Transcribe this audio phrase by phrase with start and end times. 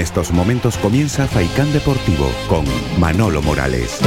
[0.00, 2.64] estos momentos comienza Faicán Deportivo con
[2.98, 4.00] Manolo Morales.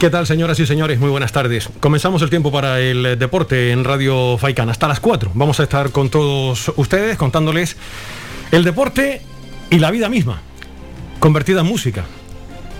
[0.00, 0.98] ¿Qué tal, señoras y señores?
[0.98, 1.68] Muy buenas tardes.
[1.78, 4.70] Comenzamos el tiempo para el deporte en Radio Faicán.
[4.70, 7.76] Hasta las 4 vamos a estar con todos ustedes contándoles
[8.50, 9.20] el deporte
[9.68, 10.40] y la vida misma,
[11.18, 12.06] convertida en música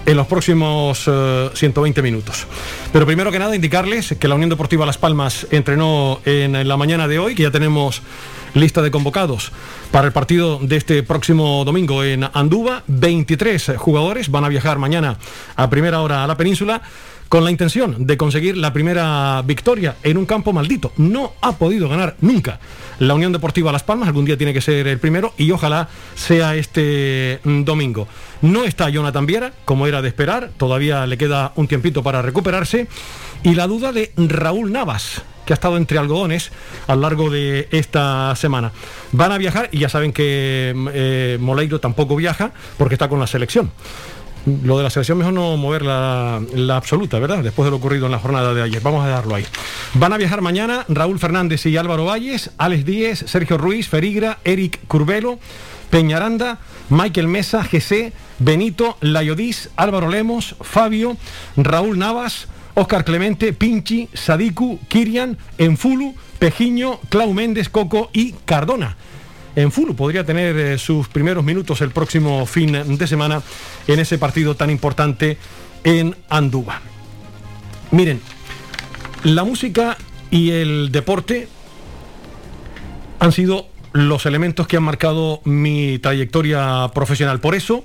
[0.07, 1.09] en los próximos
[1.55, 2.47] 120 eh, minutos.
[2.93, 7.09] Pero primero que nada, indicarles que la Unión Deportiva Las Palmas entrenó en la mañana
[7.09, 8.03] de hoy, que ya tenemos
[8.55, 9.53] lista de convocados
[9.91, 12.83] para el partido de este próximo domingo en Andúba.
[12.87, 15.19] 23 jugadores van a viajar mañana
[15.57, 16.83] a primera hora a la península
[17.31, 20.93] con la intención de conseguir la primera victoria en un campo maldito.
[20.97, 22.59] No ha podido ganar nunca
[22.99, 26.55] la Unión Deportiva Las Palmas, algún día tiene que ser el primero y ojalá sea
[26.55, 28.07] este mm, domingo.
[28.43, 32.89] No está Jonathan Viera, como era de esperar, todavía le queda un tiempito para recuperarse.
[33.43, 36.53] Y la duda de Raúl Navas, que ha estado entre algodones
[36.89, 38.73] a lo largo de esta semana.
[39.13, 43.19] Van a viajar y ya saben que mm, eh, Moleiro tampoco viaja porque está con
[43.19, 43.71] la selección.
[44.46, 47.43] Lo de la selección mejor no mover la, absoluta, ¿verdad?
[47.43, 48.80] Después de lo ocurrido en la jornada de ayer.
[48.80, 49.45] Vamos a dejarlo ahí.
[49.95, 54.80] Van a viajar mañana Raúl Fernández y Álvaro Valles, Alex Díez, Sergio Ruiz, Ferigra, Eric
[54.87, 55.38] Curbelo,
[55.91, 61.16] Peñaranda, Michael Mesa, GC, Benito, Layodís, Álvaro Lemos, Fabio,
[61.57, 68.97] Raúl Navas, Óscar Clemente, Pinchi, Sadiku, Kirian, Enfulu, Pejiño, Clau Méndez, Coco y Cardona
[69.56, 69.94] en Fulu.
[69.94, 73.43] Podría tener eh, sus primeros minutos el próximo fin de semana
[73.87, 75.38] en ese partido tan importante
[75.84, 76.81] en Andúba.
[77.91, 78.21] Miren,
[79.25, 79.97] la música
[80.31, 81.49] y el deporte
[83.19, 87.41] han sido los elementos que han marcado mi trayectoria profesional.
[87.41, 87.84] Por eso,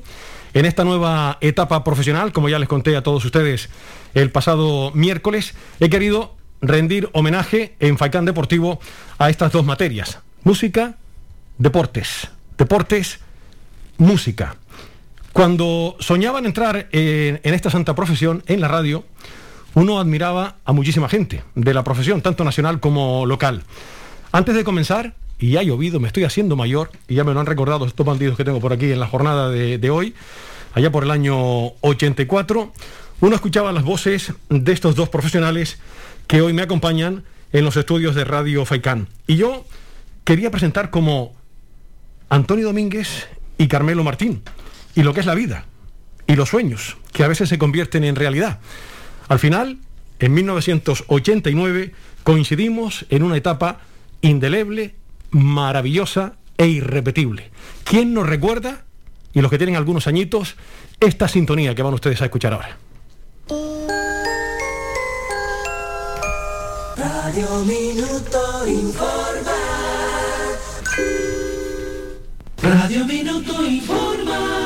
[0.54, 3.70] en esta nueva etapa profesional, como ya les conté a todos ustedes
[4.14, 8.80] el pasado miércoles, he querido rendir homenaje en Faicán Deportivo
[9.18, 10.96] a estas dos materias, música
[11.58, 13.20] deportes, deportes,
[13.98, 14.58] música.
[15.34, 19.06] Cuando soñaban entrar en, esta santa profesión, en la radio,
[19.74, 23.64] uno admiraba a muchísima gente de la profesión, tanto nacional como local.
[24.32, 27.46] Antes de comenzar, y ha llovido, me estoy haciendo mayor, y ya me lo han
[27.46, 30.16] recordado estos bandidos que tengo por aquí en la jornada de, de hoy,
[30.74, 31.38] allá por el año
[31.82, 32.72] 84,
[33.22, 35.80] uno escuchaba las voces de estos dos profesionales
[36.28, 39.08] que hoy me acompañan en los estudios de Radio Faicán.
[39.28, 39.66] Y yo
[40.24, 41.34] quería presentar como
[42.30, 43.28] Antonio Domínguez
[43.58, 44.42] y Carmelo Martín,
[44.96, 45.66] y lo que es la vida,
[46.28, 48.60] y los sueños, que a veces se convierten en realidad.
[49.28, 49.80] Al final,
[50.20, 51.94] en 1989,
[52.24, 53.80] coincidimos en una etapa
[54.22, 54.96] indeleble,
[55.32, 57.52] maravillosa e irrepetible.
[57.84, 58.86] ¿Quién nos recuerda,
[59.34, 60.56] y los que tienen algunos añitos,
[61.00, 62.78] esta sintonía que van ustedes a escuchar ahora?
[66.98, 69.45] Radio Minuto Informa.
[72.66, 74.66] Radio Minuto Informa.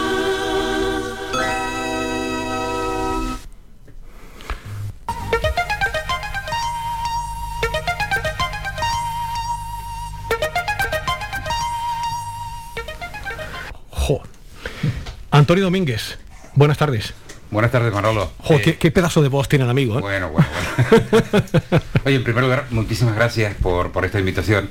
[15.32, 16.18] Antonio Domínguez,
[16.56, 17.14] buenas tardes.
[17.52, 18.32] Buenas tardes, Manolo.
[18.50, 19.98] Eh, qué, pedazo de voz tiene el amigo.
[19.98, 20.02] ¿eh?
[20.02, 20.48] Bueno, bueno,
[20.92, 21.84] bueno.
[22.06, 24.70] Oye, en primer lugar, muchísimas gracias por, por esta invitación.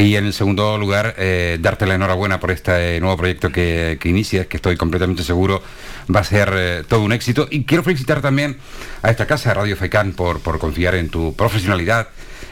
[0.00, 4.08] Y en el segundo lugar, eh, darte la enhorabuena por este nuevo proyecto que, que
[4.08, 5.62] inicias, que estoy completamente seguro
[6.14, 7.46] va a ser eh, todo un éxito.
[7.50, 8.56] Y quiero felicitar también
[9.02, 12.08] a esta casa, Radio FECAN, por, por confiar en tu profesionalidad,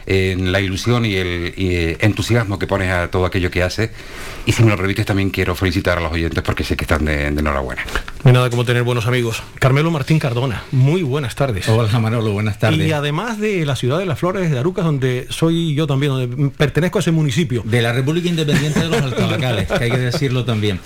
[0.08, 3.90] en la ilusión y el eh, entusiasmo que pones a todo aquello que haces.
[4.46, 7.04] Y si me lo permites, también quiero felicitar a los oyentes porque sé que están
[7.04, 7.84] de, enhorabuena.
[8.24, 9.42] No hay nada como tener buenos amigos.
[9.58, 11.68] Carmelo Martín Cardona, muy buenas tardes.
[11.68, 12.88] Hola Manolo, buenas tardes.
[12.88, 16.48] Y además de la ciudad de las Flores de Arucas, donde soy yo también, donde
[16.56, 17.62] pertenezco a ese municipio.
[17.66, 20.80] De la República Independiente de los Altabacales, que hay que decirlo también.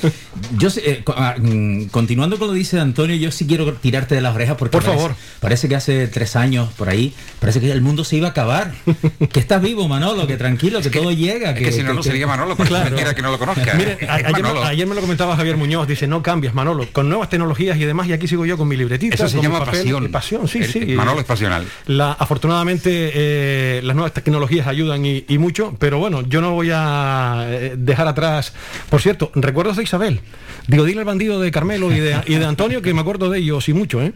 [0.59, 4.21] Yo eh, ah, mm, continuando con lo que dice Antonio, yo sí quiero tirarte de
[4.21, 5.15] las orejas porque por favor.
[5.39, 8.73] Parece que hace tres años por ahí, parece que el mundo se iba a acabar.
[9.33, 11.55] que estás vivo, Manolo, que tranquilo, que, todo llega.
[11.55, 13.15] Que, si no, no sería Manolo, porque claro.
[13.15, 13.75] que no lo conozca.
[13.75, 17.85] Mire, ayer, me, lo comentaba Javier Muñoz, dice, no cambias, Manolo, con nuevas tecnologías y
[17.85, 19.15] demás, y aquí sigo yo con mi libretita.
[19.15, 20.11] Eso se llama pasión.
[20.11, 20.81] Pasión, sí, sí.
[20.95, 21.67] Manolo es pasional.
[21.87, 27.47] La, afortunadamente, eh, las nuevas tecnologías ayudan y, mucho, pero bueno, yo no voy a
[27.49, 28.53] eh, dejar atrás.
[28.89, 30.21] Por cierto, recuerdos de Isabel.
[30.69, 33.39] Digo, dile al bandido de Carmelo y de, y de Antonio que me acuerdo de
[33.39, 34.13] ellos y mucho, ¿eh?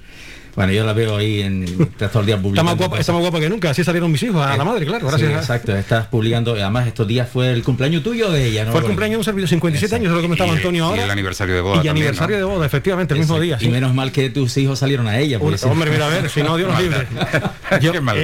[0.57, 1.67] Bueno, yo la veo ahí en
[1.99, 2.55] todo el día publicando.
[2.55, 4.87] Está más, guapa, está más guapa que nunca, así salieron mis hijos a la madre,
[4.87, 5.31] claro, gracias.
[5.31, 8.73] Sí, exacto, estás publicando, además estos días fue el cumpleaños tuyo de ella, ¿no?
[8.73, 11.03] Fue el cumpleaños de un servidor, 57 años, es lo que me estaba Antonio ahora.
[11.03, 11.85] Y el aniversario de boda.
[11.85, 13.59] Y aniversario de boda, efectivamente, el mismo día.
[13.61, 15.39] Y menos mal que tus hijos salieron a ella.
[15.39, 17.07] hombre, mira, a ver, si no, Dios nos libre.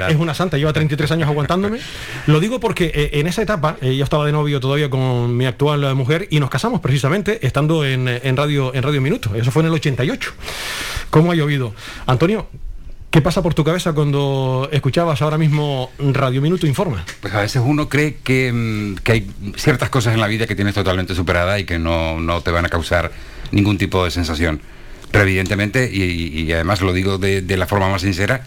[0.09, 1.81] es una santa, lleva 33 años aguantándome.
[2.27, 5.45] Lo digo porque eh, en esa etapa, eh, yo estaba de novio todavía con mi
[5.45, 9.35] actual mujer y nos casamos precisamente estando en, en Radio, en Radio Minuto.
[9.35, 10.33] Eso fue en el 88.
[11.11, 11.75] ¿Cómo ha llovido?
[12.07, 12.22] Antonio,
[13.11, 17.05] ¿Qué pasa por tu cabeza cuando escuchabas ahora mismo Radio Minuto Informa?
[17.21, 20.75] Pues a veces uno cree que, mm, hay ciertas cosas en la vida que tienes
[20.75, 23.11] totalmente superada y que no, te van a causar
[23.51, 24.61] ningún tipo de sensación.
[25.11, 28.45] Pero evidentemente, y, además lo digo de, de la forma más sincera,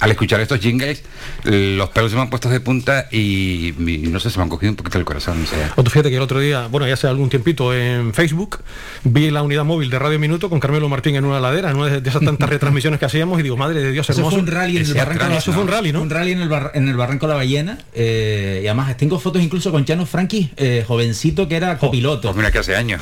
[0.00, 1.02] al escuchar estos jingles,
[1.44, 4.72] los pelos se me han puesto de punta y, no sé, se me han cogido
[4.72, 5.44] un poquito el corazón.
[5.76, 8.58] O fíjate que el otro día, bueno, ya hace algún tiempito en Facebook,
[9.04, 12.00] vi la unidad móvil de Radio Minuto con Carmelo Martín en una ladera, en una
[12.00, 14.28] de esas tantas retransmisiones que hacíamos y digo, madre de Dios, hermoso.
[14.28, 16.02] Eso fue un rally en el Barranco, eso fue un rally, ¿no?
[16.02, 19.72] Un rally en el, en el Barranco La Ballena eh, y además tengo fotos incluso
[19.72, 22.28] con Chano Frankie, eh, jovencito que era copiloto.
[22.28, 23.00] Pues mira que hace años.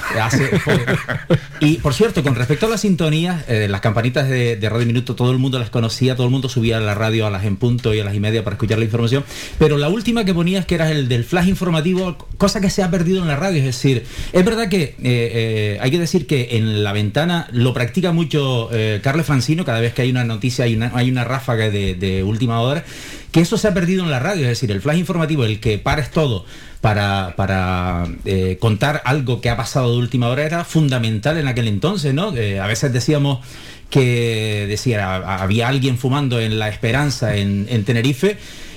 [1.61, 5.15] y por cierto, con respecto a las sintonías, eh, las campanitas de, de Radio Minuto,
[5.15, 7.95] todo el mundo las conocía, todo el mundo subía la radio a las en punto
[7.95, 9.25] y a las y media para escuchar la información.
[9.59, 12.91] Pero la última que ponías que era el del flash informativo, cosa que se ha
[12.91, 13.59] perdido en la radio.
[13.59, 17.73] Es decir, es verdad que eh, eh, hay que decir que en la ventana lo
[17.75, 21.25] practica mucho eh, Carles Francino, cada vez que hay una noticia, hay una, hay una
[21.25, 22.85] ráfaga de, última hora
[23.35, 25.77] que eso se ha perdido en la radio, es decir, el flash informativo, el que
[25.79, 26.47] pares todo
[26.81, 28.07] para, para
[28.61, 32.29] contar algo que ha pasado de última hora era fundamental en aquel entonces, ¿no?
[32.29, 33.41] a veces decíamos
[33.91, 38.37] que decía, había alguien fumando en La Esperanza en, Tenerife.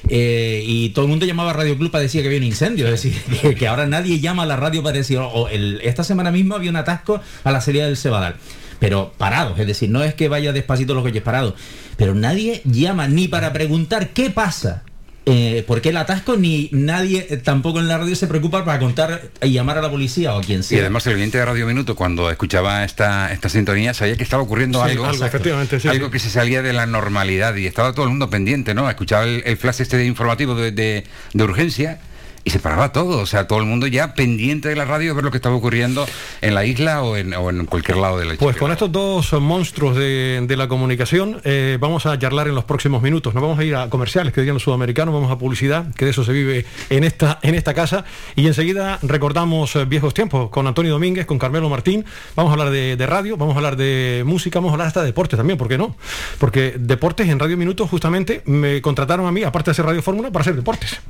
[0.10, 2.86] Eh, y todo el mundo llamaba a Radio Club para decir que había un incendio,
[2.88, 6.56] es decir, que, ahora nadie llama a la radio para decir, o esta semana misma
[6.56, 8.38] había un atasco a la salida del Cebadal,
[8.80, 11.56] pero parados, es decir, no es que vaya despacito los coches parados,
[11.96, 14.84] pero nadie llama ni para preguntar qué pasa,
[15.26, 19.24] eh, porque el atasco ni nadie eh, tampoco en la radio se preocupa para contar
[19.42, 20.78] y llamar a la policía o a quien sea.
[20.78, 24.44] Y además el oyente de Radio Minuto cuando escuchaba esta, esta sintonía sabía que estaba
[24.44, 28.74] ocurriendo algo, algo, que se salía de la normalidad y estaba todo el mundo pendiente,
[28.74, 28.90] ¿no?
[28.90, 32.00] Escuchaba el, flash este informativo de, de urgencia
[32.48, 35.16] y se paraba todo, o sea, todo el mundo ya pendiente de la radio de
[35.16, 36.08] ver lo que estaba ocurriendo
[36.40, 38.42] en la isla o en, cualquier lado de la isla.
[38.42, 43.02] Pues con estos dos monstruos de, la comunicación eh, vamos a charlar en los próximos
[43.02, 43.34] minutos.
[43.34, 46.12] Nos vamos a ir a comerciales, que dirían los sudamericanos, vamos a publicidad, que de
[46.12, 48.06] eso se vive en esta, en esta casa.
[48.38, 52.06] Y enseguida recordamos eh, viejos tiempos con Antonio Domínguez, con Carmelo Martín.
[52.38, 55.08] Vamos a hablar de, radio, vamos a hablar de música, vamos a hablar hasta de
[55.08, 55.98] deportes también, ¿por qué no?
[56.40, 60.32] Porque deportes en Radio Minutos justamente me contrataron a mí, aparte de hacer Radio Fórmula,
[60.32, 61.02] para hacer deportes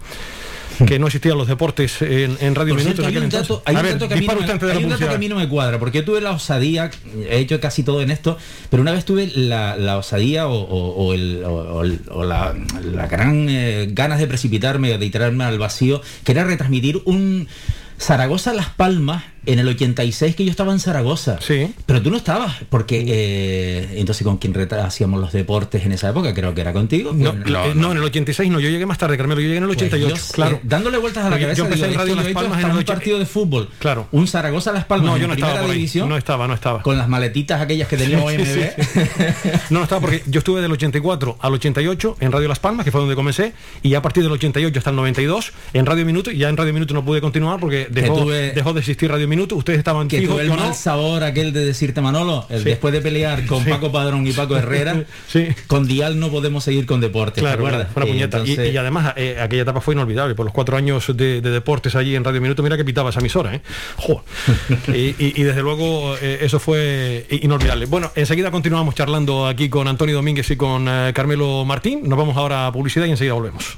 [0.85, 3.05] que no existían los deportes en, Radio Minuto.
[3.05, 6.89] Hay un dato, que, a mí no me, cuadra, porque tuve la osadía,
[7.29, 8.37] he hecho casi todo en esto,
[8.69, 11.13] pero una vez tuve la, osadía o,
[12.23, 12.53] la,
[13.09, 17.47] gran eh, ganas de precipitarme, de tirarme al vacío, que era retransmitir un
[17.99, 21.39] Zaragoza Las Palmas en el 86 que yo estaba en Zaragoza.
[21.41, 21.73] Sí.
[21.85, 26.33] Pero tú no estabas, porque eh, entonces con quién hacíamos los deportes en esa época,
[26.33, 27.13] creo que era contigo.
[27.13, 29.69] No, no, en el 86 no, yo llegué más tarde, Carmelo, yo llegué en el
[29.69, 30.09] 88.
[30.09, 30.57] Pues claro.
[30.57, 33.19] Eh, dándole vueltas a la cabeza, yo empecé en Radio Las Palmas en un partido
[33.19, 33.69] de fútbol.
[33.79, 34.07] Claro.
[34.11, 36.09] Un Zaragoza Las Palmas no, yo no estaba división.
[36.09, 36.81] No estaba, no estaba.
[36.81, 39.69] Con las maletitas aquellas que tenía OMB.
[39.69, 42.91] no, no estaba porque yo estuve del 84 al 88 en Radio Las Palmas, que
[42.91, 46.37] fue donde comencé, y a partir del 88 hasta el 92 en Radio Minuto, y
[46.37, 49.79] ya en Radio Minuto no pude continuar porque dejó, dejó de existir Radio Minuto, ustedes
[49.79, 53.91] estaban que tuve el mal sabor aquel de decirte Manolo, después de pelear con Paco
[53.91, 55.03] Padrón y Paco Herrera,
[55.67, 58.43] con Dial no podemos seguir con deportes, claro, Una puñeta.
[58.45, 62.23] y, además eh, aquella etapa fue inolvidable, por los cuatro años de, deportes allí en
[62.23, 63.61] Radio Minuto, mira que pitaba esa emisora, ¿eh?
[64.87, 67.85] y, desde luego eh, eso fue inolvidable.
[67.85, 72.01] Bueno, enseguida continuamos charlando aquí con Antonio Domínguez y con Carmelo Martín.
[72.07, 73.77] Nos vamos ahora a publicidad y enseguida volvemos.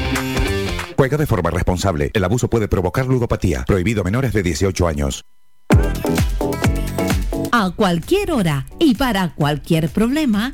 [1.01, 2.11] Juega de forma responsable.
[2.13, 3.63] El abuso puede provocar ludopatía.
[3.65, 5.25] Prohibido a menores de 18 años.
[7.51, 10.53] A cualquier hora y para cualquier problema,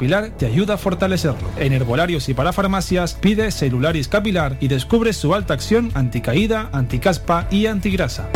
[0.37, 1.47] te ayuda a fortalecerlo.
[1.57, 7.47] En herbolarios y para farmacias pide Celularis Capilar y descubre su alta acción anticaída, anticaspa
[7.51, 8.27] y antigrasa.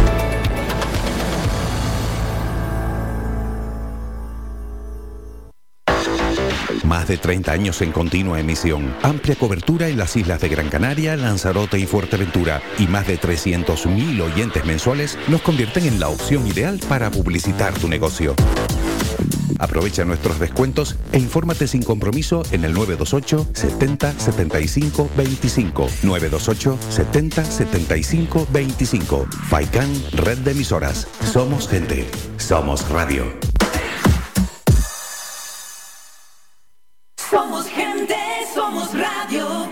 [6.83, 11.17] Más de 30 años en continua emisión, amplia cobertura en las islas de Gran Canaria,
[11.17, 16.79] Lanzarote y Fuerteventura y más de 300.000 oyentes mensuales nos convierten en la opción ideal
[16.87, 18.35] para publicitar tu negocio.
[19.59, 25.87] Aprovecha nuestros descuentos e infórmate sin compromiso en el 928 70 75 25.
[26.03, 29.27] 928 70 75 25.
[29.49, 31.07] Faikan, red de emisoras.
[31.31, 32.07] Somos gente.
[32.37, 33.25] Somos radio.
[37.29, 38.15] Somos gente,
[38.53, 39.67] somos radio.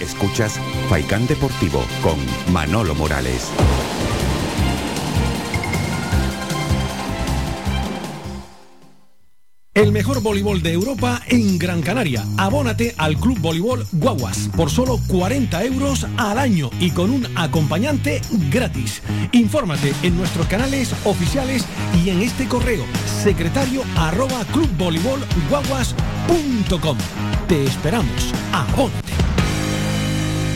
[0.00, 0.58] Escuchas
[0.88, 2.16] Faikán Deportivo con
[2.52, 3.50] Manolo Morales.
[9.76, 12.24] El mejor voleibol de Europa en Gran Canaria.
[12.38, 18.22] Abónate al Club Voleibol Guaguas por solo 40 euros al año y con un acompañante
[18.50, 19.02] gratis.
[19.32, 21.66] Infórmate en nuestros canales oficiales
[22.02, 22.86] y en este correo
[23.22, 26.96] secretario arroba clubvoleibolguaguas.com.
[27.46, 28.32] Te esperamos.
[28.54, 29.25] Abónate.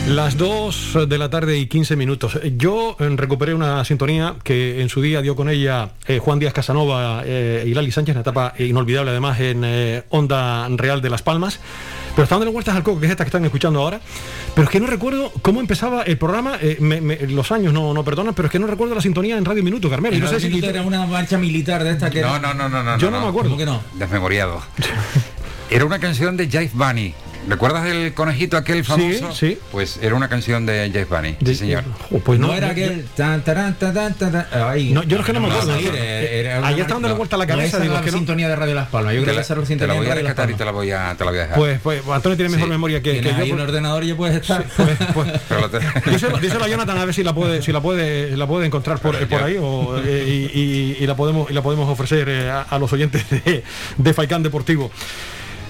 [0.08, 2.38] Las 2 de la tarde y 15 minutos.
[2.56, 6.52] Yo eh, recuperé una sintonía que en su día dio con ella eh, Juan Díaz
[6.52, 11.22] Casanova eh, y Lali Sánchez, una etapa inolvidable además en eh, Onda Real de Las
[11.22, 11.60] Palmas.
[12.16, 14.00] Pero están dando vueltas al coco, que es esta que están escuchando ahora.
[14.54, 17.94] Pero es que no recuerdo cómo empezaba el programa, eh, me- me- los años no,
[17.94, 20.18] no perdonan, pero es que no recuerdo la sintonía en Radio Minuto, Carmelo.
[20.18, 22.68] No sé si Minuto era una marcha militar de esta que No, era- no, no,
[22.68, 22.98] no, no.
[22.98, 23.50] Yo no me acuerdo.
[23.50, 23.80] ¿Cómo que no?
[23.94, 24.60] Desmemoriado.
[25.70, 27.14] Era una canción de Jive Bunny,
[27.48, 29.32] ¿Recuerdas el conejito aquel famoso?
[29.34, 29.58] sí.
[29.72, 31.84] Pues era una canción de Jeff Bunny, sí, señor.
[32.10, 35.24] Oh, pues no, no, era yo- aquel tan, tarán, tarán, tarán, ay, No, yo es
[35.24, 35.76] que no me acuerdo.
[35.78, 38.18] sí, era Ayer una- está dándole vuelta a la no, cabeza, digo, la que no-
[38.18, 39.14] sintonía de Radio Las Palmas.
[39.14, 40.54] Yo creo que la, esa era la te la sintonía voy de a rescatar y
[40.54, 41.56] te la voy a, te la voy a dejar.
[41.58, 42.70] Pues, pues Antonio tiene mejor Sí.
[42.70, 43.30] memoria que, que yo.
[43.30, 44.64] un pues- ordenador y ya puedes estar.
[44.76, 45.30] pues- pues-
[46.40, 49.16] Díselo, a Jonathan a ver si la puede, si la puede, la puede encontrar por,
[49.28, 52.62] por ahí o, eh, y, y- y la podemos y la podemos ofrecer eh, a,
[52.62, 53.64] a los oyentes de,
[53.96, 54.90] de Faicán Deportivo.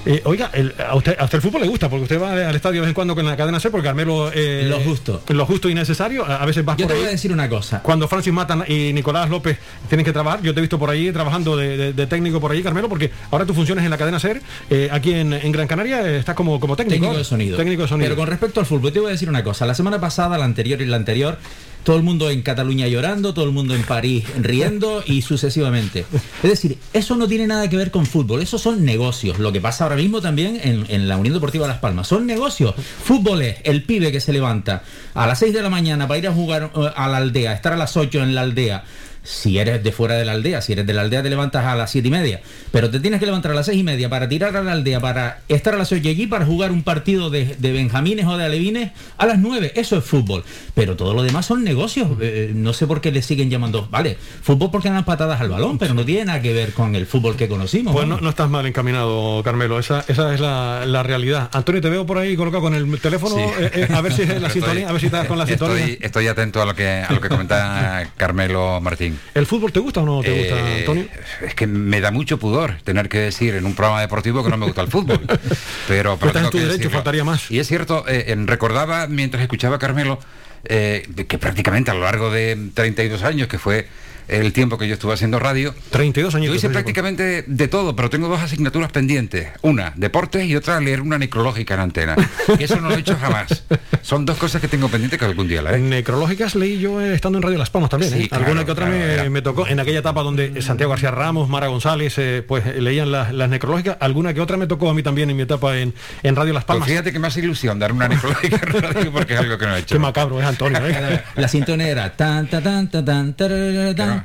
[0.07, 2.55] Eh, oiga, el- a, usted, a usted el fútbol le gusta porque usted va al
[2.57, 5.23] estadio de vez en cuando con la cadena C porque Carmelo eh, Lo justo.
[5.29, 6.25] lo justo y necesario.
[6.25, 7.83] A, a veces vas Yo por te voy a decir una cosa.
[7.83, 11.13] Cuando Francis Matan y Nicolás López tienen que trabajar, yo te he visto por ahí
[11.13, 14.19] trabajando de, de- de técnico por ahí, Carmelo, porque ahora tú funciones en la cadena
[14.19, 14.41] SER,
[14.71, 17.15] eh, aquí en, en Gran Canaria, eh, estás como, como técnico.
[17.15, 17.57] de sonido.
[17.59, 18.07] Técnico de sonido.
[18.09, 19.67] Pero con respecto al fútbol, te voy a decir una cosa.
[19.67, 21.37] La semana pasada, la anterior y la anterior,
[21.85, 26.05] todo el mundo en Cataluña llorando, todo el mundo en París riendo y sucesivamente.
[26.43, 29.39] Es decir, eso no tiene nada que ver con fútbol, eso son negocios.
[29.39, 32.75] Lo que pasa ahora mismo también en, en la Unión Deportiva Las Palmas, son negocios.
[32.77, 34.83] Fútbol es el pibe que se levanta
[35.15, 37.73] a las 6 de la mañana para ir a jugar eh, a la aldea, estar
[37.73, 38.85] a las 8 en la aldea.
[39.23, 41.75] Si eres de fuera de la aldea, si eres de la aldea te levantas a
[41.77, 42.41] las siete y media,
[42.73, 44.99] pero te tienes que levantar a las seis y media para tirar a la aldea,
[45.01, 48.45] para estar a las ocho allí, para jugar un partido de, de benjamines o de
[48.47, 49.73] alevines a las nueve.
[49.77, 50.43] Eso es fútbol.
[50.75, 52.09] Pero todo lo demás son negocios.
[52.21, 55.77] Eh, no sé por qué le siguen llamando, vale, fútbol porque dan patadas al balón,
[55.79, 57.93] pero no tiene nada que ver con el fútbol que conocimos.
[57.95, 58.29] Pues ¿no?
[58.29, 59.79] estás mal encaminado, Carmelo.
[59.79, 61.51] Esa, esa es la, la realidad.
[61.53, 63.35] Antonio, te veo por ahí colocado con el teléfono.
[63.37, 63.43] Sí.
[63.61, 65.47] eh, eh, a ver si es la Estoy- sintonía, a ver si estás con la
[65.47, 65.77] sintonía.
[65.85, 69.10] Estoy, estoy atento a lo que a lo que comenta Carmelo Martín.
[69.35, 71.07] ¿El fútbol te gusta o no te gusta, Eh, Antonio?
[71.47, 74.57] Es que me da mucho pudor tener que decir en un programa deportivo que no
[74.57, 75.21] me gusta el fútbol.
[75.89, 76.91] Pero, Pues estás en tu que derecho, decirlo.
[76.99, 77.51] faltaría más.
[77.51, 80.19] Y es cierto, eh, recordaba mientras escuchaba a Carmelo
[80.65, 83.87] eh, que prácticamente a lo largo de 32 años, que fue
[84.31, 86.47] el tiempo que yo estuve haciendo radio, 32 años.
[86.49, 89.49] yo hice prácticamente de todo, pero tengo dos asignaturas pendientes.
[89.63, 92.17] Una, deportes, y otra, leer una necrológica en antena.
[92.59, 93.65] Que eso no lo he hecho jamás.
[94.03, 95.79] Son dos cosas que tengo pendientes que algún día la haré.
[95.79, 98.13] Necrológicas leí yo eh, estando en Radio Las Palmas también.
[98.13, 98.29] Sí, ¿eh?
[98.29, 99.31] claro, Alguna que otra claro, me, era.
[99.31, 103.11] me tocó en aquella etapa donde Santiago García Ramos, Mara González, eh, pues eh, leían
[103.13, 103.97] las, las necrológicas.
[104.01, 106.65] Alguna que otra me tocó a mí también en mi etapa en, en Radio Las
[106.65, 106.89] Pues Palmas.
[106.89, 109.77] fíjate que me hace ilusión dar una necrológica en radio porque es algo que no
[109.77, 109.95] he hecho.
[109.95, 110.81] Qué macabro es Antonio.
[110.87, 111.23] ¿eh?
[111.37, 113.49] La sintonía era tan ta tan ta tan tan
[113.95, 114.20] tan tan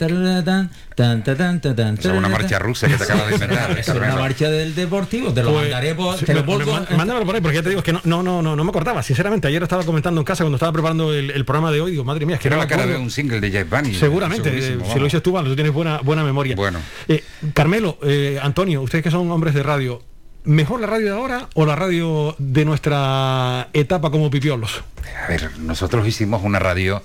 [2.10, 3.78] es una marcha rusa que te acabas de inventar.
[3.78, 6.18] Era una marcha del deportivo, te lo Pues, mandaré por,
[6.96, 9.04] mándamelo por ahí, porque ya te digo es que no, no, no, no, me acordaba.
[9.04, 12.26] Sinceramente, ayer estaba comentando en casa cuando estaba preparando el, programa de hoy, digo, madre
[12.26, 13.94] mía, es que Era la me cara de un single de Jeff Bunny.
[13.94, 16.56] Seguramente, eh, si lo dices tú, vale, tú tienes buena, buena memoria.
[16.56, 16.80] Bueno.
[17.08, 20.02] Eh, Carmelo, eh, Antonio, ustedes que son hombres de radio,
[20.44, 24.84] ¿mejor la radio de ahora o la radio de nuestra etapa como pipiolos?
[25.24, 27.02] A ver, nosotros hicimos una radio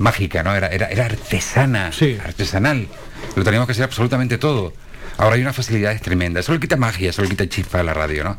[0.00, 0.54] mágica, ¿no?
[0.54, 2.18] Era, era, era artesana, Sí.
[2.24, 2.88] artesanal.
[3.36, 4.72] Lo teníamos que hacer absolutamente todo.
[5.18, 6.44] Ahora hay unas facilidades tremendas.
[6.46, 8.38] Eso le quita magia, eso le quita chispa a la radio, ¿no?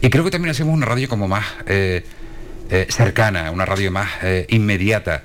[0.00, 2.04] Y creo que también hacemos una radio como más eh,
[2.70, 5.22] eh, cercana, una radio más eh, inmediata.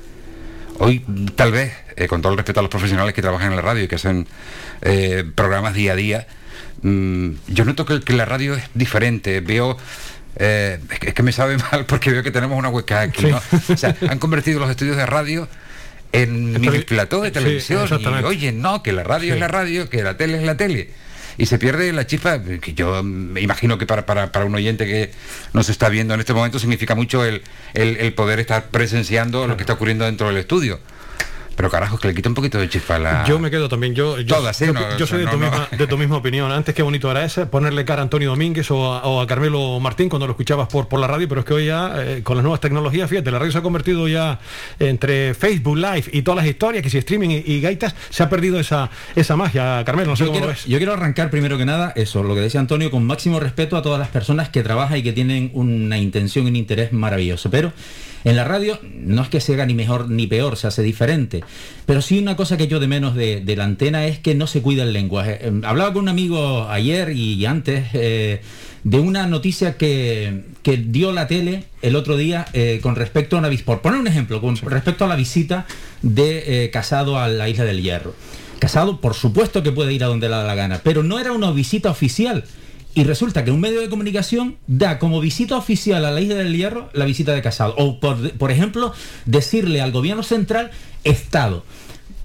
[0.79, 1.73] Hoy, tal vez,
[2.09, 4.27] con todo el respeto a los profesionales que trabajan en la radio y que hacen
[5.35, 6.27] programas día a día,
[6.81, 9.41] mm, yo noto que, que la radio es diferente.
[9.41, 9.77] Veo.
[10.37, 13.27] Eh, es, que, es que me sabe mal porque veo que tenemos una hueca aquí.
[13.27, 13.41] ¿no?
[13.69, 15.47] O sea, han convertido los estudios de radio
[16.13, 17.87] en mini plató de sí, televisión.
[18.01, 19.33] y oye, no, que la radio Sí.
[19.35, 20.89] es la radio, que la tele es la tele.
[21.37, 24.85] Y se pierde la chispa, que yo me imagino que para, para, para un oyente
[24.85, 25.11] que
[25.53, 27.41] nos está viendo en este momento significa mucho el,
[27.73, 30.79] el, el poder estar presenciando lo que está ocurriendo dentro del estudio.
[31.61, 33.23] Pero carajo, que le quita un poquito de chispa a la...
[33.25, 33.93] Yo me quedo también.
[33.93, 34.65] Yo, yo, Todas, ¿eh?
[34.65, 35.45] yo, No, yo soy de, no, tu no.
[35.45, 36.51] Misma, de tu misma opinión.
[36.51, 39.79] Antes qué bonito era ese, ponerle cara a Antonio Domínguez o a, o a Carmelo
[39.79, 42.35] Martín cuando lo escuchabas por, por la radio, pero es que hoy ya, eh, con
[42.35, 44.39] las nuevas tecnologías, fíjate, la radio se ha convertido ya
[44.79, 48.27] entre Facebook Live y todas las historias, que si streaming y, y gaitas, se ha
[48.27, 49.83] perdido esa, esa magia.
[49.85, 50.65] Carmelo, no sé Yo cómo quiero, lo ves.
[50.65, 53.83] yo quiero arrancar primero que nada eso, lo que decía Antonio, con máximo respeto a
[53.83, 57.51] todas las personas que trabajan y que tienen una intención y un interés maravilloso.
[57.51, 57.71] Pero
[58.23, 61.43] en la radio no es que se haga ni mejor ni peor, se hace diferente.
[61.85, 64.47] Pero sí una cosa que yo de menos de, de la antena es que no
[64.47, 65.39] se cuida el lenguaje.
[65.41, 68.41] Eh, Hablaba con un amigo ayer y antes eh,
[68.83, 73.39] de una noticia que, que dio la tele el otro día eh, con respecto a
[73.39, 75.65] una visita, por poner un ejemplo, con respecto a la visita
[76.01, 78.15] de eh, Casado a la Isla del Hierro.
[78.59, 81.31] Casado, por supuesto que puede ir a donde le da la gana, pero no era
[81.31, 82.43] una visita oficial.
[82.93, 86.55] Y resulta que un medio de comunicación da como visita oficial a la isla del
[86.55, 87.73] Hierro la visita de Casado.
[87.77, 88.93] O, por, por ejemplo,
[89.25, 90.71] decirle al gobierno central
[91.03, 91.63] Estado.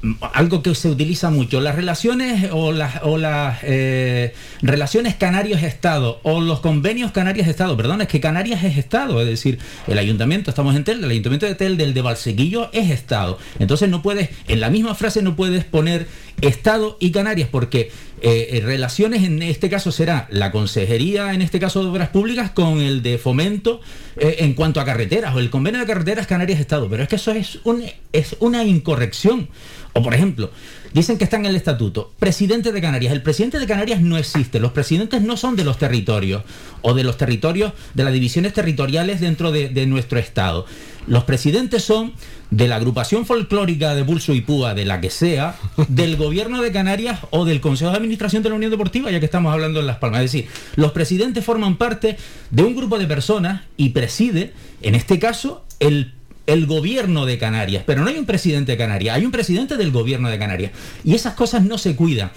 [0.02, 6.20] Mm, Algo que se utiliza mucho, las relaciones o las, o las eh, relaciones Canarias-Estado
[6.22, 10.76] o los convenios Canarias-Estado, perdón, es que Canarias es Estado, es decir, el ayuntamiento, estamos
[10.76, 13.38] en Tel, el ayuntamiento de Tel, del de Valsequillo es Estado.
[13.58, 16.06] Entonces no puedes, en la misma frase no puedes poner
[16.40, 17.90] Estado y Canarias porque
[18.22, 22.50] eh, eh, relaciones en este caso será la consejería, en este caso de obras públicas,
[22.50, 23.82] con el de fomento
[24.16, 26.88] eh, en cuanto a carreteras o el convenio de carreteras Canarias Estado.
[26.88, 29.48] Pero es que eso es, un, es una incorrección.
[29.92, 30.50] O por ejemplo,
[30.94, 33.12] dicen que está en el estatuto, presidente de Canarias.
[33.12, 34.60] El presidente de Canarias no existe.
[34.60, 36.42] Los presidentes no son de los territorios
[36.80, 40.64] o de los territorios, de las divisiones territoriales dentro de, de nuestro Estado.
[41.06, 42.14] Los presidentes son
[42.50, 45.56] de la agrupación folclórica de Bulso y Púa, de la que sea,
[45.88, 49.26] del gobierno de Canarias o del Consejo de Administración de la Unión Deportiva, ya que
[49.26, 50.20] estamos hablando en Las Palmas.
[50.22, 52.16] Es decir, los presidentes forman parte
[52.50, 56.12] de un grupo de personas y preside, en este caso, el
[56.46, 59.90] el gobierno de Canarias, pero no hay un presidente de Canarias, hay un presidente del
[59.90, 60.72] gobierno de Canarias.
[61.04, 62.30] Y esas cosas no se cuidan.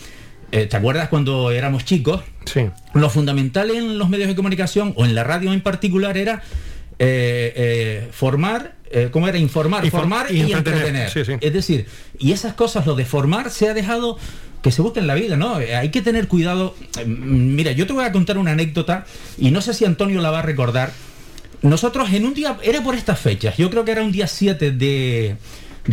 [0.51, 2.21] Eh, ¿Te acuerdas cuando éramos chicos?
[2.45, 2.61] Sí.
[2.93, 6.41] Lo fundamental en los medios de comunicación o en la radio en particular era
[6.97, 9.37] eh, eh, formar, eh, ¿cómo era?
[9.37, 10.77] Informar, Inform- formar y y, entretener.
[10.87, 11.09] entretener.
[11.11, 11.33] Sí, sí.
[11.41, 11.85] Es decir,
[12.17, 14.17] y esas cosas, lo de formar, se ha dejado
[14.61, 15.59] que se busque en la vida, ¿no?
[15.61, 16.75] Eh, Hay que tener cuidado.
[16.99, 19.05] Eh, mm, Mira, yo te voy a contar una anécdota
[19.37, 20.91] y no sé si Antonio la va a recordar.
[21.61, 24.71] Nosotros en un día, era por estas fechas, yo creo que era un día 7
[24.71, 25.35] de,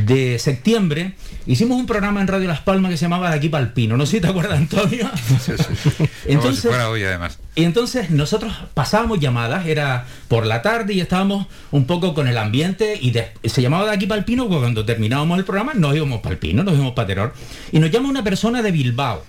[0.04, 1.14] de septiembre,
[1.46, 3.96] hicimos un programa en Radio Las Palmas que se llamaba De aquí para el Pino.
[3.96, 5.08] No sé si te acuerdas, Antonio.
[6.26, 7.38] Entonces, fuera hoy, además.
[7.54, 12.36] y entonces nosotros pasábamos llamadas, era por la tarde y estábamos un poco con el
[12.36, 15.72] ambiente y de- se llamaba de aquí para el Pino, porque cuando terminábamos el programa
[15.74, 17.34] nos íbamos para el Pino, nos íbamos para Terror.
[17.72, 19.24] Y nos llama una persona de Bilbao.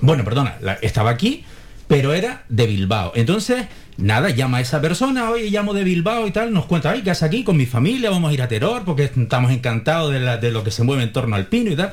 [0.00, 1.44] Bueno, perdona, la- estaba aquí,
[1.86, 3.12] pero era de Bilbao.
[3.14, 3.66] Entonces,
[3.98, 7.10] nada, llama a esa persona, oye, llamo de Bilbao y tal, nos cuenta, ay, ¿qué
[7.10, 8.08] haces aquí con mi familia?
[8.10, 11.02] Vamos a ir a Terror porque estamos encantados de, la- de lo que se mueve
[11.02, 11.92] en torno al Pino y tal.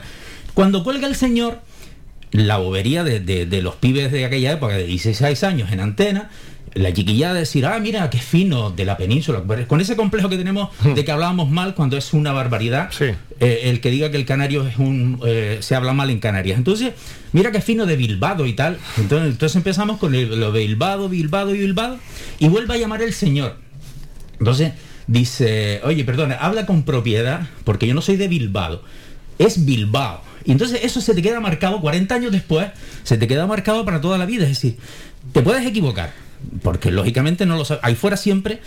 [0.54, 1.60] Cuando cuelga el señor,
[2.32, 6.30] la bobería de, de- de los pibes de aquella época, de 16 años en antena,
[6.76, 10.38] la chiquillada de decir, ah, mira, qué fino de la península, con ese complejo que
[10.38, 12.92] tenemos de que hablábamos mal cuando es una barbaridad,
[13.40, 16.58] eh, el que diga que el canario es un, eh, se habla mal en Canarias.
[16.58, 16.92] Entonces,
[17.32, 18.78] mira qué fino de Bilbado y tal.
[18.98, 21.98] Entonces, entonces empezamos con el- lo de Bilbado, Bilbado y Bilbado,
[22.40, 23.56] y vuelve a llamar el señor.
[24.40, 24.74] Entonces
[25.08, 28.82] dice, oye, perdona, habla con propiedad, porque yo no soy de Bilbao,
[29.40, 30.22] es Bilbao.
[30.44, 32.68] Y entonces eso se te queda marcado 40 años después,
[33.04, 34.44] se te queda marcado para toda la vida.
[34.44, 34.78] Es decir,
[35.32, 36.14] te puedes equivocar,
[36.62, 37.84] porque lógicamente no lo sabes.
[37.84, 38.60] Ahí fuera siempre,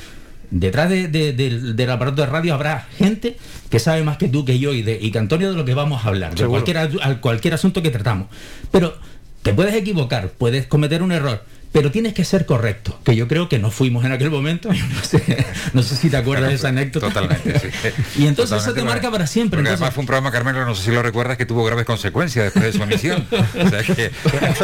[0.51, 3.37] detrás de- de- del- del aparato de radio habrá gente
[3.71, 5.75] que sabe más que tú, que yo y, de, y que Antonio de lo que
[5.75, 8.29] vamos a hablar, de cualquier, cualquier asunto que tratamos.
[8.71, 8.97] Pero
[9.43, 13.49] te puedes equivocar, puedes cometer un error, pero tienes que ser correcto, que yo creo
[13.49, 16.69] que no fuimos en aquel momento, no sé, no sé si te acuerdas de esa
[16.69, 17.09] anécdota.
[17.09, 17.69] Totalmente, sí.
[18.23, 19.59] Y entonces eso te marca para siempre.
[19.59, 21.85] Porque entonces- además fue un programa, Carmelo, no sé si lo recuerdas, que tuvo graves
[21.85, 23.27] consecuencias después de su emisión.
[23.31, 24.11] o sea que...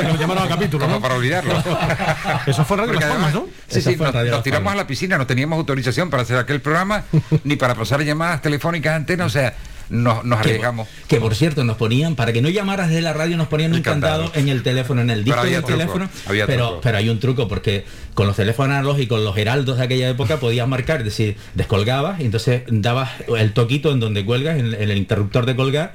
[0.03, 1.01] lo llamaron a capítulo, ¿no?
[1.01, 1.55] para olvidarlo.
[2.47, 3.49] Eso fue Radio Las Palmas, ¿no?
[3.69, 7.05] Sí, sí, nos, nos tiramos a la piscina, no teníamos autorización para hacer aquel programa,
[7.45, 9.55] ni para pasar llamadas telefónicas a antena, o sea,
[9.91, 10.89] nos, nos arriesgamos.
[11.09, 13.83] que por cierto nos ponían para que no llamaras de la radio nos ponían un
[13.83, 14.25] candado.
[14.25, 16.09] candado en el teléfono en el disco del truco, teléfono
[16.47, 20.39] pero pero hay un truco porque con los teléfonos analógicos los heraldos de aquella época
[20.39, 24.91] podías marcar es decir descolgabas y entonces dabas el toquito en donde cuelgas en, en
[24.91, 25.93] el interruptor de colgar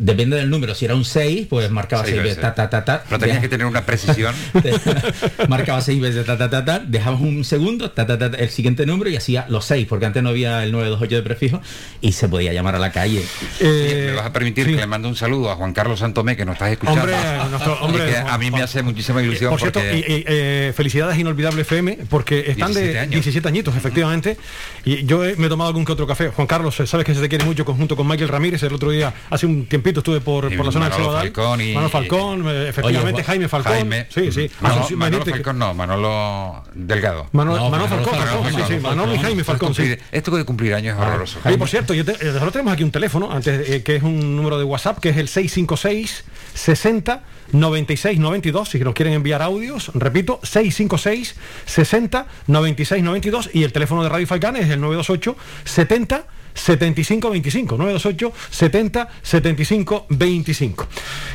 [0.00, 2.84] depende del número si era un 6 pues marcaba Seis 6 veces ta ta ta
[2.84, 4.34] ta Pero tenías que tener una precisión.
[5.48, 8.50] marcaba seis veces ta ta ta ta dejabas un segundo ta, ta, ta, ta, el
[8.50, 11.60] siguiente número y hacía los seis porque antes no había el 928 de prefijo
[12.00, 13.22] y se podía llamar a la calle
[13.60, 14.72] Eh, me vas a permitir sí.
[14.72, 17.00] que le mande un saludo a Juan Carlos Santomé, que nos estás escuchando.
[17.02, 17.16] Hombre,
[17.50, 19.98] nuestro- Y hombre, que Juan- a mí me hace muchísima ilusión Por cierto, porque...
[19.98, 23.12] y- y, eh, felicidades Inolvidable FM, porque están 17 de años.
[23.12, 24.36] 17 añitos, efectivamente.
[24.84, 26.28] Y yo he- me he tomado algún que otro café.
[26.28, 28.62] Juan Carlos, eh, sabes que se te quiere mucho conjunto con Michael Ramírez.
[28.62, 31.22] El otro día, hace un tiempito, estuve por, por la zona Manolo Ceudal.
[31.24, 33.72] Falcón y- Manolo Falcón, eh, efectivamente, Oye, Jaime Falcón.
[33.72, 34.06] Jaime.
[34.08, 34.48] Sí, sí.
[34.96, 37.26] Manolo Falcón no, Manolo Delgado.
[37.32, 39.18] Manolo, No, Manolo Manolo Falcón, Falcón, Falcón, sí, sí, Manolo y.
[39.18, 39.96] Jaime Falcón, sí.
[40.12, 41.38] Esto de cumplir años es horroroso.
[41.44, 44.02] Oye, por cierto, yo te- eh, nosotros tenemos aquí un teléfono, antes, eh, que es
[44.02, 46.24] un número de WhatsApp, que es el 656
[46.54, 47.22] 60
[47.52, 51.34] 96 92, si nos quieren enviar audios, repito, 656
[51.66, 57.76] 60 96 92 y el teléfono de Radio Falcán es el 928 70 75 25
[57.76, 60.88] 928 70 75 25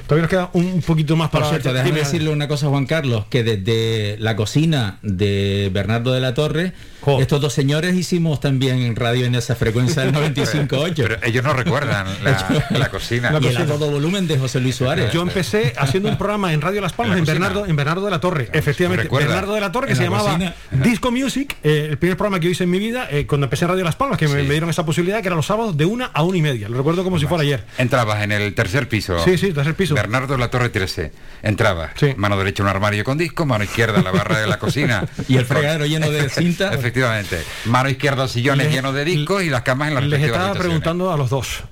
[0.07, 3.25] todavía nos queda un poquito más Por para cierto, déjame decirle una cosa, Juan Carlos,
[3.29, 7.19] que desde la cocina de Bernardo de la Torre, Jo.
[7.19, 10.93] estos dos señores hicimos también radio en esa frecuencia del 95.8.
[10.95, 13.31] Pero ellos no recuerdan la, la cocina.
[13.31, 13.65] La y el a cocina.
[13.77, 15.11] todo volumen de José Luis Suárez.
[15.11, 17.25] Yo empecé haciendo un programa en Radio Las Palmas, En.
[17.25, 19.03] Bernardo, en Bernardo de la Torre, efectivamente.
[19.03, 19.27] recuerda.
[19.27, 20.55] Bernardo de la Torre, que En se la llamaba cocina.
[20.71, 23.65] Disco Music, eh, el primer programa que yo hice en mi vida, eh, cuando empecé
[23.65, 26.05] en Radio Las Palmas, que me dieron esa posibilidad, que era los sábados de una
[26.07, 26.67] a una y media.
[26.69, 27.65] Lo recuerdo como si fuera ayer.
[27.77, 29.17] Entrabas en el tercer piso.
[29.23, 29.93] Sí, sí, tercer piso.
[29.95, 31.11] Bernardo la Torre 13.
[31.43, 31.91] Entrabas.
[31.95, 32.13] Sí.
[32.17, 35.07] Mano derecha un armario con disco, mano izquierda la barra de la cocina.
[35.27, 36.73] Y el fregadero lleno de cinta.
[36.73, 37.41] Efectivamente.
[37.65, 41.11] Mano izquierda sillones Les- llenos de discos y las camas en las Les estaba preguntando
[41.11, 41.63] a los dos,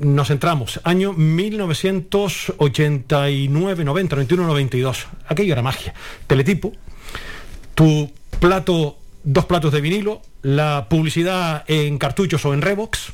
[0.00, 5.06] nos centramos, año 1989, 90, 91, 92.
[5.28, 5.92] Aquello era magia.
[6.26, 6.72] Teletipo,
[7.74, 13.12] tu plato, dos platos de vinilo, la publicidad en cartuchos o en Revox,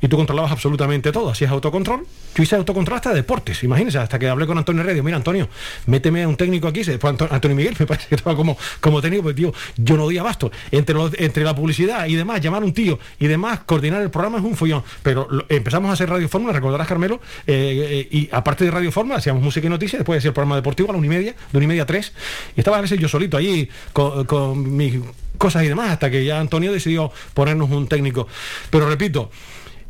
[0.00, 2.06] y tú controlabas absolutamente todo, hacías autocontrol.
[2.34, 5.48] Yo hice autocontrol hasta de deportes, imagínense, hasta que hablé con Antonio Radio, mira Antonio,
[5.86, 9.24] méteme a un técnico aquí, Anto- Antonio Miguel, me parece que estaba como, como técnico,
[9.24, 10.50] porque tío, yo no doy abasto.
[10.70, 14.10] Entre, los- entre la publicidad y demás, llamar a un tío y demás, coordinar el
[14.10, 14.82] programa es un follón.
[15.02, 19.18] Pero empezamos a hacer Radio Fórmula, recordarás Carmelo, eh, eh, y aparte de Radio Fórmula,
[19.18, 21.58] hacíamos música y noticias, después hacía el programa deportivo a la una y media, de
[21.58, 22.12] una y media a tres,
[22.56, 24.98] y estaba a veces yo solito allí con mis
[25.38, 28.28] cosas y demás, hasta que ya Antonio decidió ponernos un técnico.
[28.70, 29.30] Pero repito,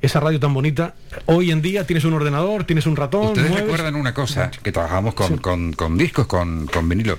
[0.02, 0.94] esa radio tan bonita,
[1.26, 3.26] hoy en día tienes un ordenador, tienes un ratón.
[3.26, 7.18] Ustedes mueves- recuerdan una cosa, que trabajamos con, con- con discos, con, con vinilo.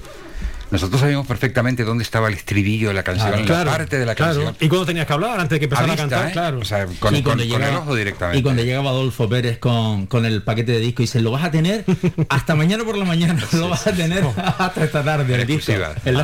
[0.71, 4.15] Nosotros sabíamos perfectamente dónde estaba el estribillo de la canción, Claro, la parte de la
[4.15, 4.33] claro.
[4.35, 4.55] canción.
[4.59, 6.31] Y cuando tenías que hablar, antes de que empezara a, vista, cantar, ¿eh?
[6.31, 6.59] claro.
[6.59, 8.39] O sea, con, Y con- cuando con el llegaba- ojo directamente.
[8.39, 11.43] Y cuando llegaba Adolfo Pérez con, con el paquete de disco y dice, lo vas
[11.43, 11.83] a tener
[12.29, 14.23] hasta mañana por la mañana, lo vas a tener
[14.57, 15.35] hasta esta tarde.
[15.41, 15.71] el disco,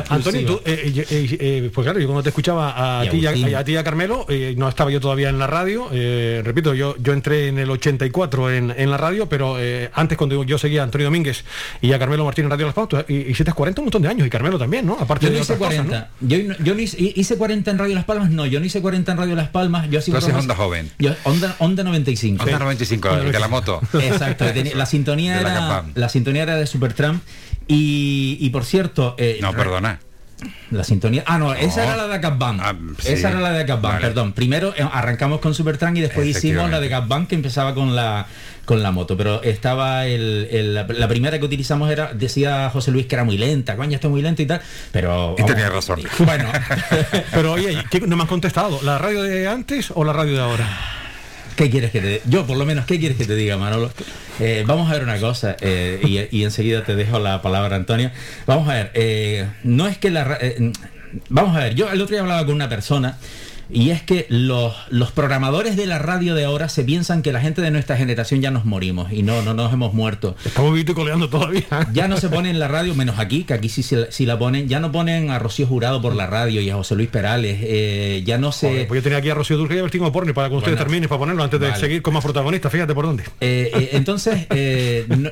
[0.08, 3.26] Antonio, tú, eh, eh, eh, pues claro, yo cuando te escuchaba a Y ti y
[3.54, 6.42] a, a ti y a Carmelo, eh, no estaba yo todavía en la radio, eh,
[6.44, 10.42] repito, yo, yo entré en el 84 en, en la radio, pero eh, antes cuando
[10.44, 11.44] yo seguía a Antonio Domínguez
[11.80, 14.26] y a Carmelo Martínez en Radio Las Pautas, y, hiciste 40 un montón de años,
[14.26, 14.94] y Carmelo también, ¿no?
[14.98, 16.10] Aparte Yo no de hice otras cosas, 40.
[16.20, 16.28] ¿no?
[16.28, 18.30] Yo, no- yo no hice, hice 40 en Radio Las Palmas.
[18.30, 19.88] No, yo no hice 40 en Radio Las Palmas.
[19.90, 20.90] Yo programas- Onda Joven.
[20.98, 22.44] Yo, onda, onda 95.
[22.44, 23.80] Onda 95, el de la moto.
[24.00, 24.44] Exacto.
[24.52, 25.60] tenía- la sintonía De la era
[25.94, 27.22] la sintonía era de Supertramp
[27.66, 30.00] y, y por cierto, eh, No, perdona.
[30.70, 31.24] La sintonía.
[31.26, 32.60] Ah, no, esa era la de Cap Band.
[32.62, 33.12] Ah, sí.
[33.12, 34.06] Esa era la de Cap Band, Vale.
[34.06, 34.32] perdón.
[34.32, 37.96] Primero eh, arrancamos con Supertramp y después hicimos la de Cap Band que empezaba con
[37.96, 38.26] la
[38.64, 39.16] con la moto.
[39.16, 43.38] Pero estaba el, el- la, primera que utilizamos era, decía José Luis que era muy
[43.38, 44.60] lenta, coño, esto es muy lento y tal.
[44.92, 45.34] Pero.
[45.38, 46.00] Y vamos, tenía razón.
[46.20, 46.50] Bueno,
[47.32, 50.40] Pero oye, ¿qué- no me han contestado, ¿la radio de antes o la radio de
[50.40, 50.68] ahora?
[51.58, 53.90] ¿Qué quieres que te Yo, por lo menos, ¿qué quieres que te diga, Manolo?
[54.38, 58.12] Eh, vamos a ver una cosa, eh, y, y enseguida te dejo la palabra, Antonio.
[58.46, 60.38] Vamos a ver, eh, no es que la.
[60.40, 60.72] eh,
[61.28, 63.18] vamos a ver, yo el otro día hablaba con una persona.
[63.70, 67.40] Y es que los, los programadores de la radio de ahora se piensan que la
[67.40, 70.36] gente de nuestra generación ya nos morimos y no, no nos hemos muerto.
[70.44, 71.64] Estamos vivito y coleando todavía.
[71.92, 74.24] Ya no se pone en la radio, menos aquí, que aquí sí, sí, la- sí
[74.26, 77.08] la ponen, ya no ponen a Rocío Jurado por la radio y a José Luis
[77.08, 78.84] Perales, eh, ya no se...
[78.86, 80.84] Pues yo tenía aquí a Rocío Dulce y a Bertín Porni para que ustedes Bueno.
[80.86, 81.80] terminen, para ponerlo antes de Vale.
[81.80, 83.24] seguir con más protagonistas, fíjate por dónde.
[83.40, 85.30] Eh, eh, entonces eh, no-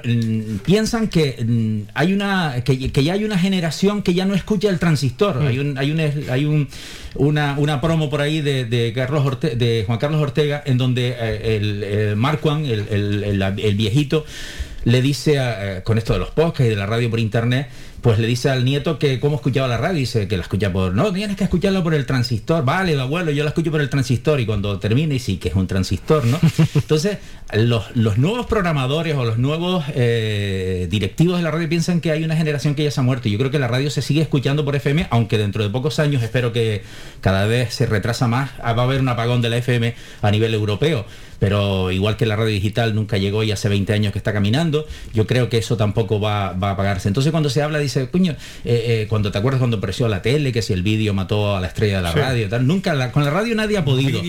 [0.65, 4.79] piensan que hay una que, que ya hay una generación que ya no escucha el
[4.79, 5.41] transistor.
[5.43, 5.47] Mm.
[5.47, 6.69] Hay un hay un hay un
[7.19, 11.57] una, una promo por ahí de, de Carlos de Juan Carlos Ortega en donde eh,
[11.57, 14.25] el, el Marquand, el, el- el- el viejito
[14.85, 17.69] le dice a- eh, con esto de los podcasts y de la radio por internet
[18.07, 20.95] pues le dice al nieto que cómo escuchaba la radio, dice que la escucha por,
[20.95, 24.39] no, tienes que escucharla por el transistor, vale, abuelo, yo la escucho por el transistor
[24.39, 26.39] y cuando termine, y sí, que es un transistor, ¿no?
[26.77, 27.19] Entonces,
[27.53, 32.23] los, los nuevos programadores o los nuevos eh, directivos de la radio piensan que hay
[32.23, 33.29] una generación que ya se ha muerto.
[33.29, 36.23] Yo creo que la radio se sigue escuchando por FM, aunque dentro de pocos años
[36.23, 36.83] espero que
[37.21, 40.55] cada vez se retrasa más, va a haber un apagón de la FM a nivel
[40.55, 41.07] europeo.
[41.39, 44.87] Pero igual que la radio digital nunca llegó y hace 20 años que está caminando,
[45.13, 47.09] yo creo que eso tampoco va, va a apagarse.
[47.09, 48.33] Entonces cuando se habla, dice, coño,
[48.65, 51.61] eh, eh, cuando te acuerdas cuando apareció la tele, que si el vídeo mató a
[51.61, 52.19] la estrella de la Sí.
[52.19, 54.21] radio, tal, nunca la- con la radio nadie ha podido.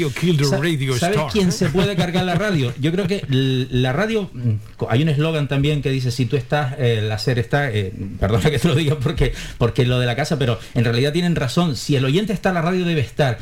[0.97, 1.31] ¿Sabes star.
[1.31, 2.73] quién se puede cargar la radio?
[2.79, 4.51] Yo creo que la radio, mm,
[4.89, 8.49] hay un eslogan también que dice, si tú estás, eh, el hacer está, eh, perdona
[8.49, 11.75] que te lo diga porque, porque lo de la casa, pero en realidad tienen razón,
[11.75, 13.37] si el oyente está, la radio debe estar.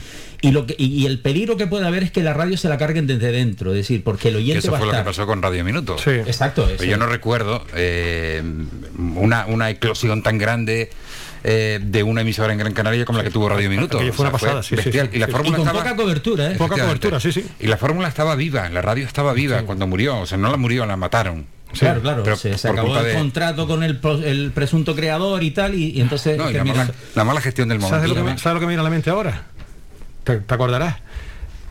[0.48, 2.70] Y, lo que, y, y el peligro que puede haber es que la radio se
[2.70, 5.04] la carguen desde dentro, es decir, porque el oyente eso va a fue lo que
[5.04, 5.98] pasó con Radio Minuto.
[5.98, 6.12] Sí.
[6.12, 8.42] Exacto, Pero yo no recuerdo eh,
[8.98, 10.90] una, una eclosión tan grande
[11.44, 14.00] eh, de una emisora en Gran Canaria como la que tuvo Radio Minuto.
[14.14, 15.10] Fue una pasada, sí, sí, bestial.
[15.12, 15.84] sí, y la y fórmula con estaba...
[15.84, 16.56] poca cobertura, ¿eh?
[16.56, 17.46] Poca cobertura, sí, sí.
[17.60, 20.20] Y la fórmula estaba viva, la radio estaba viva cuando murió.
[20.20, 21.46] O sea, no la murió, la mataron.
[21.78, 24.96] Claro, claro, Pero se, se por acabó culpa el de- contrato con el, el presunto
[24.96, 28.08] creador y tal, y, y entonces No, y la mala, la mala gestión del ¿Sabes
[28.10, 28.38] lo, momento.
[28.38, 29.48] que ¿Sabes lo que me viene a la mente ahora?
[30.26, 30.98] ¿Te, te acordarás?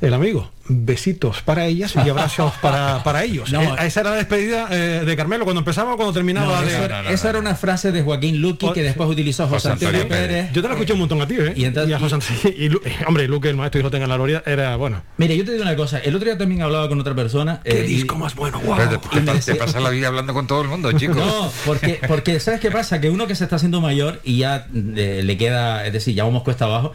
[0.00, 3.50] El amigo, besitos para ellas y abrazos para, para ellos.
[3.52, 3.62] No.
[3.62, 6.72] Eh, esa era la despedida eh, de Carmelo cuando empezaba o cuando terminaba No, de...
[6.72, 7.30] esa, no, no, esa no.
[7.30, 10.28] era una frase de Joaquín Luqui que después utilizó José José Antonio Antonio Pérez.
[10.28, 10.52] Pérez.
[10.52, 11.52] Yo te la escuché un montón a ti, ¿eh?
[11.56, 14.10] Y entonces- a José Antonio- y eh, hombre, Luque, el maestro, y lo tenga en
[14.10, 15.00] la gloria, era bueno.
[15.16, 15.98] Mire, yo te digo una cosa.
[16.00, 17.60] El otro día también hablaba con otra persona.
[17.64, 18.60] ¿Qué eh, y- disco más bueno?
[18.60, 18.76] ¡Wow!
[18.76, 21.16] Te, Y te- pasas la vida hablando con todo el mundo, chicos.
[21.16, 23.00] No, porque, porque ¿sabes qué pasa?
[23.00, 26.24] Que uno que se está haciendo mayor y ya eh, le queda, es decir, ya
[26.24, 26.92] vamos cuesta abajo,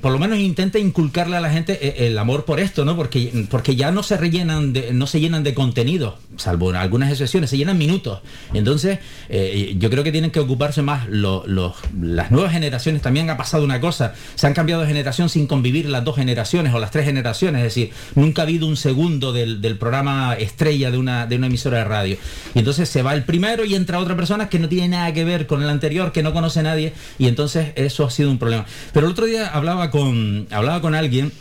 [0.00, 2.96] por lo menos intenta inculcarle a la gente eh, el amor por esto, ¿no?
[2.96, 7.10] Porque, porque ya no se rellenan de, no se llenan de contenido, salvo en algunas
[7.10, 8.20] excepciones, se llenan minutos.
[8.54, 13.02] Entonces, eh, yo creo que tienen que ocuparse más lo- los- las nuevas generaciones.
[13.02, 16.72] También ha pasado una cosa, se han cambiado de generación sin convivir las dos generaciones
[16.74, 20.98] o las tres generaciones, es decir, nunca ha habido un segundo del, programa estrella de
[20.98, 22.16] una, de una emisora de radio.
[22.54, 25.24] Y entonces se va el primero y entra otra persona que no tiene nada que
[25.24, 28.64] ver con el anterior, que no conoce nadie, y entonces eso ha sido un problema.
[28.92, 31.32] Pero el otro día hablaba con, hablaba con alguien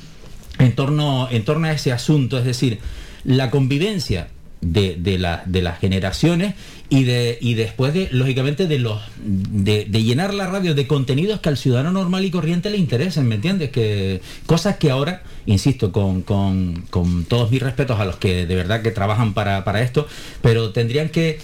[0.60, 2.80] en torno, en torno a ese asunto, es decir,
[3.24, 4.30] la convivencia
[4.62, 6.56] de, de, de las generaciones
[6.90, 11.50] y de y después de lógicamente de los de llenar la radio de contenidos que
[11.50, 13.70] al ciudadano normal y corriente le interesen, ¿me entiendes?
[13.72, 18.56] Que cosas que ahora, insisto, con, con- con todos mis respetos a los que de
[18.56, 20.08] verdad que trabajan para, para esto,
[20.42, 21.40] pero tendrían que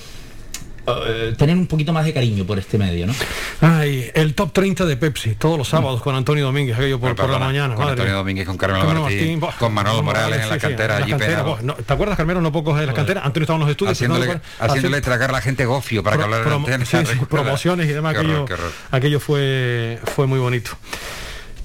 [0.86, 3.14] eh, tener un poquito más de cariño por este medio, ¿no?
[3.62, 7.40] Ay, el top 30 de Pepsi, todos los sábados con Antonio Domínguez, aquello por, la
[7.40, 7.76] mañana.
[7.76, 7.92] con madre.
[7.94, 11.02] Antonio Domínguez, con Carmelo Martín, buah, con Manolo Morales en la sí, sí, cantera en
[11.02, 12.42] la cantera, no, ¿Te acuerdas, Carmelo?
[12.42, 13.22] No pocos en la cantera.
[13.24, 13.94] Antonio estaba en los estudios.
[13.98, 16.86] Haciéndole, no, haciéndole tragar a la gente gofio para que hablara en la promo- antena.
[16.86, 17.28] sí, sí, Recuerda.
[17.28, 18.14] promociones y demás.
[18.14, 18.72] Qué horror, aquello qué horror.
[18.92, 20.72] aquello fue, fue muy bonito.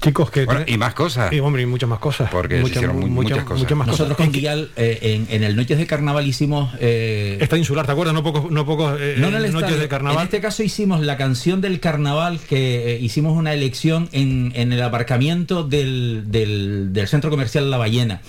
[0.01, 0.45] Chicos, que...
[0.45, 1.31] Bueno, y más cosas.
[1.33, 2.29] Y, hombre, y muchas más cosas.
[2.31, 3.59] Porque se hicieron mu- muchas cosas.
[3.63, 4.31] Muchas más Nosotros cosas.
[4.31, 6.73] con Dial eh, en, en el Noches de Carnaval hicimos...
[6.79, 8.13] eh, Está insular, ¿te acuerdas?
[8.13, 9.77] No pocos, no pocos eh, No en el noches estadio.
[9.77, 10.17] de carnaval.
[10.19, 14.71] En este caso hicimos la canción del carnaval que eh, hicimos una elección en, en
[14.73, 18.21] el aparcamiento del, del- del centro comercial La Ballena.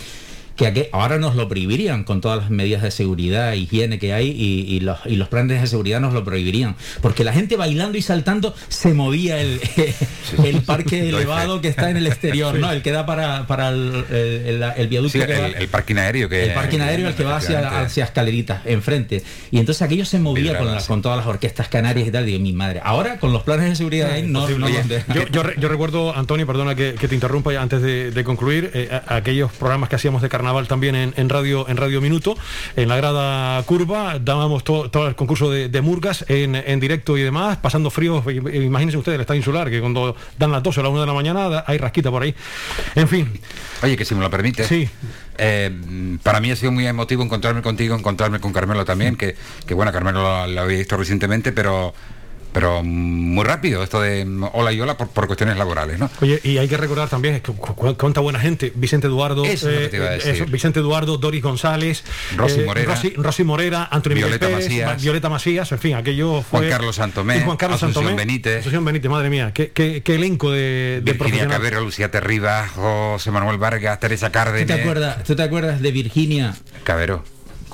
[0.60, 4.28] Que aquí- ahora nos lo prohibirían con todas las medidas de seguridad, higiene que hay
[4.28, 6.76] y, y los, y los planes de seguridad nos lo prohibirían.
[7.00, 9.58] Porque la gente bailando y saltando se movía el,
[10.44, 12.70] el parque elevado que está en el exterior, ¿no?
[12.70, 15.96] El que da para, para el, el- el- el viaducto Sí, que va- el, parking
[15.96, 19.22] aéreo que el parking aéreo el que va hacia, hacia escaleritas enfrente.
[19.50, 22.28] Y entonces aquello se movía con, la- con todas las orquestas canarias y tal.
[22.28, 22.82] Y mi madre.
[22.84, 26.46] Ahora con los planes de seguridad ahí no, no yo, yo re- yo recuerdo, Antonio,
[26.46, 29.96] perdona que, que te interrumpa ya antes de, de concluir, eh, a- aquellos programas que
[29.96, 32.36] hacíamos de carnaval también en, en radio en Radio Minuto,
[32.76, 37.16] en la grada curva, dábamos to- todo el concurso de, de murgas en, en directo
[37.16, 37.90] y demás, pasando
[38.30, 41.06] i- imagínense ustedes el estado insular, que cuando dan las 12 o las 1 de
[41.06, 42.34] la mañana hay rasquita por ahí.
[42.94, 43.28] En fin,
[43.82, 44.64] Oye, que si me lo permite.
[44.64, 44.88] Sí.
[45.38, 45.70] eh,
[46.22, 49.36] para mí ha sido muy emotivo encontrarme contigo, encontrarme con Carmelo también, que,
[49.66, 51.94] que bueno, Carmelo lo, lo había visto recientemente, pero
[52.52, 56.10] pero muy rápido esto de mm, hola y hola por, por cuestiones laborales, ¿no?
[56.20, 58.72] Oye, y hay que recordar también que cu- cu- cuánta buena gente.
[58.74, 60.46] Vicente Eduardo, Eso es lo que te iba a eh.
[60.48, 62.04] Vicente Eduardo, Doris González,
[62.36, 62.94] Rosy Morera.
[62.94, 64.86] Rosy, Rosy Morera, Antonio Violeta Pérez, Macías.
[64.88, 66.60] Ma- Violeta Macías, en fin, aquello fue.
[66.60, 68.60] Juan Carlos Santomé, Juan Carlos Asunción Santomé, Benítez.
[68.60, 71.48] Asunción Benítez, madre mía, qué, qué- qué elenco de, de Virginia.
[71.48, 74.66] Cabrera, Lucía Terribas, José Manuel Vargas, Teresa ¿Tú Cárdenas.
[74.66, 77.22] te acuerdas tú te acuerdas de Virginia Cabero.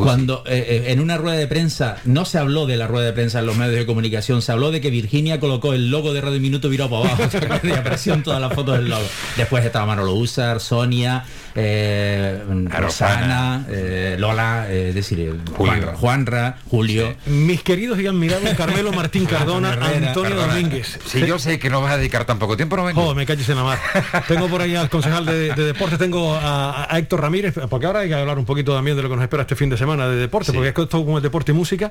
[0.05, 3.13] Cuando eh, eh, en una rueda de prensa no se habló de la rueda de
[3.13, 6.21] prensa en los medios de comunicación se habló de que Virginia colocó el logo de
[6.21, 9.07] Radio Minuto virado para abajo y apareció en todas las fotos del logo.
[9.37, 11.25] Después estaba Manolo Usar Sonia
[11.57, 15.93] eh, Rosana eh, Lola eh, es decir eh, Juan- Julio.
[15.97, 20.99] Juanra Julio Mis queridos y admirados Carmelo Martín Cardona, Antonio Perdona, Domínguez.
[21.07, 23.01] Si yo sé que no vas a dedicar tan poco tiempo, no vengo.
[23.03, 23.79] Joder, me calles en la mar.
[24.29, 28.01] Tengo por ahí al concejal de, de deportes, tengo a, a Héctor Ramírez, porque ahora
[28.01, 30.07] hay que hablar un poquito también de lo que nos espera este fin de semana
[30.09, 30.53] de deporte, Sí.
[30.53, 31.91] porque es que esto como es deporte y música.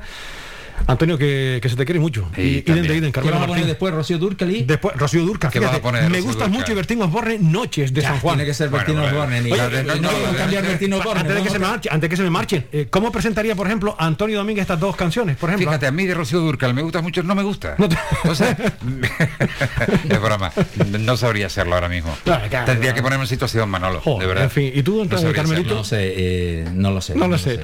[0.88, 2.28] Antonio, que, que se te quiere mucho.
[2.36, 3.68] Sí, y iden de iden, ¿qué Carmelo vamos a poner Martín.
[3.68, 4.64] después Rocío Durcali?
[4.64, 6.60] Después, Rocío Durca, ¿Qué vas a poner, me Rocío gusta Dúrcal?
[6.62, 8.36] mucho Bertín Osborne, Noches de Ya, San Juan.
[8.36, 9.04] tiene que ser bueno.
[9.04, 11.44] Osborne y Oye, no, no, no, no, no, no, cambiar no, Bertino Osborne Antes de,
[11.44, 14.38] que se me marche, antes que se me marchen, eh, ¿cómo presentaría, por ejemplo, Antonio
[14.38, 15.38] Domínguez estas dos canciones?
[15.38, 17.76] Por ejemplo, Fíjate, a mí de Rocío Durcal me gusta mucho, no me gusta.
[17.78, 18.52] No te- O sea,
[20.10, 20.52] es broma.
[21.00, 22.16] No sabría hacerlo ahora mismo.
[22.24, 22.96] Claro, claro, Tendría claro.
[22.96, 24.44] que ponerme en situación, Manolo, de verdad.
[24.46, 25.76] en fin, ¿y tú, entonces, Carmelito?
[25.76, 27.58] no sé eh, no lo sé No lo sé.
[27.58, 27.64] no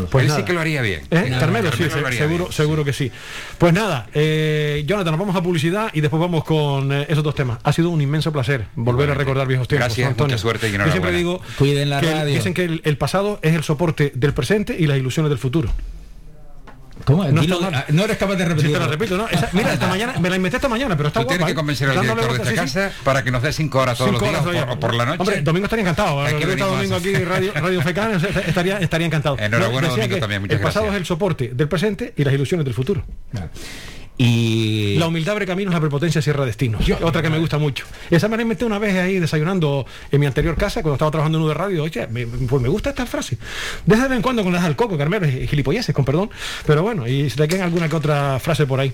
[0.02, 0.06] sé.
[0.10, 1.00] Pues sí que lo haría bien.
[1.10, 1.36] ¿Eh?
[1.38, 3.10] Carmelo, sí, Carmelo se- lo haría seguro, que sí.
[3.58, 7.34] Pues nada, eh, Jonathan, nos vamos a publicidad y después vamos con eh, esos dos
[7.34, 7.58] temas.
[7.62, 9.86] Ha sido un inmenso placer volver a recordar viejos tiempos.
[9.88, 10.34] Gracias, Antonio.
[10.34, 12.34] mucha suerte y Yo siempre digo Cuiden la que el- radio.
[12.34, 15.70] dicen que el, el pasado es el soporte del presente y las ilusiones del futuro.
[17.04, 17.24] ¿Cómo?
[17.24, 18.78] No Dilo- está ah, no eres capaz de Sí, repetirlo.
[18.78, 19.28] te lo repito, ¿no?
[19.28, 21.36] Esa- mira, esta mañana, me la inventé esta mañana, pero está Tú guapa.
[21.38, 21.54] tienes que ¿eh?
[21.54, 22.56] convencer al director de esta sí, sí.
[22.78, 25.06] casa para que nos dé cinco horas todos Cinco los días horas por, por la
[25.06, 25.18] noche.
[25.20, 26.26] Hombre, Domingo estaría encantado.
[26.26, 29.36] Es El que venimos domingo aquí, Radio, Radio Fecana, estaría, estaría encantado.
[29.38, 30.94] Enhorabuena, Domingo, también, muchas El pasado gracias.
[30.96, 33.04] es el soporte del presente y las ilusiones del futuro.
[34.22, 36.82] Y La humildad abre caminos, la prepotencia cierra destinos.
[37.02, 37.86] Otra que me gusta mucho.
[38.10, 41.38] Esa me la inventé una vez ahí desayunando en mi anterior casa cuando estaba trabajando
[41.38, 41.84] en una radio.
[41.84, 43.38] Oye, me- pues me gusta esta frase.
[43.86, 46.28] De vez en cuando con las al coco, Carmelo, gilipolleces, con perdón.
[46.66, 48.92] Pero bueno, y se te quedan alguna que otra frase por ahí.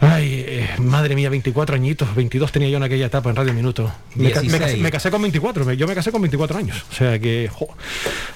[0.00, 3.92] Ay, eh, madre mía, 24 añitos, 22 tenía yo en aquella etapa en Radio Minuto.
[4.14, 4.82] Me, ca- me casé, 16.
[4.82, 6.84] me casé con 24, me- yo me casé con 24 años.
[6.90, 7.68] O sea que, jo.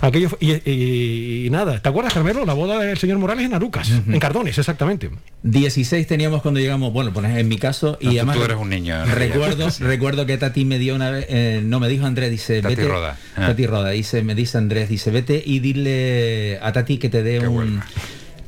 [0.00, 2.44] Aquello fue- y, y nada, ¿te acuerdas, Carmelo?
[2.44, 5.10] La boda del señor Morales en Arucas, en Cardones, exactamente.
[5.42, 8.68] 16 teníamos cuando llegamos, bueno, pues en mi caso, y No, además tú eres un
[8.70, 12.62] niño, recuerdo, recuerdo que Tati me dio una vez, eh, no me dijo Andrés, dice,
[12.62, 13.16] Tati vete, Roda.
[13.36, 13.48] Ah.
[13.48, 17.40] Tati Roda, dice, me dice Andrés, dice, vete y dile a Tati que te dé
[17.46, 17.82] un.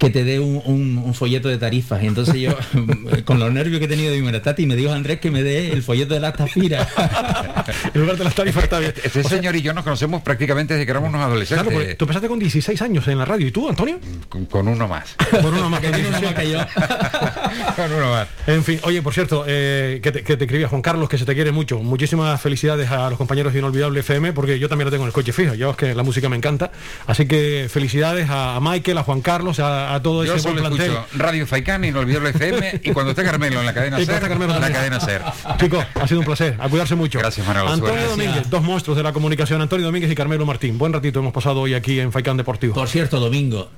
[0.05, 2.03] Que te dé un, un- un folleto de tarifas.
[2.03, 2.53] Y entonces yo,
[3.25, 5.73] con los nervios que he tenido, digo, mira, Tati, me dijo Andrés que me dé
[5.73, 6.87] el folleto de las tafira.
[7.95, 8.93] En lugar de las tarifas está bien.
[9.03, 11.65] Este señor y yo nos conocemos prácticamente desde que éramos unos adolescentes.
[11.67, 13.47] Claro, porque tú empezaste con 16 años en la radio.
[13.47, 13.99] ¿Y tú, Antonio?
[14.29, 15.15] con, con uno más.
[15.31, 16.35] Por uno más que Que tiene una 16.
[16.35, 17.75] más que yo.
[17.77, 18.29] con uno más.
[18.47, 21.35] En fin, oye, por cierto, eh, que, te, que te Juan Carlos, que se te
[21.35, 21.79] quiere mucho.
[21.81, 25.13] Muchísimas felicidades a los compañeros de Inolvidable FM, porque yo también lo tengo en el
[25.13, 25.55] coche fijo.
[25.55, 26.71] Yo es que la música me encanta.
[27.07, 30.57] Así que felicidades a, a Michael, a Juan Carlos, a, a todo Yo ese buen
[30.59, 30.97] solo plantel.
[30.97, 34.01] escucho Radio Faicán y no olvido el FM y cuando esté Carmelo en la cadena
[34.01, 35.23] Y SER, Carmelo la cadena SER.
[35.59, 36.57] Chicos, ha sido un placer.
[36.59, 37.19] A cuidarse mucho.
[37.19, 37.71] Gracias, Manolo.
[37.71, 38.11] Antonio Suerte.
[38.11, 39.61] Domínguez, dos monstruos de la comunicación.
[39.61, 40.79] Antonio Domínguez y Carmelo Martín.
[40.79, 42.75] Buen ratito hemos pasado hoy aquí en Faicán Deportivo.
[42.75, 43.71] Por cierto, Domingo.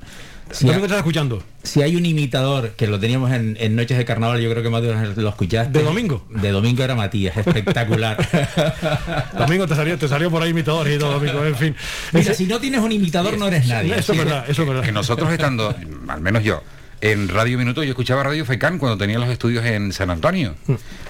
[0.52, 1.42] Si, estás escuchando.
[1.64, 4.70] si hay un imitador que lo teníamos en, en Noches de Carnaval, yo creo que
[4.70, 5.76] más lo escuchaste.
[5.78, 6.24] ¿De Domingo?
[6.30, 8.16] De Domingo era Matías, espectacular.
[9.36, 11.44] Domingo te salió, te salió por ahí imitadores y todo, Domingo.
[11.44, 11.76] En fin.
[12.12, 13.98] Mira, Ese- si no tienes un imitador no eres nadie.
[13.98, 14.82] Eso es verdad, eso es verdad.
[14.84, 15.74] Que nosotros estando,
[16.08, 16.62] al menos yo,
[17.00, 20.54] en Radio Minuto, yo escuchaba Radio Faicán cuando tenía los estudios en San Antonio,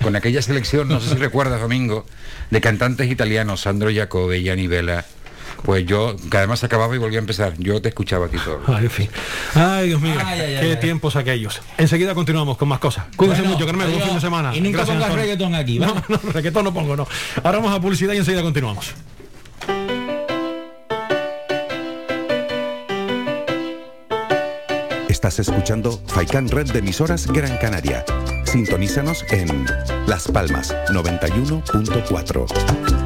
[0.02, 2.06] con aquella selección, no sé si recuerdas, Domingo,
[2.50, 5.04] de cantantes italianos, Sandro Jacobe, Gianni Vela.
[5.66, 8.60] Pues yo, que además acababa y volvía a empezar, yo te escuchaba a ti todo.
[8.68, 9.10] Ay, en fin.
[9.56, 10.14] Ay, Dios mío.
[10.24, 10.80] Ay, ay, ay, Qué ay.
[10.80, 11.60] tiempos aquellos.
[11.76, 13.06] Enseguida continuamos con más cosas.
[13.16, 13.90] Cuídense Bueno, mucho, Carmelo.
[13.90, 14.54] Buen fin de semana.
[14.56, 15.16] Y nunca pongas Antonio.
[15.16, 16.04] reggaetón aquí, No, ¿vale?
[16.08, 17.08] no, reggaetón no pongo, no.
[17.42, 18.94] Ahora vamos a publicidad y enseguida continuamos.
[25.08, 28.04] Estás escuchando Faikan Red de emisoras Gran Canaria.
[28.44, 29.66] Sintonízanos en
[30.06, 33.05] Las Palmas 91.4.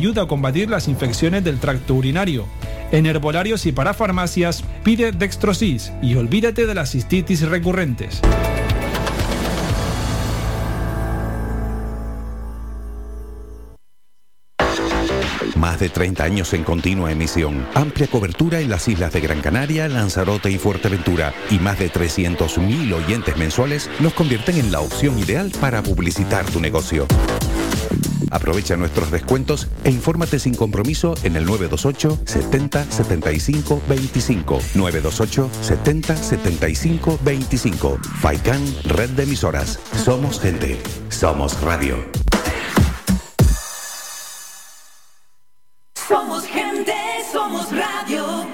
[0.01, 2.47] a combatir las infecciones del tracto urinario.
[2.91, 8.19] En herbolarios y para farmacias pide Dextrosis y olvídate de las cistitis recurrentes.
[15.55, 19.87] Más de 30 años en continua emisión, amplia cobertura en las islas de Gran Canaria,
[19.87, 25.51] Lanzarote y Fuerteventura y más de 300.000 oyentes mensuales nos convierten en la opción ideal
[25.61, 27.05] para publicitar tu negocio.
[28.31, 34.59] Aprovecha nuestros descuentos e infórmate sin compromiso en el 928 70 75 25.
[34.75, 37.99] 928 70 75 25.
[38.21, 39.79] Faikan Red de Emisoras.
[40.03, 40.81] Somos gente.
[41.09, 41.97] Somos radio.
[46.07, 46.93] Somos gente,
[47.31, 48.47] somos radio.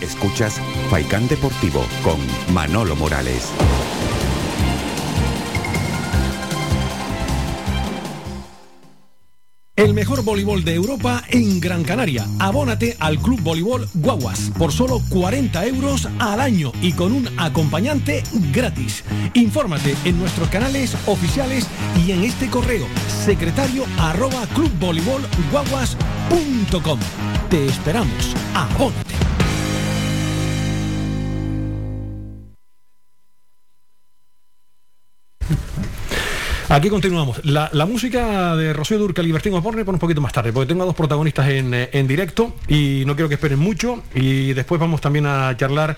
[0.00, 2.18] Escuchas Faikán Deportivo con
[2.54, 3.50] Manolo Morales.
[9.76, 12.28] El mejor voleibol de Europa en Gran Canaria.
[12.38, 18.22] Abónate al Club Voleibol Guaguas por solo 40 euros al año y con un acompañante
[18.52, 19.02] gratis.
[19.34, 21.66] Infórmate en nuestros canales oficiales
[22.06, 22.86] y en este correo
[23.24, 27.00] secretario arroba clubvoleibolguaguas.com.
[27.50, 28.36] Te esperamos.
[28.54, 29.23] Abónate.
[36.74, 37.44] Aquí continuamos.
[37.44, 40.66] La, la música de Rocío Durcal y Bertín Osborne por un poquito más tarde, porque
[40.66, 44.02] tengo a dos protagonistas en, eh, en directo y no quiero que esperen mucho.
[44.12, 45.96] Y después vamos también a charlar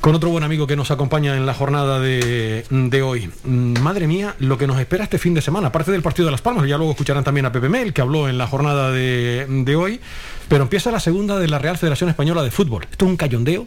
[0.00, 3.30] con otro buen amigo que nos acompaña en la jornada de, de hoy.
[3.44, 6.32] Mm, Madre mía, lo que nos espera este fin de semana, aparte del partido de
[6.32, 9.46] Las Palmas, ya luego escucharán también a Pepe Mel, que habló en la jornada de,
[9.46, 10.00] de hoy,
[10.48, 12.86] pero empieza la segunda de la Real Federación Española de Fútbol.
[12.90, 13.66] Esto es un cayondeo,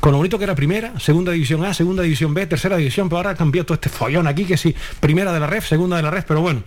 [0.00, 3.18] con lo bonito que era primera, segunda división A, segunda división B, tercera división, pero
[3.18, 6.02] ahora ha cambiado todo este follón aquí, que sí, primera de la ref, segunda de
[6.02, 6.62] la ref, pero bueno,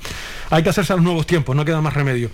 [0.50, 2.30] hay que hacerse a los nuevos tiempos, no queda más remedio.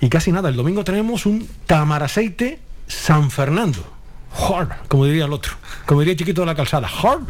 [0.00, 3.92] Y casi nada, el domingo tenemos un Tamaraceite San Fernando.
[4.38, 5.54] Hard, como diría el otro,
[5.86, 7.26] como diría el chiquito de la calzada, hard.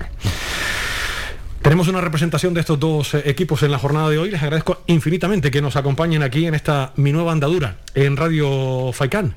[1.67, 4.31] Tenemos una representación de estos dos eh, equipos en la jornada de hoy.
[4.31, 9.35] Les agradezco infinitamente que nos acompañen aquí en esta mi nueva andadura en Radio Faicán.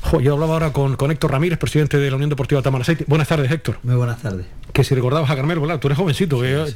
[0.00, 3.04] Jo, yo hablaba ahora con, con Héctor Ramírez, presidente de la Unión Deportiva Tamaracete.
[3.06, 3.78] Buenas tardes, Héctor.
[3.82, 4.46] Muy buenas tardes.
[4.72, 5.80] Que si recordabas a Carmelo, ¿verdad?
[5.80, 6.40] Tú eres jovencito.
[6.40, 6.72] que- Sí,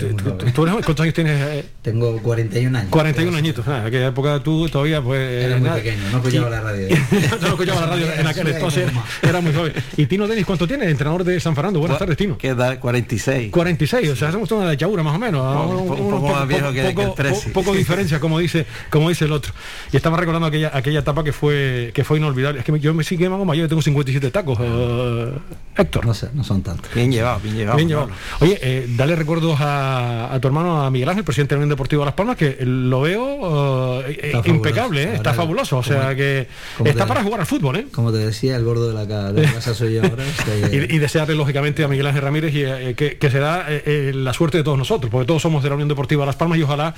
[0.52, 0.74] tú- eres.
[0.84, 1.40] ¿Cuántos años tienes?
[1.40, 1.64] eh?
[1.82, 2.90] Tengo 41 años.
[2.90, 3.68] 41 añitos.
[3.68, 5.20] Ah, en aquella época tú todavía pues...
[5.20, 5.76] Era eh, muy nada.
[5.76, 6.88] pequeño, no escuchaba la radio.
[7.40, 8.90] No escuchaba la radio en aquel entonces,
[9.22, 9.72] era muy joven.
[9.96, 10.88] ¿Y Tino Denis cuánto tiene?
[10.90, 11.78] Entrenador de San Fernando.
[11.80, 12.36] Buenas tardes, Tino.
[12.38, 12.78] ¿Qué tal?
[12.80, 13.50] 46.
[13.52, 15.42] 46, o sea, hacemos toda una lechadura más o menos.
[15.70, 19.26] Un po- un poco más viejo que- que el poco diferencia, como dice, como dice
[19.26, 19.52] el otro.
[19.92, 22.58] Y estaba recordando aquella, aquella etapa que fue, que fue inolvidable.
[22.60, 25.32] Es que yo me sigue más mayor, yo tengo 57 tacos, eh,
[25.76, 26.06] Héctor.
[26.06, 26.92] No sé, no son tantos.
[26.94, 27.76] Bien llevado, bien llevado.
[27.76, 28.08] Bien llevado.
[28.40, 31.70] Oye, eh, dale recuerdos a, a tu hermano, a Miguel Ángel, presidente de la Unión
[31.76, 35.78] Deportiva Las Palmas, que lo veo eh, Está eh, fabuloso, impecable, eh, está fabuloso.
[35.78, 36.46] O sea que
[36.84, 37.86] está te- para jugar al fútbol, ¿eh?
[37.92, 40.24] Como te decía, el gordo de la, ca- de la casa soy yo ahora.
[40.44, 43.82] que- Y, y desearle lógicamente a Miguel Ángel Ramírez y, eh, que, que será eh,
[43.84, 46.58] eh, la suerte de todos nosotros, porque todos somos de la Unión Deportiva Las Palmas
[46.58, 46.94] y ojalá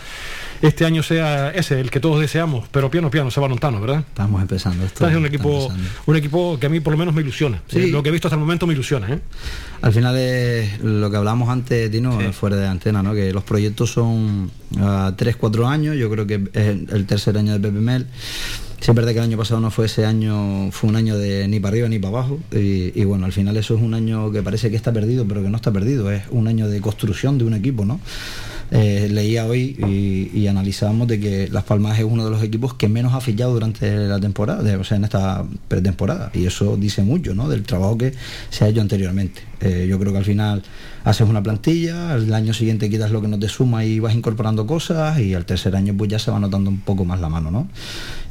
[0.62, 3.98] este año sea ese, el que todos deseamos, pero piano piano se va montano, ¿verdad?
[4.00, 5.08] Estamos empezando esto.
[5.08, 5.72] En un equipo,
[6.06, 7.62] un equipo que a mí por lo menos me ilusiona.
[7.68, 7.90] Sí.
[7.90, 9.20] Lo que he visto hasta el momento me ilusiona, ¿eh?
[9.82, 13.14] Al final es lo que hablamos antes, Tino, fuera de antena, ¿no?
[13.14, 14.50] que los proyectos son
[14.80, 18.06] a 3, 4 años, yo creo que es el el tercer año de Pepe Mel.
[18.80, 21.48] Sí, es verdad que el año pasado no fue ese año, fue un año de
[21.48, 22.38] ni para arriba ni para abajo.
[22.52, 25.42] Y, y bueno, al final eso es un año que parece que está perdido, pero
[25.42, 26.10] que no está perdido.
[26.10, 28.00] Es un año de construcción de un equipo, ¿no?
[28.70, 32.88] Eh, leía hoy y, analizábamos de que Las Palmas es uno de los equipos que
[32.88, 36.30] menos ha fichado durante la temporada, o sea, en esta pretemporada.
[36.34, 37.48] Y eso dice mucho, ¿no?
[37.48, 38.12] Del trabajo que
[38.50, 39.42] se ha hecho anteriormente.
[39.60, 40.62] Eh, yo creo que al final
[41.04, 44.66] haces una plantilla, al año siguiente quitas lo que no te suma y vas incorporando
[44.66, 47.50] cosas y al tercer año pues ya se va notando un poco más la mano,
[47.50, 47.68] ¿no?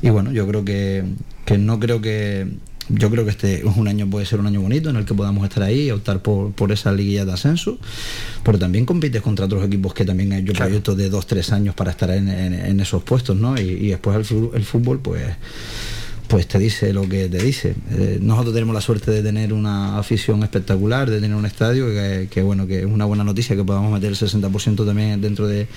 [0.02, 1.04] Y bueno, yo creo que,
[1.46, 2.48] que no creo que
[2.90, 5.14] yo creo que este es un año puede ser un año bonito en el que
[5.14, 7.78] podamos estar ahí y optar por, por esa liguilla de ascenso,
[8.44, 11.76] pero también compites contra otros equipos que también han hecho proyectos de dos, tres años
[11.76, 13.58] para estar en, en- en esos puestos, ¿no?
[13.60, 15.24] Y, y después el, fútbol, pues
[16.28, 17.76] pues te dice lo que te dice.
[17.92, 22.28] Eh, nosotros tenemos la suerte de tener una afición espectacular, de tener un estadio que,
[22.32, 25.68] que, bueno, que es una buena noticia que podamos meter el 60% también dentro de,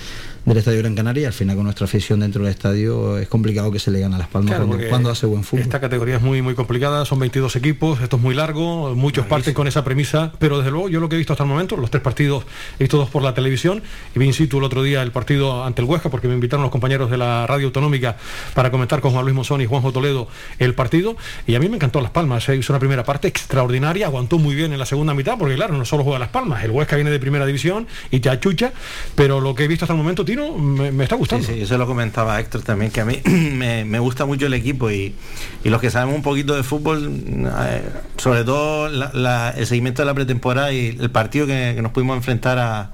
[0.47, 3.69] del estadio Gran Canaria y al final con nuestra afición dentro del estadio es complicado
[3.69, 5.61] que se le gane a Las Palmas Claro, cuando, hace buen fútbol.
[5.61, 9.53] Esta categoría es muy muy complicada, son 22 equipos, esto es muy largo, muchos parten
[9.53, 11.91] con esa premisa, pero desde luego yo lo que he visto hasta el momento, los
[11.91, 12.45] tres partidos
[12.79, 13.83] he visto dos por la televisión
[14.15, 16.63] y vi in situ el otro día el partido ante el Huesca porque me invitaron
[16.63, 18.15] los compañeros de la radio autonómica
[18.53, 20.29] para comentar con Juan Luis Monzón y Juanjo Toledo
[20.59, 24.05] el partido y a mí me encantó Las Palmas, se hizo una primera parte extraordinaria,
[24.05, 26.71] aguantó muy bien en la segunda mitad porque claro, no solo juega Las Palmas, el
[26.71, 28.71] Huesca viene de primera división y te achucha,
[29.15, 30.23] pero lo que he visto hasta el momento,
[30.57, 31.45] Me, me está gustando.
[31.45, 34.53] Sí, sí, eso lo comentaba Héctor también, que a mí me, me gusta mucho el
[34.53, 35.13] equipo y,
[35.63, 37.11] y los que sabemos un poquito de fútbol,
[37.67, 37.81] eh,
[38.17, 41.91] sobre todo la- la- el seguimiento de la pretemporada y el partido que, que nos
[41.91, 42.91] pudimos enfrentar a,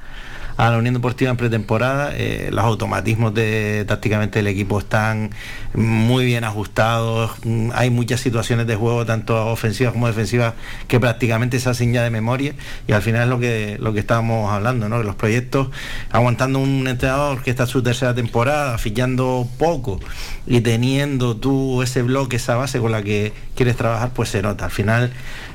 [0.57, 5.31] a la Unión Deportiva en pretemporada, eh, los automatismos de tácticamente del equipo están
[5.73, 10.53] muy bien ajustados, mm, hay muchas situaciones de juego, tanto ofensivas como defensivas,
[10.87, 12.53] que prácticamente se hacen ya de memoria
[12.87, 15.01] y al final es lo que, lo que estábamos hablando, ¿no?
[15.01, 15.69] los proyectos,
[16.11, 19.99] aguantando un entrenador que está en su tercera temporada, fichando poco
[20.45, 24.65] y teniendo tú ese bloque, esa base con la que quieres trabajar, pues se nota.
[24.65, 25.11] Al final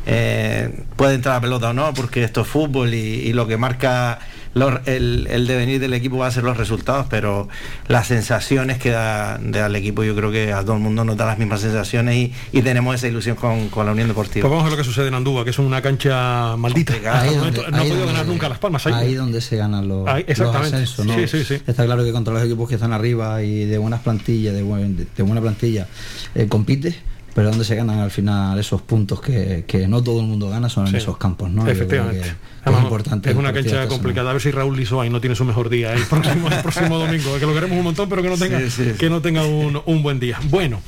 [0.07, 4.19] eh, puede entrar la pelota o no, porque esto es fútbol y lo que marca
[4.55, 7.49] los- el, el devenir del equipo va a ser los resultados, pero
[7.89, 11.17] las sensaciones que da, da al equipo, yo creo que a todo el mundo nos
[11.17, 14.43] da las mismas sensaciones y, y tenemos esa ilusión con, con la Unión Deportiva.
[14.43, 16.97] Pues vamos a ver lo que sucede en Andúa, que es una cancha maldita.
[16.97, 18.87] El Ahí momento donde- no ha podido ganar nunca Las Palmas.
[18.87, 18.95] ahí.
[18.95, 21.15] Ahí donde se ganan los, Ahí, los ascensos, ¿no?
[21.15, 21.55] Sí, sí, sí.
[21.67, 24.97] Está claro que contra los equipos que están arriba y de buenas plantillas, de, buen-
[24.97, 25.87] de- de buena plantilla,
[26.35, 26.97] eh, compites,
[27.39, 30.68] pero donde se ganan al final esos puntos que, que no todo el mundo gana
[30.68, 30.97] son en Sí.
[30.97, 31.68] esos campos, ¿no?
[31.68, 32.22] Efectivamente.
[32.22, 32.34] que
[32.64, 33.30] Además, es importante.
[33.30, 34.30] es una cancha complicada.
[34.30, 37.39] A ver si Raúl Lizoay no tiene su mejor día el próximo, el próximo domingo,
[37.39, 38.93] que lo queremos un montón, pero que no tenga, Sí, sí.
[38.99, 40.41] que no tenga un, un buen día.
[40.51, 40.80] Bueno.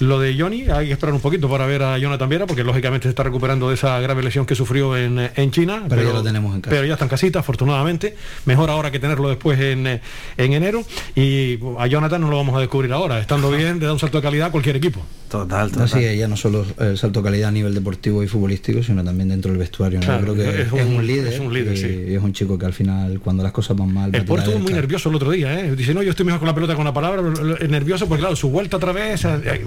[0.00, 3.04] Lo de Johnny, hay que esperar un poquito para ver a Jonathan Viera, porque lógicamente
[3.04, 5.84] se está recuperando de esa grave lesión que sufrió en, en China.
[5.88, 6.74] Pero ya lo tenemos en casa.
[6.74, 8.16] Pero ya está en casita, afortunadamente.
[8.46, 10.00] Mejor ahora que tenerlo después en, eh,
[10.36, 10.82] en enero.
[11.14, 13.18] Y a Jonathan no lo vamos a descubrir ahora.
[13.20, 15.00] Estando bien, le da un salto de calidad a cualquier equipo.
[15.30, 18.82] Total, No, sí, ya no solo el salto de calidad a nivel deportivo y futbolístico,
[18.82, 20.00] sino también dentro del vestuario.
[20.00, 20.06] ¿no?
[20.06, 22.04] Claro, Yo creo que es es un- un, líder, es un líder, y, sí.
[22.08, 24.58] y es un chico que al final, cuando las cosas van mal, El tirar estuvo
[24.58, 25.76] muy nervioso el otro día, ¿eh?
[25.76, 27.22] Dice, no, yo estoy mejor con la pelota que con la palabra,
[27.68, 29.64] nervioso porque claro, su vuelta otra vez, eh,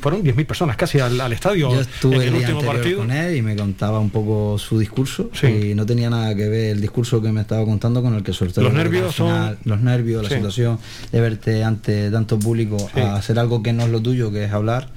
[0.00, 2.98] fueron 10.000 personas casi al, al estadio Yo estuve en el, el día último partido.
[2.98, 5.46] con él y me contaba un poco su discurso Sí.
[5.46, 8.32] y no tenía nada que ver el discurso que me estaba contando con el que
[8.32, 8.62] soltó.
[8.62, 10.34] Los nervios final, son- Los nervios, la Sí.
[10.36, 10.78] situación
[11.12, 13.00] de verte ante tanto público Sí.
[13.00, 14.88] a hacer algo que no es lo tuyo, que es hablar,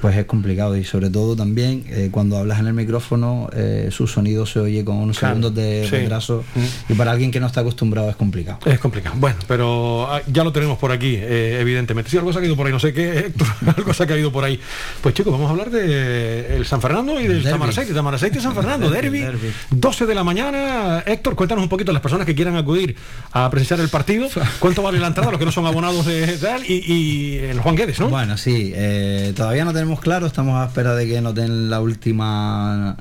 [0.00, 4.06] pues es complicado y sobre todo también eh, cuando hablas en el micrófono eh, su
[4.06, 5.90] sonido se oye con unos Claro, segundos de sí.
[5.96, 6.44] retraso
[6.88, 8.58] y para alguien que no está acostumbrado es complicado.
[8.64, 9.16] Es complicado.
[9.18, 12.10] Bueno, pero ah, ya lo tenemos por aquí, eh, evidentemente.
[12.10, 14.30] Si algo se ha caído por ahí, no sé qué, Héctor, algo se ha caído
[14.30, 14.60] por ahí.
[15.00, 17.42] Pues chicos, vamos a hablar de el San Fernando y del.
[17.42, 17.92] Tamaraceite.
[17.94, 19.24] Tamaraceite y San Fernando, derby,
[19.70, 21.02] 12 de la mañana.
[21.06, 22.94] Héctor, cuéntanos un poquito las personas que quieran acudir
[23.32, 24.28] a presenciar el partido.
[24.58, 25.30] ¿Cuánto vale la entrada?
[25.30, 26.62] Los que no son abonados de tal.
[26.64, 28.08] Y, y el Juan Guedes, ¿no?
[28.10, 31.80] Bueno, sí, eh, todavía no tenemos claro, estamos a espera de que nos den la
[31.80, 32.96] última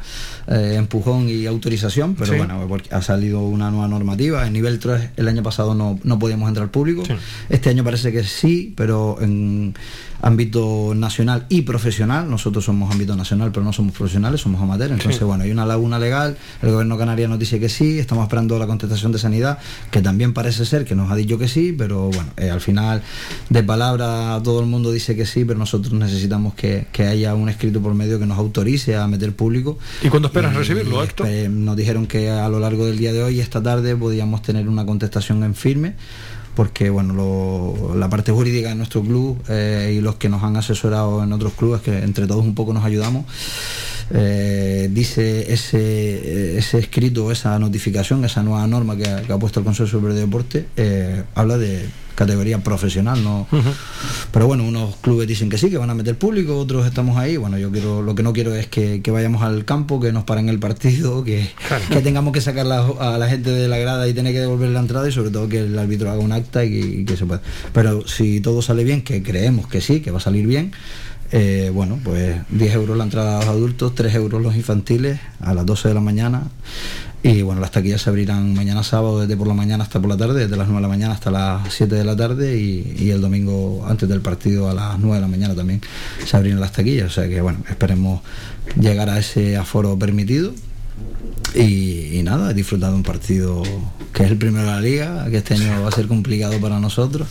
[0.47, 2.37] eh, empujón y autorización, pero Sí.
[2.37, 4.45] bueno, porque ha salido una nueva normativa.
[4.47, 7.03] En nivel 3 el año pasado no, no podíamos entrar público,
[7.49, 9.73] este año parece que sí, pero en
[10.21, 15.19] ámbito nacional y profesional, nosotros somos ámbito nacional, pero no somos profesionales, somos amateurs, entonces
[15.19, 15.23] Sí.
[15.25, 18.65] bueno, hay una laguna legal, el gobierno canario nos dice que sí, estamos esperando la
[18.65, 19.59] contestación de sanidad,
[19.91, 23.03] que también parece ser que nos ha dicho que sí, pero bueno, eh, al final
[23.49, 27.47] de palabra todo el mundo dice que sí, pero nosotros necesitamos que, que haya un
[27.49, 29.77] escrito por medio que nos autorice a meter público.
[30.03, 31.27] ¿Y cuándo esperas recibirlo, Héctor?
[31.27, 34.67] eh, nos dijeron que a lo largo del día de hoy, esta tarde, podíamos tener
[34.67, 35.93] una contestación en firme
[36.55, 40.57] porque bueno lo- la parte jurídica de nuestro club eh, y los que nos han
[40.57, 43.25] asesorado en otros clubes que entre todos un poco nos ayudamos
[44.11, 49.59] eh, dice ese, ese escrito, esa notificación, esa nueva norma que ha, que ha puesto
[49.59, 51.85] el Consejo Superior de Deporte, eh, habla de
[52.17, 53.47] categoría profesional, ¿no?
[54.31, 57.37] Pero bueno, unos clubes dicen que sí, que van a meter público, otros estamos ahí.
[57.37, 60.23] Bueno, yo quiero, lo que no quiero es que, que vayamos al campo, que nos
[60.23, 61.47] paren el partido, que,
[61.91, 64.69] que tengamos que sacar la- a la gente de la grada y tener que devolver
[64.71, 67.15] la entrada y sobre todo que el árbitro haga un acta y, que- y que
[67.17, 67.41] se pueda.
[67.71, 70.71] Pero si todo sale bien, que creemos que sí, que va a salir bien.
[71.31, 75.53] eh, bueno, pues 10 euros la entrada a los adultos, 3 euros los infantiles a
[75.53, 76.43] las 12 de la mañana.
[77.23, 80.17] Y bueno, las taquillas se abrirán mañana sábado desde por la mañana hasta por la
[80.17, 83.21] tarde, desde las 9 de la mañana hasta las 7 de la tarde y, el
[83.21, 85.81] domingo antes del partido a las 9 de la mañana también
[86.25, 87.07] se abrirán las taquillas.
[87.07, 88.21] O sea que bueno, esperemos
[88.79, 90.53] llegar a ese aforo permitido
[91.55, 93.63] y, y nada, disfrutar de un partido
[94.13, 96.79] que es el primero de la liga, que este año va a ser complicado para
[96.79, 97.27] nosotros.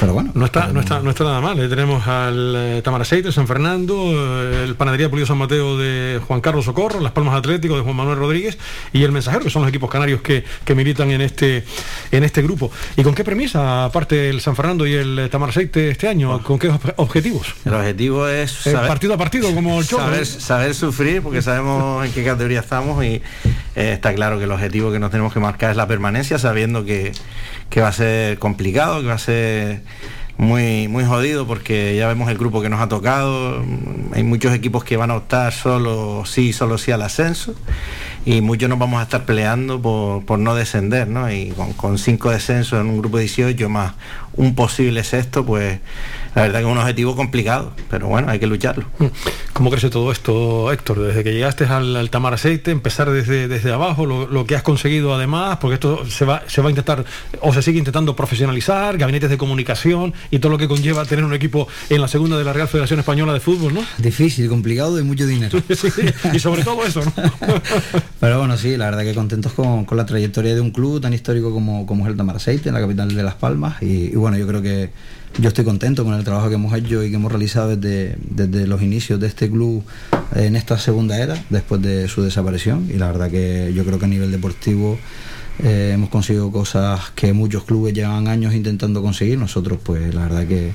[0.00, 1.58] Pero bueno, No está, no está, no está nada mal.
[1.60, 1.68] eh.
[1.68, 6.64] Tenemos al eh, Tamaraceite, San Fernando, eh, el Panadería Pulido San Mateo de Juan Carlos
[6.64, 8.56] Socorro, Las Palmas Atlético de Juan Manuel Rodríguez
[8.94, 11.64] y el Mensajero, que son los equipos canarios que, que militan en este,
[12.10, 12.70] en este grupo.
[12.96, 16.42] ¿Y con qué premisa, aparte el San Fernando y el eh, Tamaraceite este año?
[16.42, 17.54] ¿Con qué ob- objetivos?
[17.66, 20.24] El objetivo es partido a partido, como el saber, ¿eh?
[20.24, 23.20] saber sufrir, porque sabemos en qué categoría estamos y
[23.76, 26.84] eh, está claro que el objetivo que nos tenemos que marcar es la permanencia, sabiendo
[26.84, 27.12] que,
[27.68, 29.82] que va a ser complicado, que va a ser
[30.40, 33.62] muy, muy jodido, porque ya vemos el grupo que nos ha tocado.
[34.12, 37.54] Hay muchos equipos que van a optar solo sí, solo sí al ascenso
[38.24, 41.30] y muchos nos vamos a estar peleando por, por no descender, ¿no?
[41.30, 43.92] Y con, con cinco descensos en un grupo de 18 más
[44.34, 45.80] un posible sexto, pues
[46.34, 48.86] la verdad que es un objetivo complicado, pero bueno, hay que lucharlo.
[49.52, 51.00] ¿Cómo crece todo esto, Héctor?
[51.00, 55.12] Desde que llegaste al, al Tamaraceite, empezar desde, desde abajo, lo, lo que has conseguido
[55.12, 57.04] además, porque esto se va, se va a intentar,
[57.40, 61.34] o se sigue intentando profesionalizar, gabinetes de comunicación y todo lo que conlleva tener un
[61.34, 63.82] equipo en la segunda de la Real Federación Española de Fútbol, ¿no?
[63.98, 65.60] Difícil, complicado y mucho dinero.
[66.32, 67.12] y sobre todo eso, ¿no?
[68.20, 71.12] Pero bueno, sí, la verdad que contentos con, con la trayectoria de un club tan
[71.12, 73.82] histórico como, como es el Tamaraceite, en la capital de Las Palmas.
[73.82, 74.90] Y, y bueno, yo creo que
[75.38, 78.66] yo estoy contento con el trabajo que hemos hecho y que hemos realizado desde, desde
[78.66, 79.84] los inicios de este club
[80.34, 82.88] en esta segunda era, después de su desaparición.
[82.92, 84.98] Y la verdad que yo creo que a nivel deportivo
[85.62, 89.38] eh, hemos conseguido cosas que muchos clubes llevan años intentando conseguir.
[89.38, 90.72] Nosotros, pues la verdad que,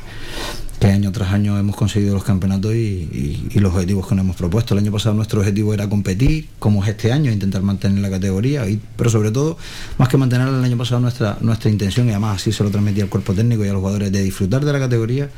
[0.80, 4.74] que año tras año hemos conseguido los campeonatos y, los objetivos que nos hemos propuesto.
[4.74, 8.66] El año pasado nuestro objetivo era competir, como es este año, intentar mantener la categoría,
[8.96, 9.58] pero sobre todo,
[9.98, 13.02] más que mantener el año pasado nuestra, nuestra intención, y además así se lo transmití
[13.02, 15.30] al cuerpo técnico y a los jugadores, de disfrutar de la categoría.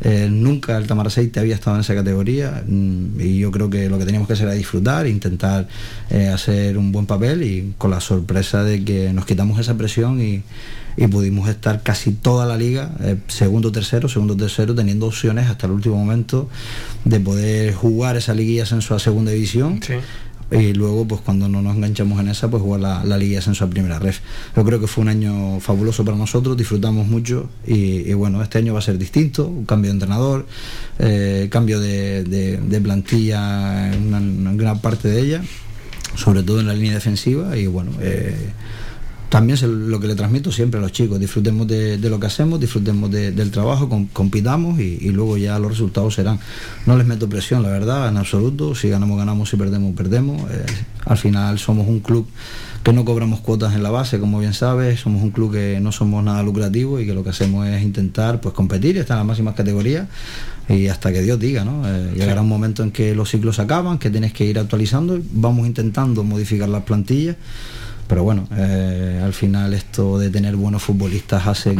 [0.00, 3.98] Eh, nunca el Tamaraceite había estado en esa categoría mm, y yo creo que lo
[3.98, 5.68] que teníamos que hacer era disfrutar, intentar
[6.10, 10.20] eh, hacer un buen papel y con la sorpresa de que nos quitamos esa presión
[10.22, 10.42] y
[10.96, 15.66] y pudimos estar casi toda la liga, eh, segundo, tercero, segundo, tercero, teniendo opciones hasta
[15.66, 16.48] el último momento
[17.04, 19.80] de poder jugar esa liguilla ascenso a segunda división.
[20.50, 23.38] Y luego, pues cuando no nos enganchamos en esa, pues jugar la, la Liga de
[23.38, 24.20] Ascenso a Primera Ref.
[24.54, 27.74] Yo creo que fue un año fabuloso para nosotros, disfrutamos mucho y,
[28.08, 30.46] y bueno, este año va a ser distinto, un cambio de entrenador,
[30.98, 35.42] eh, cambio de, de- de plantilla en una, una gran parte de ella,
[36.14, 38.36] sobre todo en la línea defensiva y bueno, eh,
[39.28, 42.60] también es lo que le transmito siempre a los chicos, disfrutemos de, lo que hacemos,
[42.60, 46.38] disfrutemos del trabajo, compitamos y, luego ya los resultados serán.
[46.86, 50.42] No les meto presión, la verdad, en absoluto, si ganamos, ganamos, si perdemos, perdemos.
[50.50, 50.64] Eh,
[51.06, 52.26] al final somos un club
[52.84, 55.90] que no cobramos cuotas en la base, como bien sabes, somos un club que no
[55.90, 59.26] somos nada lucrativo y que lo que hacemos es intentar pues competir, estar en las
[59.26, 60.06] máximas categorías
[60.68, 61.82] y hasta que Dios diga, ¿no?
[61.86, 65.66] Eh, llegará un momento en que los ciclos acaban, que tienes que ir actualizando, vamos
[65.66, 67.36] intentando modificar las plantillas,
[68.06, 71.76] pero bueno, eh, al final esto de tener buenos futbolistas hace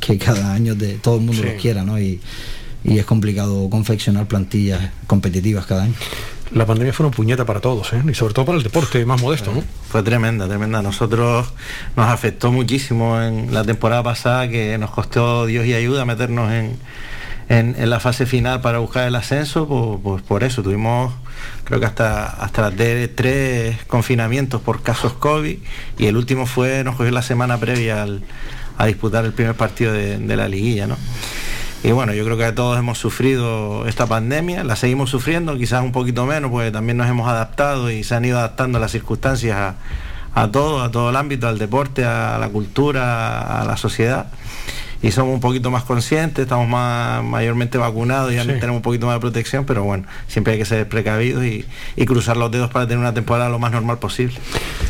[0.00, 2.00] que, cada año de, todo el mundo los quiera, ¿no?
[2.00, 2.20] Y,
[2.84, 5.94] y es complicado confeccionar plantillas competitivas cada año
[6.52, 8.02] la pandemia fue una puñeta para todos, ¿eh?
[8.08, 9.62] y sobre todo para el deporte más modesto, ¿no?
[9.88, 10.82] Fue tremenda, tremenda.
[10.82, 11.52] Nosotros
[11.96, 16.78] nos afectó muchísimo en la temporada pasada, que nos costó Dios y ayuda meternos en,
[17.48, 21.12] en, la fase final para buscar el ascenso, pues, pues, por eso tuvimos
[21.64, 25.58] creo que hasta hasta tres confinamientos por casos COVID
[25.98, 28.06] y el último fue nos cogió la semana previa
[28.76, 30.96] a disputar el primer partido de, de la liguilla, ¿no?
[31.82, 35.92] Y bueno, yo creo que todos hemos sufrido esta pandemia, la seguimos sufriendo, quizás un
[35.92, 39.74] poquito menos, porque también nos hemos adaptado y se han ido adaptando las circunstancias
[40.34, 44.26] a, todo, a todo el ámbito, al deporte, a la cultura, a la sociedad
[45.02, 49.06] y somos un poquito más conscientes, estamos más mayormente vacunados y ya tenemos un poquito
[49.06, 51.64] más de protección, pero bueno, siempre hay que ser precavidos y,
[52.08, 54.34] cruzar los dedos para tener una temporada lo más normal posible.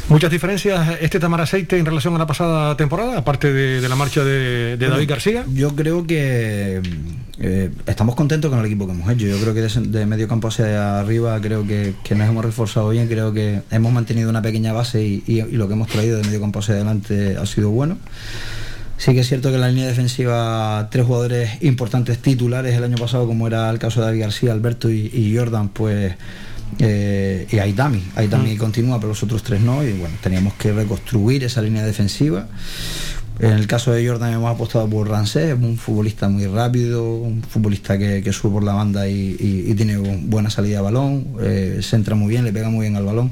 [0.08, 4.22] Muchas diferencias este Tamar Aceite en relación a la pasada temporada, aparte de, la marcha
[4.22, 5.44] de, David García.
[5.52, 6.80] Yo creo que
[7.40, 9.26] eh, estamos contentos con el equipo que hemos hecho.
[9.26, 13.32] Yo creo que de, medio campo hacia arriba creo que, nos hemos reforzado bien, creo
[13.32, 16.60] que hemos mantenido una pequeña base y, y lo que hemos traído de medio campo
[16.60, 17.98] hacia adelante ha sido bueno.
[18.98, 22.96] Sí que es cierto que en la línea defensiva tres jugadores importantes titulares el año
[22.96, 26.14] pasado, como era el caso de David García, Alberto y, Jordan, pues
[26.80, 28.02] eh, y Aitami.
[28.16, 28.58] Aitami mm.
[28.58, 29.84] continúa, pero los otros tres no.
[29.84, 32.48] Y bueno, teníamos que reconstruir esa línea defensiva.
[33.38, 37.96] En el caso de Jordan hemos apostado por Rancé, un futbolista muy rápido, un futbolista
[37.96, 42.30] que, sube por la banda y, tiene buena salida de balón, eh, se entra muy
[42.30, 43.30] bien, le pega muy bien al balón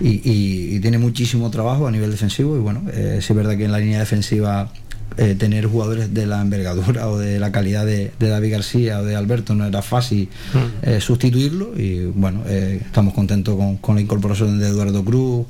[0.00, 3.78] y, tiene muchísimo trabajo a nivel defensivo y bueno, eh, es verdad que en la
[3.78, 4.70] línea defensiva
[5.16, 9.14] eh, tener jugadores de la envergadura o de la calidad de, David García o de
[9.14, 10.88] Alberto no era fácil mm.
[10.88, 15.46] eh, sustituirlo y bueno, eh, estamos contentos con, la incorporación de Eduardo Cruz,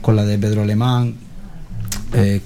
[0.00, 1.14] con la de Pedro Alemán,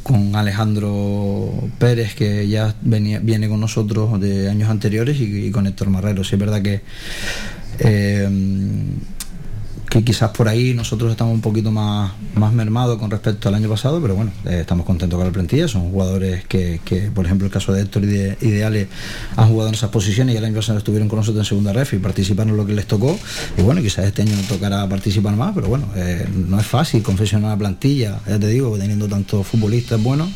[0.02, 5.66] con Alejandro Pérez que ya venía, viene con nosotros de años anteriores y, y con
[5.66, 6.22] Héctor Marrero.
[6.22, 6.82] Sí es verdad que
[9.88, 13.68] que quizás por ahí nosotros estamos un poquito más, más mermados con respecto al año
[13.68, 16.80] pasado, pero bueno, eh, estamos contentos con la plantilla, son jugadores que,
[17.14, 18.88] por ejemplo, el caso de Héctor y de Ideales
[19.36, 21.94] han jugado en esas posiciones y el año pasado estuvieron con nosotros en segunda ref
[21.94, 23.18] y participaron en lo que les tocó,
[23.56, 27.46] y bueno, quizás este año tocará participar más, pero bueno, eh, no es fácil confeccionar
[27.46, 30.28] una plantilla, ya te digo, teniendo tantos futbolistas buenos,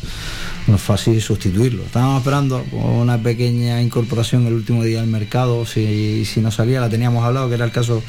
[0.67, 1.83] no es fácil sustituirlo.
[1.83, 6.89] Estábamos esperando una pequeña incorporación el último día del mercado, si, si no salía, la
[6.89, 8.01] teníamos hablado, que era el caso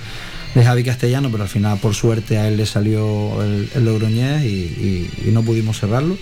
[0.54, 4.44] de Javi Castellano, pero al final por suerte a él le salió el, el Logroñés
[4.44, 6.16] y, no pudimos cerrarlo.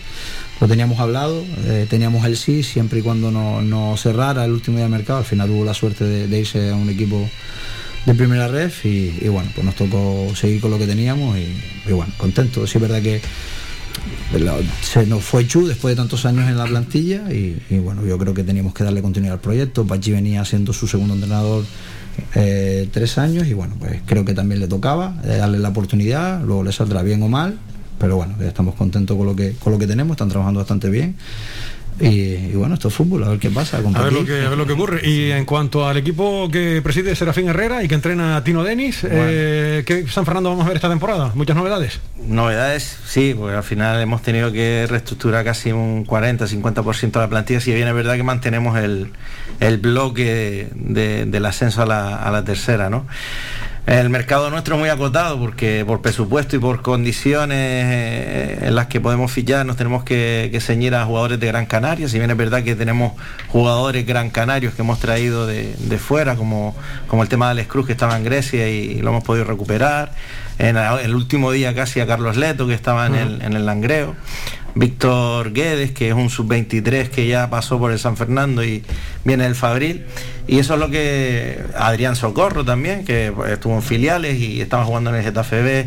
[0.60, 4.84] Lo teníamos hablado, eh, teníamos el sí, siempre y cuando no, cerrara el último día
[4.84, 7.28] del mercado, al final tuvo la suerte de, irse a un equipo
[8.06, 12.12] de primera red y, bueno, pues nos tocó seguir con lo que teníamos y, bueno,
[12.18, 12.66] contento.
[12.66, 13.20] Sí es verdad que
[14.82, 18.34] se nos fue Chu después de tantos años en la plantilla y, bueno, yo creo
[18.34, 19.86] que teníamos que darle continuidad al proyecto.
[19.86, 21.64] Pachi venía siendo su segundo entrenador
[22.34, 26.42] eh, tres años y bueno, pues creo que también le tocaba eh, darle la oportunidad,
[26.42, 27.58] luego le saldrá bien o mal,
[27.98, 31.16] pero bueno, estamos contentos con lo que, con lo que tenemos, están trabajando bastante bien.
[32.00, 33.78] Y, bueno, esto es fútbol, a ver qué pasa.
[33.78, 35.06] A ver, lo que, a ver lo que ocurre.
[35.06, 39.00] Y en cuanto al equipo que preside Serafín Herrera y que entrena a Tino Denis,
[39.04, 41.32] eh, ¿qué San Fernando vamos a ver esta temporada?
[41.34, 42.00] ¿Muchas novedades?
[42.26, 47.60] Novedades, sí, porque al final hemos tenido que reestructurar casi un 40-50% de la plantilla,
[47.60, 49.12] si bien es verdad que mantenemos el,
[49.78, 53.06] bloque del ascenso a la, a la tercera, ¿no?
[53.86, 58.86] El mercado nuestro es muy acotado porque por presupuesto y por condiciones eh, en las
[58.86, 62.36] que podemos fichar nos tenemos que, ceñir a jugadores de Gran Canaria, si bien es
[62.36, 63.12] verdad que tenemos
[63.48, 66.76] jugadores gran canarios que hemos traído de, fuera, como,
[67.08, 70.12] como el tema de Alex Cruz que estaba en Grecia y, lo hemos podido recuperar,
[70.58, 74.14] en el último día casi a Carlos Leto que estaba en, el, en el Langreo.
[74.74, 78.82] Víctor Guedes, que es un sub-23 que ya pasó por el San Fernando y
[79.24, 80.06] viene del Fabril.
[80.46, 85.10] Y eso es lo que Adrián Socorro también, que estuvo en filiales y estaba jugando
[85.10, 85.86] en el Getafe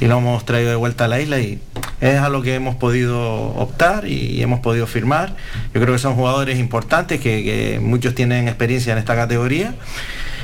[0.00, 1.60] y lo hemos traído de vuelta a la isla y
[2.00, 5.36] es a lo que hemos podido optar y hemos podido firmar.
[5.72, 9.74] Yo creo que son jugadores importantes que muchos tienen experiencia en esta categoría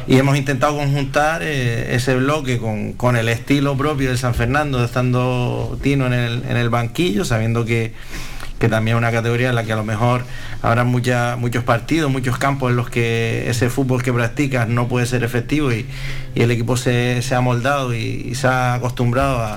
[0.07, 4.85] y hemos intentado conjuntar eh, ese bloque con, con, el estilo propio de San Fernando,
[4.85, 7.93] estando Tino en el, en el banquillo, sabiendo que,
[8.59, 10.25] que también es una categoría en la que a lo mejor
[10.63, 15.07] habrá mucha, muchos partidos, muchos campos en los que ese fútbol que practicas no puede
[15.07, 15.87] ser efectivo y,
[16.35, 19.57] y el equipo se, se, ha moldado y, y se ha acostumbrado a,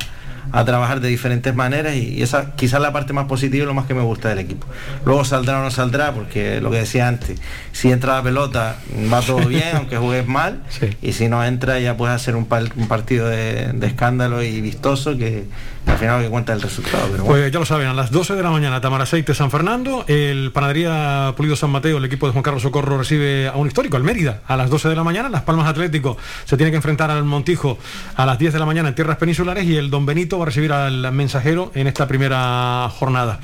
[0.51, 3.85] a trabajar de diferentes maneras y, esa quizás la parte más positiva y lo más
[3.85, 4.67] que me gusta del equipo.
[5.05, 7.39] Luego saldrá o no saldrá, porque lo que decía antes,
[7.71, 8.77] si entra la pelota
[9.11, 10.89] va todo bien, aunque juegues mal, sí.
[11.01, 15.17] y si no entra ya puedes hacer un, un partido de, de, escándalo y vistoso
[15.17, 15.45] que
[15.85, 17.03] al final lo que cuenta el resultado.
[17.11, 17.25] Pero bueno.
[17.25, 21.33] Pues ya lo saben, a las 12 de la mañana Tamaraceite San Fernando, el Panadería
[21.35, 24.41] Pulido San Mateo, el equipo de Juan Carlos Socorro recibe a un histórico, el Mérida,
[24.47, 27.77] a las 12 de la mañana, Las Palmas Atlético se tiene que enfrentar al Montijo
[28.15, 30.45] a las 10 de la mañana en tierras peninsulares y el Don Benito va a
[30.47, 33.39] recibir al mensajero en esta primera jornada.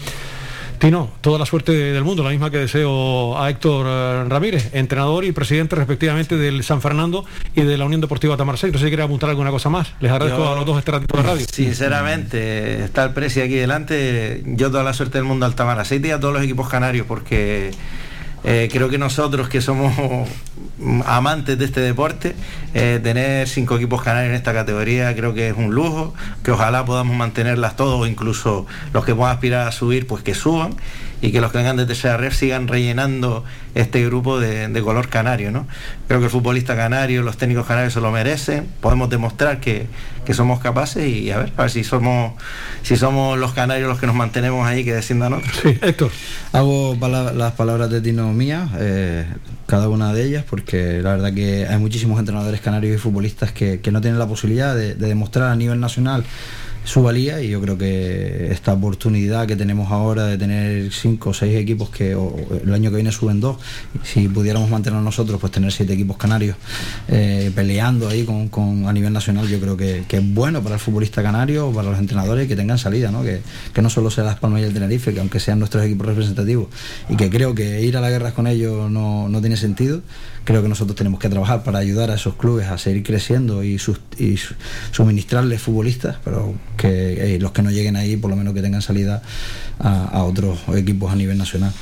[0.80, 5.26] Tino, toda la suerte del mundo, la misma que deseo a Héctor eh, Ramírez, entrenador
[5.26, 8.72] y presidente respectivamente del San Fernando y de la Unión Deportiva Tamarseiro.
[8.72, 9.92] No sé si quiere apuntar alguna cosa más.
[10.00, 11.46] Les agradezco yo, a los dos este ratito de radio.
[11.52, 14.42] Sinceramente, está el presi aquí delante.
[14.46, 17.72] Yo toda la suerte del mundo al Tamarseiro y a todos los equipos canarios porque
[18.44, 19.94] eh, creo que nosotros que somos
[21.06, 22.36] amantes de este deporte,
[22.74, 26.14] eh, tener cinco equipos canarios en esta categoría creo que es un lujo,
[26.44, 30.76] que ojalá podamos mantenerlas todos, incluso los que puedan aspirar a subir, pues que suban
[31.22, 33.44] y que los que vengan de tercera red sigan rellenando
[33.76, 35.52] este grupo de, de, color canario.
[35.52, 35.68] ¿no?
[36.08, 39.88] Creo que el futbolista canario, los técnicos canarios se lo merecen, podemos demostrar que,
[40.26, 42.34] que somos capaces y a ver, a ver si somos
[42.84, 45.52] si somos los canarios los que nos mantenemos ahí que desciendan otros.
[45.62, 46.12] Sí, Héctor.
[46.54, 49.26] Hago pala las palabras de Tino mías, eh,
[49.66, 53.82] cada una de ellas, porque la verdad que hay muchísimos entrenadores canarios y futbolistas que,
[53.82, 56.24] que no tienen la posibilidad de, de demostrar a nivel nacional
[56.84, 61.34] su valía y yo creo que esta oportunidad que tenemos ahora de tener cinco o
[61.34, 63.58] seis equipos que el año que viene suben dos,
[64.04, 66.58] si pudiéramos mantener nosotros, pues tener siete equipos canarios
[67.08, 70.82] eh, peleando ahí con, a nivel nacional, yo creo que, que, es bueno para el
[70.82, 73.24] futbolista canario, para los entrenadores que tengan salida, ¿no?
[73.24, 73.42] Que,
[73.74, 76.68] que no solo sea Las Palmas y el Tenerife, que aunque sean nuestros equipos representativos
[77.10, 80.02] y que creo que ir a la guerra con ellos no, no tiene sentido,
[80.50, 83.80] creo que nosotros tenemos que trabajar para ayudar a esos clubes a seguir creciendo y,
[84.18, 84.40] y
[84.90, 88.82] suministrarles futbolistas, pero que eh, los que no lleguen ahí por lo menos que tengan
[88.82, 89.22] salida
[89.80, 91.74] a, a otros equipos a nivel nacional.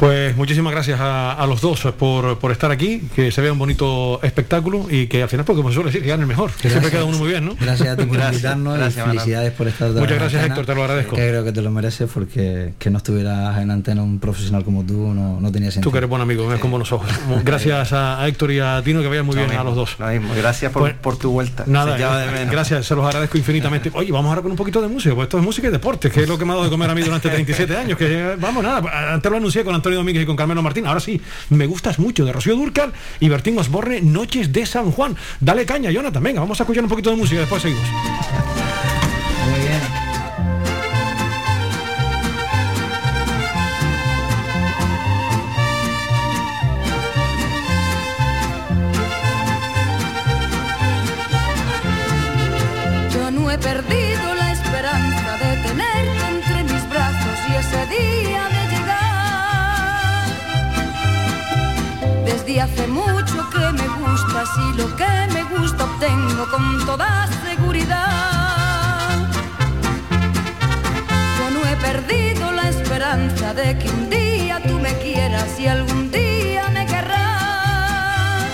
[0.00, 3.58] Pues muchísimas gracias a, a los dos por, por, estar aquí, que se vea un
[3.58, 6.70] bonito espectáculo y que al final, porque como suele decir, que gane el mejor, que
[6.70, 7.54] siempre queda uno muy bien, ¿no?
[7.60, 10.84] Gracias a ti por invitarnos gracias, y felicidades por estar Muchas gracias Héctor, te lo
[10.84, 11.16] agradezco.
[11.16, 14.86] Que creo que te lo mereces porque que no estuvieras en antena un profesional como
[14.86, 15.90] tú no, no tenía sentido.
[15.90, 17.10] Tú que eres buen amigo, ves con buenos ojos.
[17.44, 19.76] Gracias a, a, Héctor y a Tino, que vayan muy lo bien mismo, a los
[19.76, 19.96] dos.
[19.98, 20.32] Lo mismo.
[20.34, 21.64] Gracias por, pues, por tu vuelta.
[21.66, 23.90] Nada, se gracias, se los agradezco infinitamente.
[23.94, 26.22] Oye, vamos ahora con un poquito de música, pues esto es música y deporte, que
[26.22, 28.62] es lo que me ha dado de comer a mí durante 37 años, que vamos,
[28.62, 31.20] nada, antes lo anuncié con Antonio Domínguez y con Carmelo Martín, ahora sí,
[31.50, 35.16] me gustas mucho, de Rocío Durcal y Bertín Osborne, Noches de San Juan.
[35.40, 37.86] Dale caña, Jonathan, venga, vamos a escuchar un poquito de música después seguimos.
[62.58, 69.16] Hace mucho que me gustas y lo que me gusta obtengo con toda seguridad.
[71.38, 76.10] Yo no he perdido la esperanza de que un día tú me quieras y algún
[76.10, 78.44] día me querrás.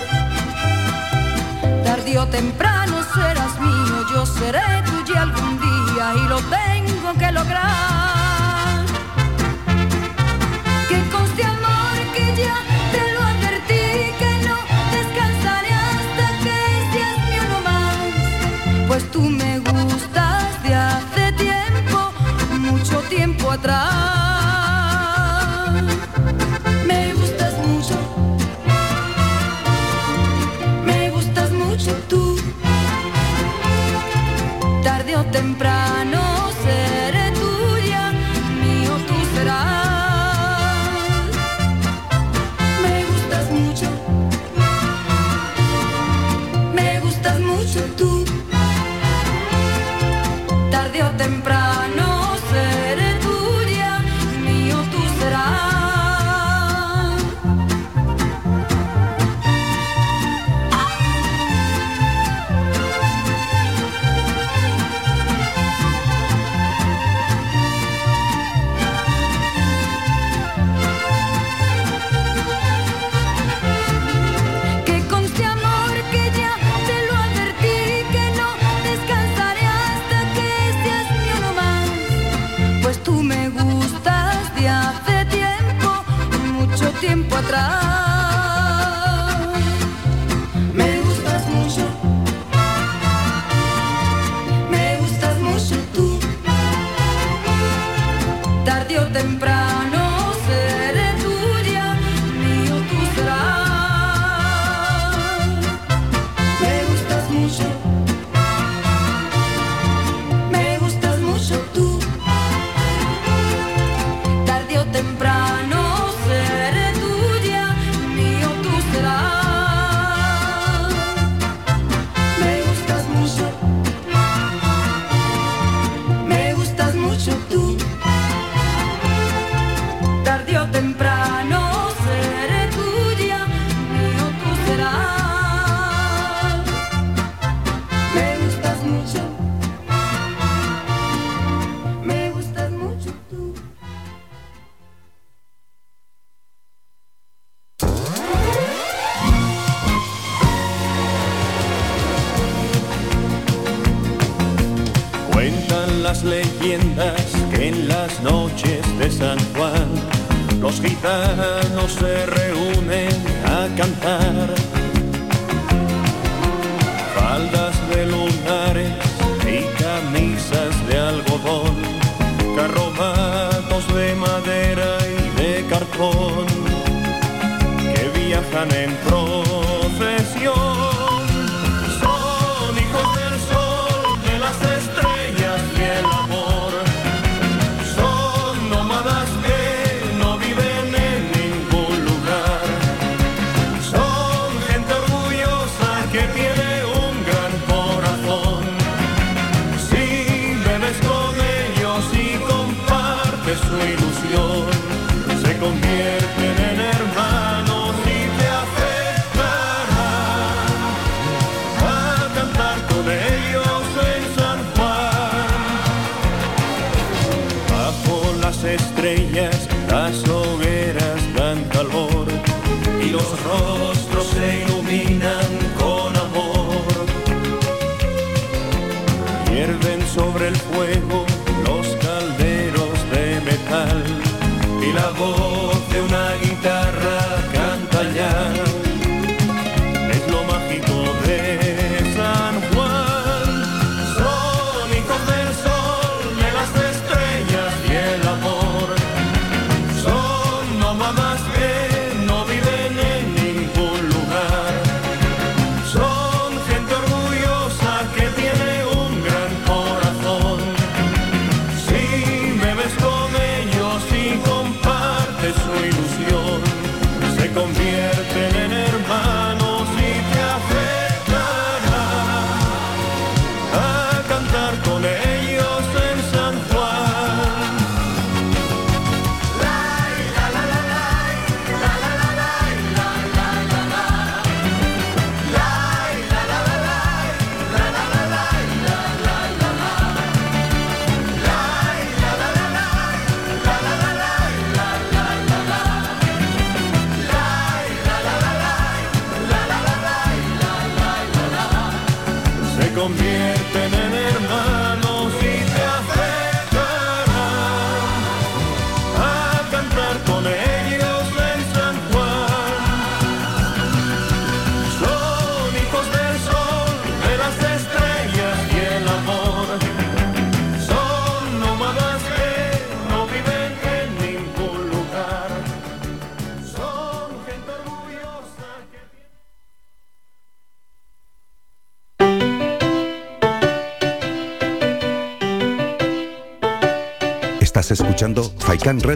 [1.83, 5.56] Tarde o temprano serás mío, yo seré tuya algún día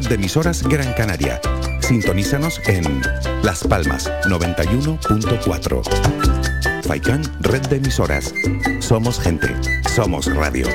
[0.02, 1.40] Red de emisoras Gran Canaria.
[1.80, 3.02] Sintonízanos en
[3.44, 6.84] Las Palmas 91.4.
[6.84, 8.34] Faikan Red de emisoras.
[8.80, 9.56] Somos gente.
[9.94, 10.66] Somos radio.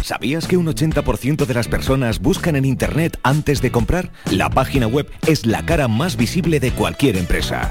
[0.00, 4.10] ¿Sabías que un 80% de las personas buscan en Internet antes de comprar?
[4.30, 7.70] La página web es la cara más visible de cualquier empresa.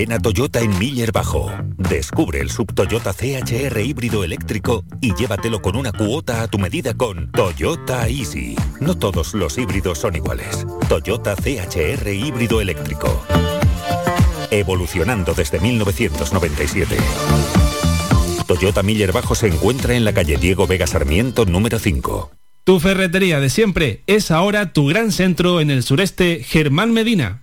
[0.00, 1.52] Ven a Toyota en Miller Bajo.
[1.76, 6.94] Descubre el sub Toyota CHR híbrido eléctrico y llévatelo con una cuota a tu medida
[6.94, 8.56] con Toyota Easy.
[8.80, 10.66] No todos los híbridos son iguales.
[10.88, 13.22] Toyota CHR híbrido eléctrico.
[14.50, 16.96] Evolucionando desde 1997.
[18.46, 22.30] Toyota Miller Bajo se encuentra en la calle Diego Vega Sarmiento número 5.
[22.64, 27.42] Tu ferretería de siempre es ahora tu gran centro en el sureste Germán Medina.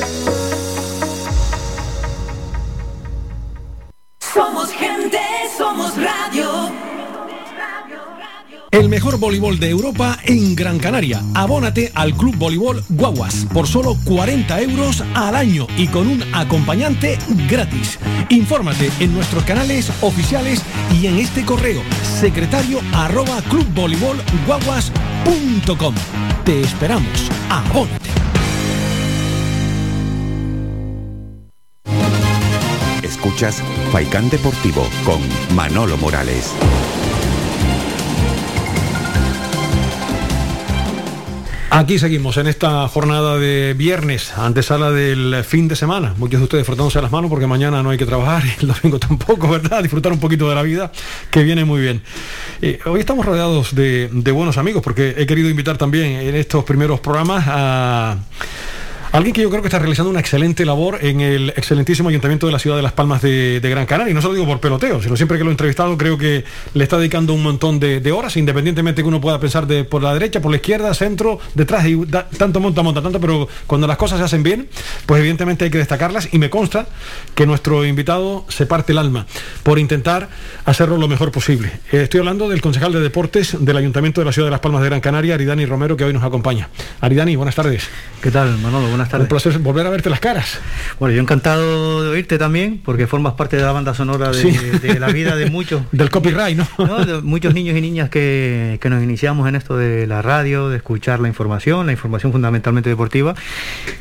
[8.71, 11.21] El mejor voleibol de Europa en Gran Canaria.
[11.33, 17.19] Abónate al Club Voleibol Guaguas por solo 40 euros al año y con un acompañante
[17.49, 17.99] gratis.
[18.29, 20.61] Infórmate en nuestros canales oficiales
[20.99, 21.81] y en este correo
[22.19, 25.95] secretario arroba clubvoleibolguaguas.com.
[26.45, 27.29] Te esperamos.
[27.49, 28.09] Abónate.
[33.03, 33.61] Escuchas
[33.91, 35.19] Faikán Deportivo con
[35.55, 36.53] Manolo Morales.
[41.73, 46.13] Aquí seguimos en esta jornada de viernes, antesala del fin de semana.
[46.17, 49.47] Muchos de ustedes frotándose las manos porque mañana no hay que trabajar el domingo tampoco,
[49.47, 49.81] ¿verdad?
[49.81, 50.91] Disfrutar un poquito de la vida,
[51.31, 52.01] que viene muy bien.
[52.61, 56.65] Eh, hoy estamos rodeados de, de buenos amigos porque he querido invitar también en estos
[56.65, 58.17] primeros programas a
[59.11, 62.53] Alguien que yo creo que está realizando una excelente labor en el excelentísimo ayuntamiento de
[62.53, 64.09] la ciudad de Las Palmas de, Gran Canaria.
[64.09, 66.83] Y no solo digo por peloteo, sino siempre que lo he entrevistado creo que le
[66.83, 70.39] está dedicando un montón de, horas, independientemente que uno pueda pensar de por la derecha,
[70.39, 72.05] por la izquierda, centro, detrás, y
[72.37, 74.69] tanto monta, monta, tanto, pero cuando las cosas se hacen bien,
[75.05, 76.87] pues evidentemente hay que destacarlas y me consta
[77.35, 79.27] que nuestro invitado se parte el alma
[79.63, 80.29] por intentar
[80.63, 81.67] hacerlo lo mejor posible.
[81.91, 84.81] Eh, estoy hablando del concejal de deportes del ayuntamiento de la ciudad de Las Palmas
[84.81, 86.69] de Gran Canaria, Aridani Romero, que hoy nos acompaña.
[87.01, 87.89] Aridani, buenas tardes.
[88.21, 89.00] ¿Qué tal, Manolo?
[89.09, 89.25] Tardes.
[89.25, 90.59] Un placer volver a verte las caras.
[90.99, 94.51] Bueno, yo encantado de oírte también, porque formas parte de la banda sonora de, Sí.
[94.81, 95.81] de la vida de muchos.
[95.91, 96.67] Del copyright, ¿no?
[96.77, 97.05] ¿no?
[97.05, 100.77] De muchos niños y niñas que, que nos iniciamos en esto de la radio, de
[100.77, 103.35] escuchar la información, la información fundamentalmente deportiva.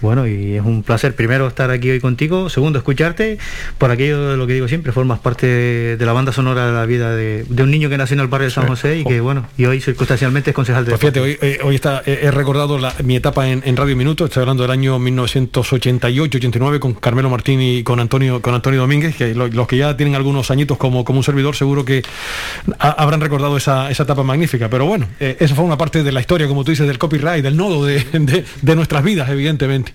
[0.01, 3.39] Bueno, y es un placer primero estar aquí hoy contigo, segundo escucharte,
[3.79, 5.47] por aquello de lo que digo siempre, formas parte
[5.97, 8.29] de, la banda sonora de la vida de, de un niño que nació en el
[8.29, 11.21] barrio de San José y que, bueno, y hoy circunstancialmente es concejal de Pues fíjate,
[11.21, 14.41] hoy, eh, hoy está, eh, he recordado la- mi etapa en, en Radio Minuto, estoy
[14.43, 19.49] hablando del año 1988-89 con Carmelo Martín y con Antonio, con Antonio Domínguez, que lo-
[19.49, 22.03] los que ya tienen algunos añitos como, como un servidor seguro que
[22.79, 24.69] ha- habrán recordado esa, esa etapa magnífica.
[24.71, 27.43] Pero bueno, eh, eso fue una parte de la historia, como tú dices, del copyright,
[27.43, 29.93] del nodo de- de nuestras vidas, evidentemente.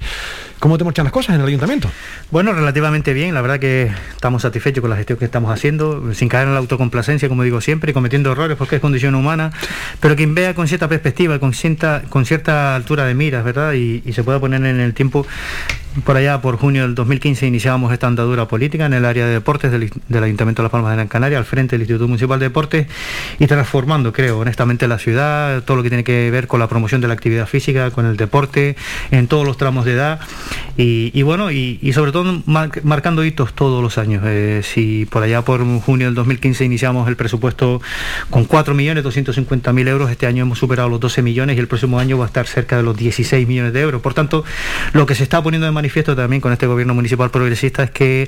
[0.65, 1.91] ¿Cómo te marchan las cosas en el ayuntamiento?
[2.31, 6.27] Bueno, relativamente bien, la verdad que estamos satisfechos con la gestión que estamos haciendo, sin
[6.27, 9.51] caer en la autocomplacencia, como digo siempre, y cometiendo errores porque es condición humana,
[9.99, 13.73] pero quien vea con cierta perspectiva, con cierta, con cierta altura de miras, ¿verdad?
[13.73, 15.27] Y, y se pueda poner en el tiempo,
[16.03, 19.71] por allá, por junio del 2015, iniciábamos esta andadura política en el área de deportes
[19.71, 22.45] del, del Ayuntamiento de Las Palmas de Gran Canaria, al frente del Instituto Municipal de
[22.47, 22.87] Deportes,
[23.39, 26.99] y transformando, creo, honestamente la ciudad, todo lo que tiene que ver con la promoción
[27.01, 28.75] de la actividad física, con el deporte,
[29.11, 30.19] en todos los tramos de edad,
[30.77, 34.21] y, bueno, y, sobre todo mar- marcando hitos todos los años.
[34.25, 37.81] Eh, si por allá por junio del 2015 iniciamos el presupuesto
[38.29, 42.25] con 4.250.000 euros, este año hemos superado los 12 millones y el próximo año va
[42.25, 44.01] a estar cerca de los 16 millones de euros.
[44.01, 44.43] Por tanto,
[44.93, 48.27] lo que se está poniendo de manifiesto también con este gobierno municipal progresista es que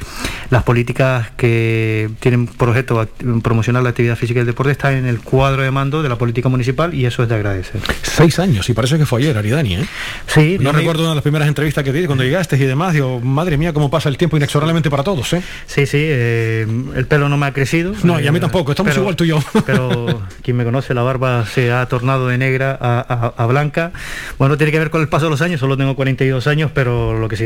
[0.52, 3.08] las políticas que tienen por objeto
[3.42, 6.18] promocionar la actividad física y el deporte están en el cuadro de mando de la
[6.20, 7.82] política municipal y eso es de agradecer.
[8.04, 9.86] Seis años, y parece que fue ayer, Aridani, ¿eh?
[10.28, 12.94] Sí, No recuerdo una de las primeras entrevistas que te di cuando llegaste y demás,
[12.94, 15.42] digo, madre mía, cómo pasa el tiempo inexorablemente para todos, ¿eh?
[15.66, 17.94] Sí, sí, eh, el pelo no me ha crecido.
[18.04, 19.40] No, y a mí Eh, tampoco, estamos pero- igual tú y yo.
[19.66, 23.92] Pero quien me conoce, la barba se ha tornado de negra a, a- a blanca.
[24.38, 27.18] Bueno, tiene que ver con el paso de los años, solo tengo 42 años, pero
[27.20, 27.44] lo que sí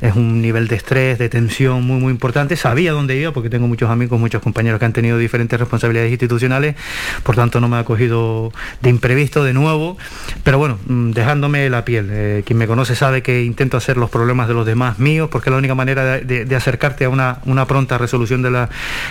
[0.00, 2.56] es un nivel de estrés, de tensión muy, muy importante.
[2.56, 6.76] Sabía dónde iba, porque tengo muchos amigos, muchos compañeros que han tenido diferentes responsabilidades institucionales,
[7.22, 9.96] por tanto no me ha cogido de imprevisto de nuevo,
[10.44, 12.08] pero bueno, mm, dejándome la piel.
[12.10, 15.48] Eh, quien me conoce sabe que intento hacer los problemas de los demás míos, porque
[15.48, 18.68] es la única manera de, acercarte a una, una pronta resolución de la-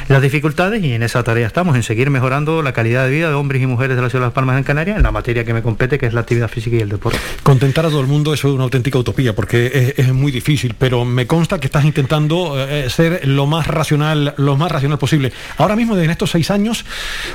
[0.07, 3.33] las dificultades y en esa tarea estamos, en seguir mejorando la calidad de vida de
[3.33, 5.53] hombres y mujeres de la ciudad de Las Palmas en Canarias en la materia que
[5.53, 7.17] me compete, que es la actividad física y el deporte.
[7.43, 11.05] Contentar a todo el mundo es una auténtica utopía porque es, es muy difícil, pero
[11.05, 15.31] me consta que estás intentando eh, ser lo más racional, lo más racional posible.
[15.57, 16.85] Ahora mismo, en estos seis años,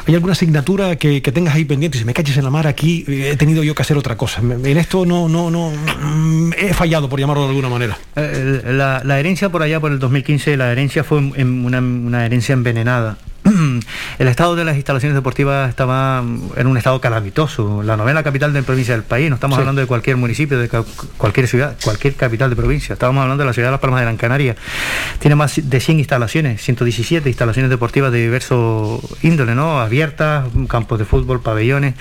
[0.06, 1.98] ¿hay alguna asignatura que, tengas ahí pendiente?
[1.98, 4.40] Si me calles en la mar aquí, eh, he tenido yo que hacer otra cosa.
[4.40, 7.98] En esto no, no, no, mm, he fallado, por llamarlo de alguna manera.
[8.16, 12.26] Eh, La, la herencia por allá por el 2015, la herencia fue en una, una
[12.26, 13.18] herencia envenenada.
[14.18, 16.22] el estado de las instalaciones deportivas estaba
[16.56, 17.82] en un estado calamitoso.
[17.82, 19.60] La novena capital de provincia del país, no estamos Sí.
[19.60, 20.68] hablando de cualquier municipio, de
[21.16, 22.92] cualquier ciudad, cualquier capital de provincia.
[22.94, 24.56] Estábamos hablando de la ciudad de Las Palmas de Gran Canaria.
[25.18, 29.80] Tiene más de 100 instalaciones, 117 instalaciones deportivas de diverso índole, ¿no?
[29.80, 31.94] Abiertas, campos de fútbol, pabellones,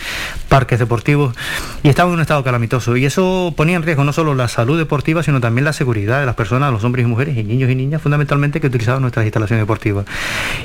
[0.50, 1.36] parques deportivos.
[1.84, 2.98] Y estaba en un estado calamitoso.
[2.98, 6.26] Y eso ponía en riesgo no solo la salud deportiva, sino también la seguridad de
[6.26, 9.62] las personas, los hombres y mujeres, y niños y niñas, fundamentalmente, que utilizaban nuestras instalaciones
[9.64, 10.06] deportivas.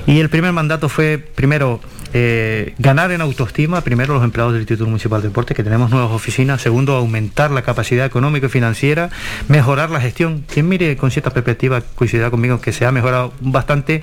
[0.06, 1.80] Y el primer mandato fue, primero,
[2.12, 6.10] eh, ganar en autoestima, primero los empleados del Instituto Municipal de Deportes, que tenemos nuevas
[6.10, 9.10] oficinas, segundo, aumentar la capacidad económica y financiera,
[9.48, 10.44] mejorar la gestión.
[10.52, 14.02] Quien mire con cierta perspectiva coincidirá conmigo que se ha mejorado bastante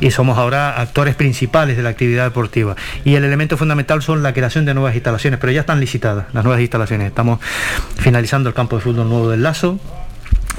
[0.00, 2.76] y somos ahora actores principales de la actividad deportiva.
[3.04, 6.44] Y el elemento fundamental son la creación de nuevas instalaciones, pero ya están licitadas las
[6.44, 7.06] nuevas instalaciones.
[7.06, 7.40] Estamos
[7.96, 9.78] finalizando el campo de fútbol nuevo del Lazo,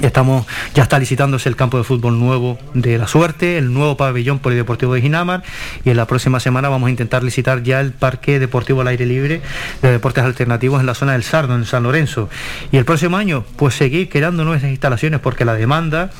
[0.00, 4.38] Estamos, ya está licitándose el campo de fútbol nuevo de La Suerte, el nuevo pabellón
[4.38, 5.42] polideportivo de Ginamar
[5.84, 9.06] y en la próxima semana vamos a intentar licitar ya el parque deportivo al aire
[9.06, 9.42] libre
[9.82, 12.30] de deportes alternativos en la zona del Sardo, en San Lorenzo.
[12.70, 16.10] Y el próximo año, pues seguir creando nuevas instalaciones porque la demanda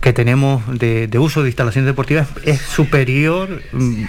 [0.00, 4.04] que tenemos de, uso de instalaciones deportivas es superior mm,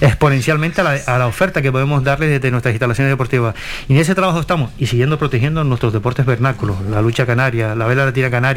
[0.00, 3.54] exponencialmente a la, a la oferta que podemos darle desde nuestras instalaciones deportivas.
[3.86, 7.86] Y en ese trabajo estamos y siguiendo protegiendo nuestros deportes vernáculos, la lucha canaria, la
[7.86, 8.55] vela latina canaria,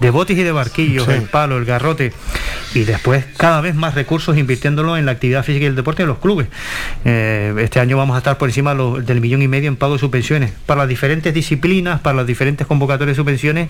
[0.00, 1.12] de botes y de barquillos, Sí.
[1.12, 2.12] el palo, el garrote,
[2.74, 6.06] y después cada vez más recursos invirtiéndolo en la actividad física y el deporte de
[6.06, 6.48] los clubes.
[7.04, 9.98] Eh, este año vamos a estar por encima del millón y medio en pago de
[9.98, 13.68] subvenciones para las diferentes disciplinas, para las diferentes convocatorias de subvenciones.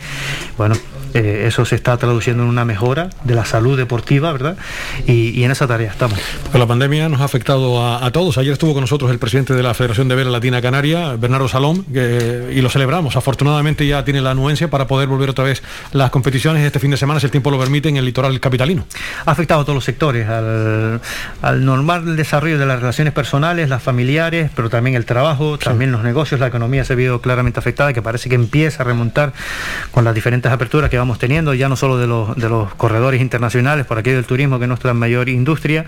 [0.57, 0.75] Bueno,
[1.15, 4.57] eh, eso se está traduciendo en una mejora de la salud deportiva, ¿verdad?
[5.07, 6.19] Y, y en esa tarea estamos.
[6.45, 8.39] Porque la pandemia nos ha afectado a, a todos.
[8.39, 11.85] Ayer estuvo con nosotros el presidente de la Federación de Vela Latina Canaria, Bernardo Salom,
[11.93, 13.17] que- y lo celebramos.
[13.17, 16.97] Afortunadamente ya tiene la anuencia para poder volver otra vez las competiciones este fin de
[16.97, 18.87] semana, si el tiempo lo permite, en el litoral capitalino.
[19.27, 21.01] ha afectado a todos los sectores, al,
[21.43, 26.03] al normal desarrollo de las relaciones personales, las familiares, pero también el trabajo, también los
[26.03, 29.33] negocios, la economía se ha visto claramente afectada, que parece que empieza a remontar
[29.91, 33.21] con las diferentes aperturas que vamos teniendo, ya no solo de los, de los corredores
[33.21, 35.85] internacionales, por aquí del turismo, que es nuestra mayor industria,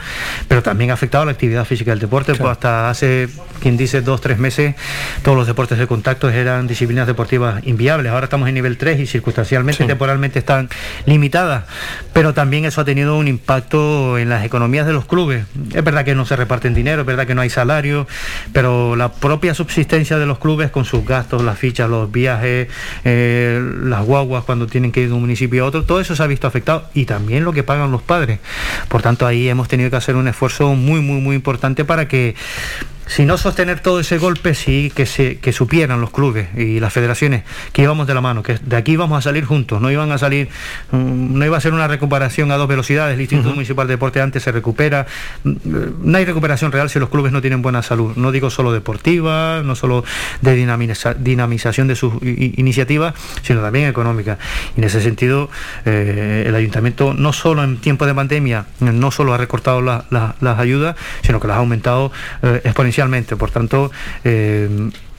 [0.48, 3.28] pero también ha afectado a la actividad física del deporte, pues hasta hace,
[3.60, 4.74] quien dice, dos, tres meses,
[5.22, 9.06] todos los deportes de contacto eran disciplinas deportivas inviables, ahora estamos en nivel 3 y
[9.06, 10.68] circunstancialmente, temporalmente están
[11.06, 11.64] limitadas,
[12.12, 15.44] pero también eso ha tenido un impacto en las economías de los clubes.
[15.74, 18.06] Es verdad que no se reparten dinero, es verdad que no hay salario,
[18.52, 22.68] pero la propia subsistencia de los clubes con sus gastos, las fichas, los viajes,
[23.04, 26.22] eh, las guaguas cuando tienen que ir de un municipio a otro, todo eso se
[26.22, 28.40] ha visto afectado y también lo que pagan los padres.
[28.88, 32.34] Por tanto, ahí hemos tenido que hacer un esfuerzo muy, muy, muy importante para que
[33.06, 36.92] si no sostener todo ese golpe, sí que se que supieran los clubes y las
[36.92, 37.42] federaciones
[37.72, 40.18] que íbamos de la mano, que de aquí íbamos a salir juntos, no iban a
[40.18, 40.48] salir,
[40.92, 44.20] mm, no iba a ser una recuperación a dos velocidades, el Instituto Municipal de Deporte
[44.20, 45.06] antes se recupera,
[45.44, 45.52] Mm,
[46.04, 49.62] no hay recuperación real si los clubes no tienen buena salud, no digo solo deportiva,
[49.64, 50.04] no solo
[50.40, 54.38] de dinamiza- dinamización de sus iniciativas, sino también económica.
[54.76, 55.50] Y en ese sentido,
[55.84, 60.34] eh, el ayuntamiento no solo en tiempo de pandemia, no solo ha recortado la- la-
[60.40, 62.12] las ayudas, sino que las ha aumentado
[62.42, 62.91] eh, exponencialmente.
[63.36, 63.90] Por tanto,
[64.24, 64.68] eh,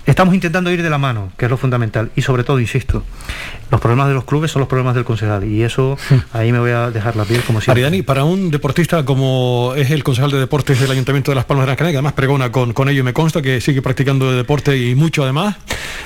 [0.05, 2.11] estamos intentando ir de la mano, que es lo fundamental.
[2.15, 3.03] Y sobre todo, insisto,
[3.71, 5.45] los problemas de los clubes son los problemas del concejal.
[5.45, 5.97] Y eso,
[6.33, 7.83] ahí me voy a dejar la piel como siempre.
[7.83, 11.63] Aridani, para un deportista como es el concejal de deportes del Ayuntamiento de Las Palmas
[11.63, 14.29] de Gran Canaria, que además pregona con, con ello y me consta que sigue practicando
[14.29, 15.55] de deporte y mucho además,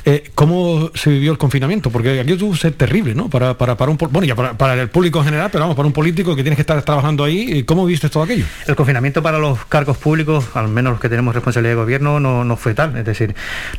[0.05, 1.89] eh, ¿cómo se vivió el confinamiento?
[1.89, 3.29] Porque aquí tuvo que ser terrible, ¿no?
[3.29, 5.87] Para, para, para un bueno, ya para, para el público en general, pero vamos, para
[5.87, 8.45] un político que tienes que estar trabajando ahí, ¿cómo viste todo aquello?
[8.67, 12.43] El confinamiento para los cargos públicos, al menos los que tenemos responsabilidad de gobierno, no,
[12.43, 12.95] no fue tal.
[12.97, 13.35] Es decir,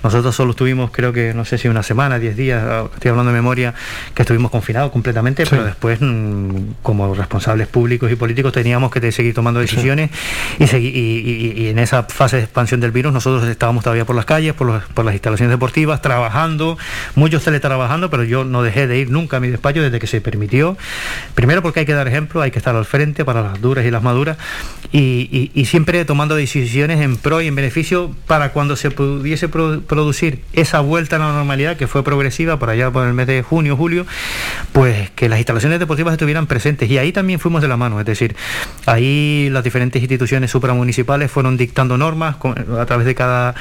[0.09, 3.31] nosotros solo estuvimos, creo que, no sé si una semana, diez días, ah, estoy hablando
[3.33, 3.75] de memoria,
[4.15, 6.49] que estuvimos confinados completamente, pero después, mm,
[6.83, 10.11] como responsables públicos y políticos, teníamos que seguir tomando decisiones
[10.59, 14.05] y, segui- y- y- y en esa fase de expansión del virus nosotros estábamos todavía
[14.05, 16.79] por las calles, por, los- por las instalaciones deportivas, trabajando,
[17.15, 20.21] muchos teletrabajando, pero yo no dejé de ir nunca a mi despacho desde que se
[20.21, 20.77] permitió.
[21.35, 23.91] Primero porque hay que dar ejemplo, hay que estar al frente para las duras y
[23.91, 24.37] las maduras
[24.93, 30.45] y, siempre tomando decisiones en pro y en beneficio para cuando se pudiese pro- producir
[30.53, 33.77] esa vuelta a la normalidad que fue progresiva por allá por el mes de junio,
[33.77, 34.07] julio,
[34.71, 36.89] pues que las instalaciones deportivas estuvieran presentes.
[36.89, 38.37] Y ahí también fuimos de la mano, es decir,
[38.87, 42.37] ahí las diferentes instituciones supramunicipales fueron dictando normas
[42.79, 43.57] a través de cada,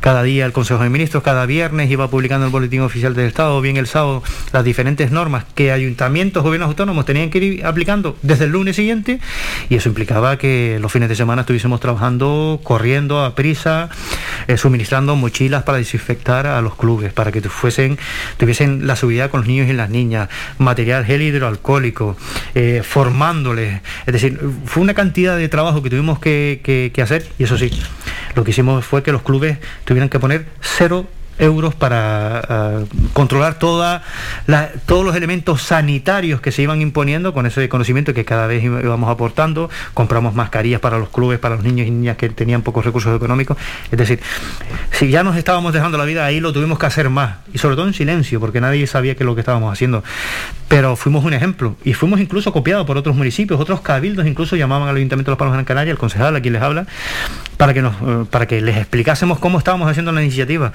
[0.00, 3.60] cada día el Consejo de Ministros, cada viernes iba publicando el boletín oficial del Estado,
[3.60, 8.46] bien el sábado, las diferentes normas que ayuntamientos, gobiernos autónomos tenían que ir aplicando desde
[8.46, 9.20] el lunes siguiente
[9.68, 13.90] y eso implicaba que los fines de semana estuviésemos trabajando, corriendo a prisa,
[14.46, 17.98] eh, suministrando mochilas para desinfectar a los clubes, para que fuesen,
[18.36, 20.28] tuviesen la seguridad con los niños y las niñas,
[20.58, 22.16] material gel hidroalcohólico,
[22.54, 23.80] eh, formándoles.
[24.06, 27.56] Es decir, fue una cantidad de trabajo que tuvimos que, que- que hacer y eso
[27.58, 27.70] sí,
[28.34, 31.06] lo que hicimos fue que los clubes tuvieran que poner cero
[31.38, 32.80] euros para ah,
[33.12, 34.02] controlar toda
[34.86, 39.10] todos los elementos sanitarios que se iban imponiendo con ese conocimiento que cada vez íbamos
[39.10, 39.70] aportando.
[39.94, 43.56] Compramos mascarillas para los clubes para los niños y niñas que tenían pocos recursos económicos.
[43.90, 44.20] Es decir
[44.90, 47.36] si ya nos estábamos dejando la vida ahí lo tuvimos que hacer más.
[47.52, 50.02] Y sobre todo en silencio porque nadie sabía qué es lo que estábamos haciendo.
[50.68, 51.76] Pero fuimos un ejemplo.
[51.84, 53.60] Y fuimos incluso copiados por otros municipios.
[53.60, 56.40] Otros cabildos incluso llamaban al ayuntamiento de Los Palmas de Gran Canaria el concejal a
[56.40, 56.86] quien les habla
[57.56, 60.72] para que nos eh, para que les explicásemos cómo estábamos haciendo la iniciativa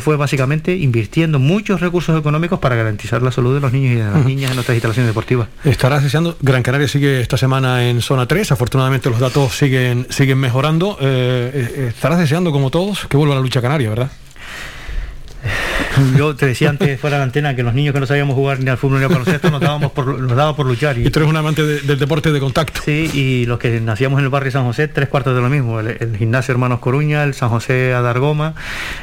[0.00, 4.04] fue básicamente invirtiendo muchos recursos económicos para garantizar la salud de los niños y de
[4.04, 8.26] las niñas en nuestras instalaciones deportivas Estarás deseando, Gran Canaria sigue esta semana en zona
[8.26, 10.96] 3, afortunadamente los datos siguen, siguen mejorando.
[11.00, 14.10] Eh, eh, estarás deseando, como todos, que vuelva la lucha canaria, ¿verdad?
[16.16, 18.60] yo te decía antes fuera de la antena que los niños que no sabíamos jugar
[18.60, 21.18] ni al fútbol ni al baloncesto nos dábamos por, nos daba por luchar y tú
[21.20, 22.80] eres un amante de- del deporte de contacto.
[22.84, 25.80] Sí y los que nacíamos en el barrio San José tres cuartos de lo mismo.
[25.80, 28.54] El, el gimnasio Hermanos Coruña el San José Adargoma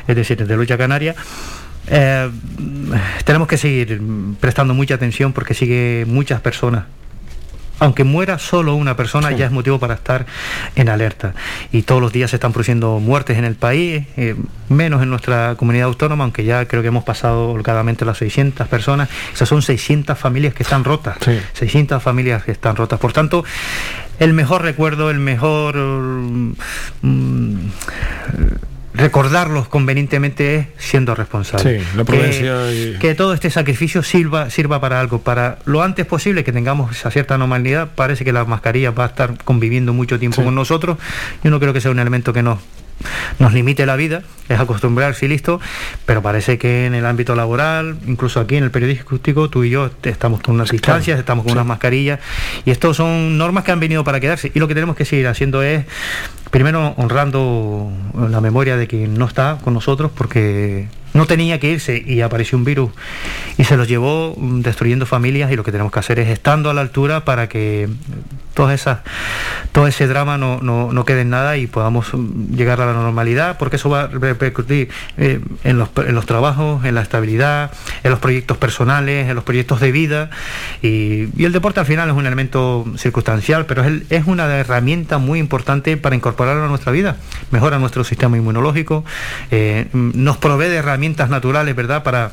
[0.08, 1.16] es decir de lucha canaria.
[1.92, 2.30] Eh,
[3.26, 4.00] tenemos que seguir
[4.40, 6.84] prestando mucha atención porque sigue muchas personas
[7.80, 10.26] aunque muera solo una persona, ya es motivo para estar
[10.76, 11.34] en alerta.
[11.72, 14.36] Y todos los días se están produciendo muertes en el país, eh,
[14.68, 19.10] menos en nuestra comunidad autónoma, aunque ya creo que hemos pasado holgadamente las 600 personas.
[19.34, 21.18] Esas son 600 familias que están rotas.
[21.54, 23.00] 600 familias que están rotas.
[23.00, 23.44] Por tanto,
[24.20, 25.76] el mejor recuerdo, el mejor...
[27.02, 27.60] mm,
[29.00, 31.80] recordarlos convenientemente es siendo responsable.
[31.80, 35.82] Sí, la prudencia que, y- que todo este sacrificio sirva, sirva para algo, para lo
[35.82, 37.90] antes posible que tengamos esa cierta normalidad.
[37.96, 40.98] Parece que la mascarilla va a estar conviviendo mucho tiempo con nosotros.
[41.44, 42.60] Yo no creo que sea un elemento que nos
[43.40, 45.60] nos limite la vida, es acostumbrarse y listo,
[46.06, 49.90] pero parece que en el ámbito laboral, incluso aquí en el periodístico, tú y yo
[50.04, 52.20] estamos con unas distancias, estamos con unas mascarillas,
[52.66, 55.28] y esto son normas que han venido para quedarse, y lo que tenemos que seguir
[55.28, 55.86] haciendo es,
[56.52, 57.92] primero, honrando
[58.30, 62.58] la memoria de quien no está con nosotros, porque no tenía que irse y apareció
[62.58, 62.92] un virus.
[63.58, 66.70] Y se los llevó mm, destruyendo familias y lo que tenemos que hacer es estando
[66.70, 67.90] a la altura para que
[68.54, 69.00] todas esas
[69.72, 72.94] todo ese drama no, no, no quede en nada y podamos mm, llegar a la
[72.94, 77.72] normalidad porque eso va a repercutir eh, en, los, en los trabajos, en la estabilidad,
[78.04, 80.30] en los proyectos personales, en los proyectos de vida.
[80.82, 84.46] Y, y el deporte al final es un elemento circunstancial pero es, el- es una
[84.58, 87.18] herramienta muy importante para incorporarlo a nuestra vida,
[87.52, 89.04] mejora nuestro sistema inmunológico,
[89.52, 90.99] eh, mm, nos provee de herramientas
[91.30, 92.04] naturales, ¿verdad?
[92.04, 92.32] Para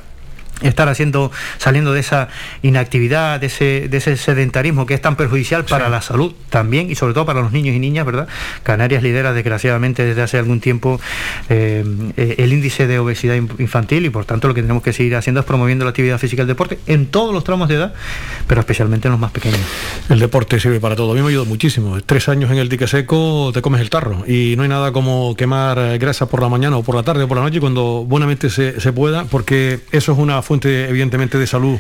[0.63, 2.29] estar haciendo saliendo de esa
[2.63, 6.95] inactividad de ese, de ese sedentarismo que es tan perjudicial para la salud también y
[6.95, 8.27] sobre todo para los niños y niñas verdad
[8.63, 11.01] Canarias lidera desgraciadamente desde hace algún tiempo
[11.49, 11.85] eh,
[12.17, 15.17] eh, el índice de obesidad in- infantil y por tanto lo que tenemos que seguir
[15.17, 17.95] haciendo es promoviendo la actividad física y el deporte en todos los tramos de edad
[18.47, 19.61] pero especialmente en los más pequeños
[20.09, 21.13] El deporte sirve para todo.
[21.13, 21.99] A mí me ha ayudado muchísimo.
[22.05, 24.25] Tres años en el dique seco te comes el tarro.
[24.27, 27.29] Y no hay nada como quemar grasa por la mañana o por la tarde o
[27.29, 31.47] por la noche cuando buenamente se, se pueda, porque eso es una fuente evidentemente de
[31.47, 31.79] salud.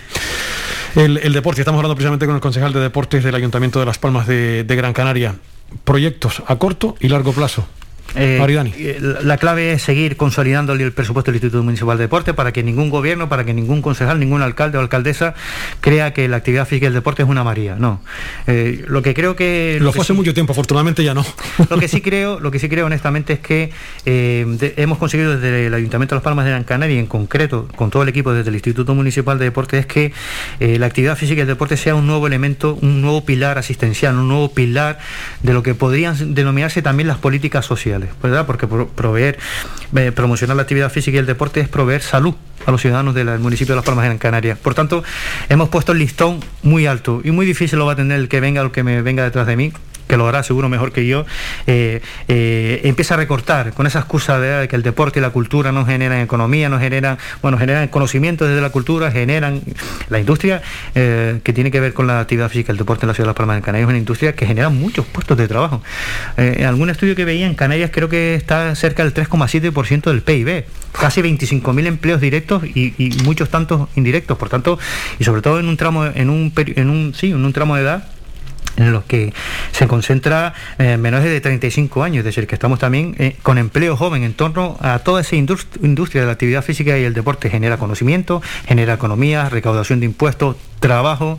[0.94, 4.26] El, deporte, estamos hablando precisamente con el concejal de deportes del Ayuntamiento de Las Palmas
[4.26, 5.36] de Gran Canaria.
[5.84, 7.66] Proyectos a corto y largo plazo.
[8.14, 8.38] Eh,
[8.76, 12.52] eh, la la clave es seguir consolidando el presupuesto del Instituto Municipal de Deporte para
[12.52, 15.34] que ningún gobierno, para que ningún concejal, ningún alcalde o alcaldesa
[15.80, 17.74] crea que la actividad física y el deporte es una María.
[17.78, 18.00] No.
[18.46, 21.26] Eh, lo que creo que Lo que fue hace sí- mucho tiempo, afortunadamente ya no.
[21.70, 23.70] lo que sí creo, lo que sí creo honestamente es que
[24.06, 27.06] eh, de- hemos conseguido desde el Ayuntamiento de Las Palmas de Gran Canaria y en
[27.06, 30.12] concreto con todo el equipo desde el Instituto Municipal de Deporte es que
[30.60, 34.28] la actividad física y el deporte sea un nuevo elemento, un nuevo pilar asistencial, un
[34.28, 34.98] nuevo pilar
[35.42, 38.46] de lo que podrían denominarse también las políticas sociales, ¿verdad?
[38.46, 39.38] Porque pro- proveer,
[39.96, 42.34] eh, promocionar la actividad física y el deporte es proveer salud
[42.66, 44.56] a los ciudadanos del municipio de Las Palmas de Gran Canaria.
[44.56, 45.04] Por tanto,
[45.48, 48.40] hemos puesto el listón muy alto y muy difícil lo va a tener el que
[48.40, 49.72] venga o el que me venga detrás de mí
[50.06, 51.26] que lo hará seguro mejor que yo,
[51.66, 55.72] eh, eh, empieza a recortar con esa excusa de que el deporte y la cultura
[55.72, 59.62] no generan economía, no generan, bueno, generan conocimiento desde la cultura, generan
[60.08, 60.62] la industria
[60.94, 63.30] eh, que tiene que ver con la actividad física, el deporte en la ciudad de
[63.30, 65.82] Las Palmas de Canarias es una industria que genera muchos puestos de trabajo.
[66.36, 70.64] En algún estudio que veía en Canarias creo que está cerca del 3,7% del PIB,
[70.92, 74.78] casi 25.000 empleos directos y, y muchos tantos indirectos, por tanto,
[75.18, 77.82] y sobre todo en un tramo, en un, en un, sí, en un tramo de
[77.82, 78.15] edad
[78.76, 79.32] en los que
[79.72, 83.96] se concentra eh, menores de 35 años, es decir, que estamos también eh, con empleo
[83.96, 87.50] joven en torno a toda esa indust- industria de la actividad física y el deporte.
[87.50, 91.38] Genera conocimiento, genera economía, recaudación de impuestos, trabajo,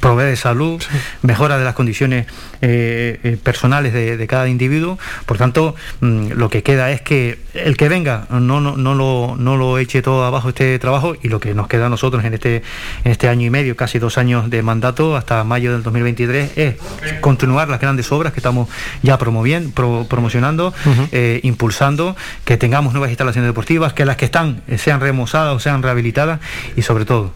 [0.00, 0.82] provee de salud,
[1.22, 2.26] mejora de las condiciones
[2.62, 4.98] eh, personales de, de cada individuo.
[5.24, 9.36] Por tanto, mm, lo que queda es que el que venga no, no, no, lo,
[9.38, 12.34] no lo eche todo abajo este trabajo y lo que nos queda a nosotros en
[12.34, 12.62] este,
[13.04, 16.71] en este año y medio, casi dos años de mandato hasta mayo del 2023, es
[17.20, 18.68] continuar las grandes obras que estamos
[19.02, 20.72] ya promoviendo, pro- promocionando,
[21.12, 25.60] eh, impulsando, que tengamos nuevas instalaciones deportivas, que las que están eh, sean remozadas o
[25.60, 26.40] sean rehabilitadas
[26.76, 27.32] y sobre todo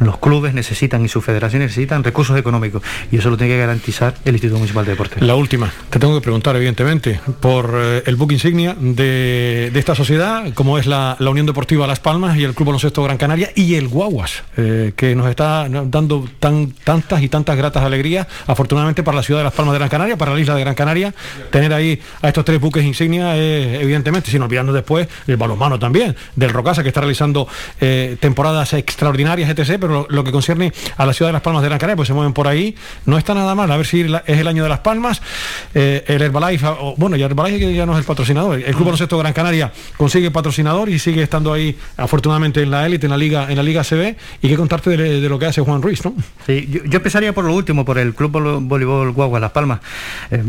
[0.00, 4.14] los clubes necesitan y sus federaciones necesitan recursos económicos y eso lo tiene que garantizar
[4.24, 5.22] el Instituto Municipal de Deportes.
[5.22, 10.52] La última, te tengo que preguntar, evidentemente, por eh, el buque insignia de, esta sociedad,
[10.54, 13.88] como es la, Unión Deportiva Las Palmas y el Club Baloncesto Gran Canaria y el
[13.88, 19.22] Guaguas, eh, que nos está dando tan, tantas y tantas gratas alegrías, afortunadamente para la
[19.22, 21.14] ciudad de Las Palmas de Gran Canaria, para la isla de Gran Canaria,
[21.50, 26.16] tener ahí a estos tres buques insignia, eh, evidentemente, sin olvidarnos después el balonmano también,
[26.34, 27.46] del Rocasa, que está realizando
[27.80, 31.68] eh, temporadas extraordinarias, etc., lo, lo que concierne a la ciudad de Las Palmas de
[31.68, 32.74] Gran Canaria, pues se mueven por ahí,
[33.06, 35.20] no está nada mal, a ver si la- es el año de Las Palmas,
[35.74, 39.18] eh, el Herbalife, o- bueno, ya Herbalife ya no es el patrocinador, el Club Baloncesto
[39.18, 43.46] Gran Canaria consigue patrocinador y sigue estando ahí, afortunadamente, en la élite, en la Liga
[43.48, 46.14] en la Liga CB, y qué contarte de, de lo que hace Juan Ruiz, ¿no?
[46.46, 49.80] Sí, yo, yo empezaría por lo último, por el Club Voleibol Guagua Las Palmas.
[50.30, 50.42] Eh,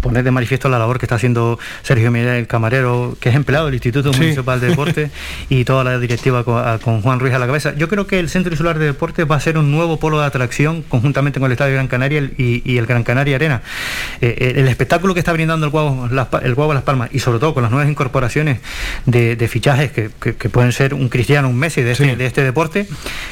[0.00, 3.66] poner de manifiesto la labor que está haciendo Sergio Miguel el Camarero, que es empleado
[3.66, 4.20] del Instituto Sí.
[4.20, 5.10] Municipal de Deporte,
[5.48, 7.74] y toda la directiva con, a- con Juan Ruiz a la cabeza.
[7.76, 10.26] Yo creo que el Centro Insular de Deportes va a ser un nuevo polo de
[10.26, 13.62] atracción conjuntamente con el Estadio Gran Canaria y, y el Gran Canaria Arena.
[14.20, 17.20] Eh, eh, el espectáculo que está brindando el Las, Pa- el Guagua Las Palmas y
[17.20, 18.58] sobre todo con las nuevas incorporaciones
[19.06, 22.26] de, de fichajes que, que- que pueden ser un Cristiano, un Messi de este, de
[22.26, 22.86] este deporte,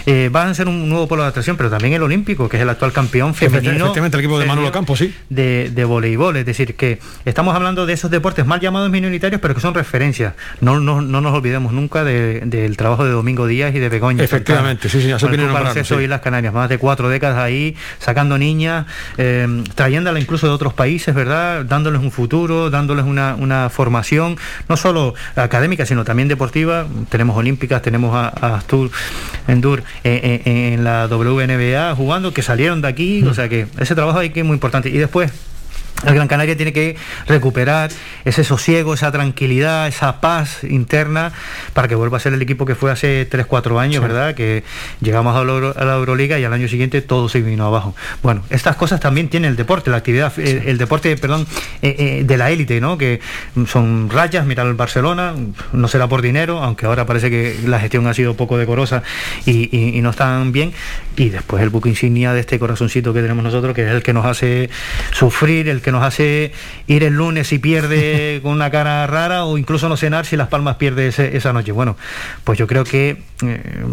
[0.06, 2.62] eh, van a ser un nuevo polo de atracción, pero también el Olímpico, que es
[2.62, 3.72] el actual campeón femenino.
[3.72, 5.12] Efectivamente, el equipo de Manolo Campos, sí.
[5.28, 9.54] De, de voleibol, es decir, que estamos hablando de esos deportes mal llamados minoritarios, pero
[9.54, 10.34] que son referencias.
[10.60, 14.22] No, no, no nos olvidemos nunca de- del trabajo de Domingo Díaz y de Begoña.
[14.24, 15.94] Efectivamente, sí, sí, Con el sí.
[15.94, 18.86] y las Canarias, más de cuatro décadas ahí, sacando niñas,
[19.18, 21.64] eh, trayéndolas incluso de otros países, ¿verdad?
[21.64, 24.36] Dándoles un futuro, dándoles una, una formación,
[24.68, 26.86] no solo académica, sino también deportiva.
[27.08, 28.90] Tenemos olímpicas, tenemos a, a Astur
[29.48, 33.94] Endur eh, eh, en la WNBA jugando, que salieron de aquí, o sea que ese
[33.94, 34.88] trabajo hay que es muy importante.
[34.88, 35.32] Y después,
[36.04, 36.96] el Gran Canaria tiene que
[37.26, 37.90] recuperar
[38.24, 41.32] ese sosiego, esa tranquilidad, esa paz interna
[41.72, 44.34] para que vuelva a ser el equipo que fue hace 3-4 años, ¿verdad?
[44.34, 44.62] Que
[45.00, 47.94] llegamos a la, Euro- a la Euroliga y al año siguiente todo se vino abajo.
[48.22, 51.46] Bueno, estas cosas también tiene el deporte, la actividad, el, el deporte, perdón,
[51.82, 52.98] eh, eh, de la élite, ¿no?
[52.98, 53.20] Que
[53.66, 55.34] son rayas, mira el Barcelona,
[55.72, 59.02] no será por dinero, aunque ahora parece que la gestión ha sido poco decorosa
[59.46, 60.72] y, y- y no están bien.
[61.16, 64.12] Y después el buque insignia de este corazoncito que tenemos nosotros, que es el que
[64.12, 64.68] nos hace
[65.12, 66.52] sufrir, el que nos hace
[66.86, 70.48] ir el lunes y pierde con una cara rara o incluso no cenar si Las
[70.48, 71.72] Palmas pierde ese- esa noche.
[71.72, 71.96] Bueno,
[72.44, 73.84] pues yo creo que eh,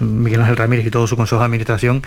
[0.00, 2.02] Miguel Ángel Ramírez y todo su consejo de administración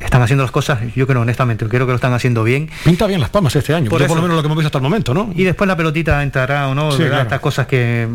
[0.00, 2.68] están haciendo las cosas, yo creo honestamente, creo que lo están haciendo bien.
[2.84, 4.68] Pinta bien Las Palmas este año, Por yo por lo menos lo que hemos visto
[4.68, 5.32] hasta el momento, ¿no?
[5.34, 7.02] Y después la pelotita entrará o no, Sí.
[7.02, 8.06] Estas cosas que,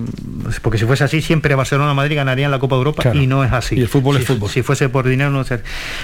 [0.62, 3.20] porque si fuese así, siempre Barcelona o Madrid ganarían la Copa Europa Claro.
[3.20, 3.76] y no es así.
[3.76, 4.50] Y el fútbol si, es fútbol.
[4.50, 5.62] Si fuese por dinero, no sé.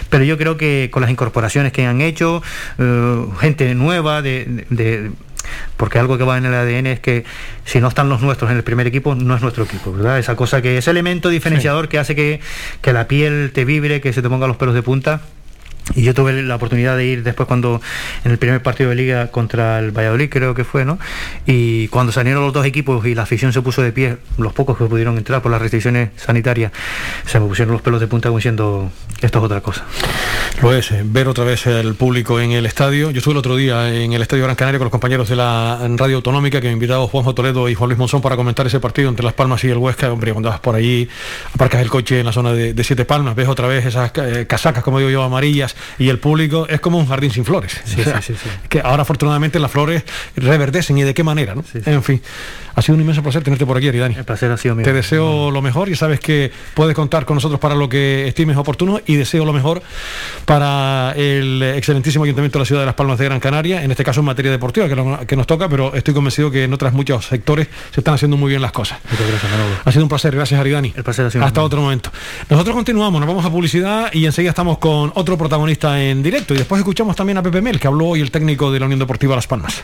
[0.10, 2.42] Pero yo creo que con las incorporaciones que han hecho,
[2.78, 5.12] eh, gente nueva, de, de-
[5.78, 7.26] porque algo que va en el ADN es que
[7.66, 10.20] si no están los nuestros en el primer equipo, no es nuestro equipo, ¿verdad?
[10.20, 12.40] Esa cosa que, ese elemento diferenciador que hace que,
[12.82, 15.22] que la piel te vibre, que se te ponga los pelos de punta.
[15.96, 17.82] Y yo tuve la oportunidad de ir después cuando
[18.24, 21.00] en el primer partido de liga contra el Valladolid creo que fue, ¿no?
[21.48, 24.78] Y cuando salieron los dos equipos y la afición se puso de pie, los pocos
[24.78, 26.72] que pudieron entrar por las restricciones sanitarias,
[27.26, 28.92] se me pusieron los pelos de punta como diciendo,
[29.22, 29.86] esto es otra cosa.
[30.62, 33.12] Lo es, eh, ver otra vez el público en el estadio.
[33.12, 35.80] Yo estuve el otro día en el Estadio Gran Canaria con los compañeros de la
[35.96, 39.10] radio autonómica que me invitado Juanjo Toledo y Juan Luis Monzón para comentar ese partido
[39.10, 40.12] entre Las Palmas y el Huesca.
[40.12, 41.08] Hombre, cuando vas por allí,
[41.54, 44.46] aparcas el coche en la zona de, de Siete Palmas, ves otra vez esas eh,
[44.48, 47.80] casacas, como digo yo, amarillas, y el público es como un jardín sin flores.
[47.86, 48.50] Sí, O sea, sí, sí, sí.
[48.70, 50.04] Que ahora afortunadamente las flores
[50.36, 51.64] reverdecen y de qué manera, ¿no?
[51.86, 52.22] En fin,
[52.76, 54.16] ha sido un inmenso placer tenerte por aquí, Aridani.
[54.16, 54.86] El placer ha sido mío.
[54.86, 58.58] Te deseo lo mejor y sabes que puedes contar con nosotros para lo que estimes
[58.58, 59.82] oportuno y deseo lo mejor
[60.46, 64.04] para el excelentísimo Ayuntamiento de la Ciudad de Las Palmas de Gran Canaria, en este
[64.04, 66.94] caso en materia deportiva, que, lo- que nos toca, pero estoy convencido que en otros
[66.94, 69.00] muchos sectores se están haciendo muy bien las cosas.
[69.10, 69.76] Muchas gracias, Manolo.
[69.84, 70.94] Ha sido un placer, gracias Aridani.
[70.96, 72.12] El placer ha sido Hasta otro momento.
[72.50, 76.58] Nosotros continuamos, nos vamos a publicidad y enseguida estamos con otro protagonista en directo y
[76.58, 79.36] después escuchamos también a Pepe Mel, que habló hoy el técnico de la Unión Deportiva
[79.36, 79.84] Las Palmas.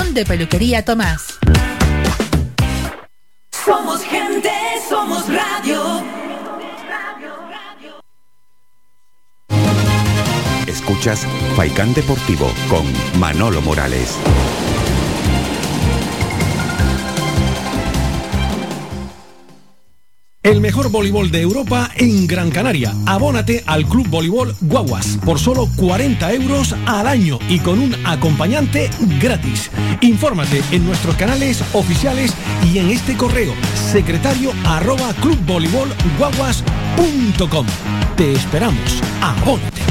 [0.09, 1.37] de Peluquería Tomás.
[3.65, 4.51] Somos gente,
[4.89, 6.03] somos radio.
[10.67, 11.25] Escuchas
[11.55, 12.85] Faikán Deportivo con
[13.19, 14.17] Manolo Morales.
[20.43, 22.95] El mejor voleibol de Europa en Gran Canaria.
[23.05, 28.89] Abónate al Club Voleibol Guaguas por solo 40 euros al año y con un acompañante
[29.21, 29.69] gratis.
[30.01, 32.33] Infórmate en nuestros canales oficiales
[32.73, 37.67] y en este correo secretario arroba clubvoleibolguaguas.com.
[38.17, 38.99] Te esperamos.
[39.21, 39.90] Abónate.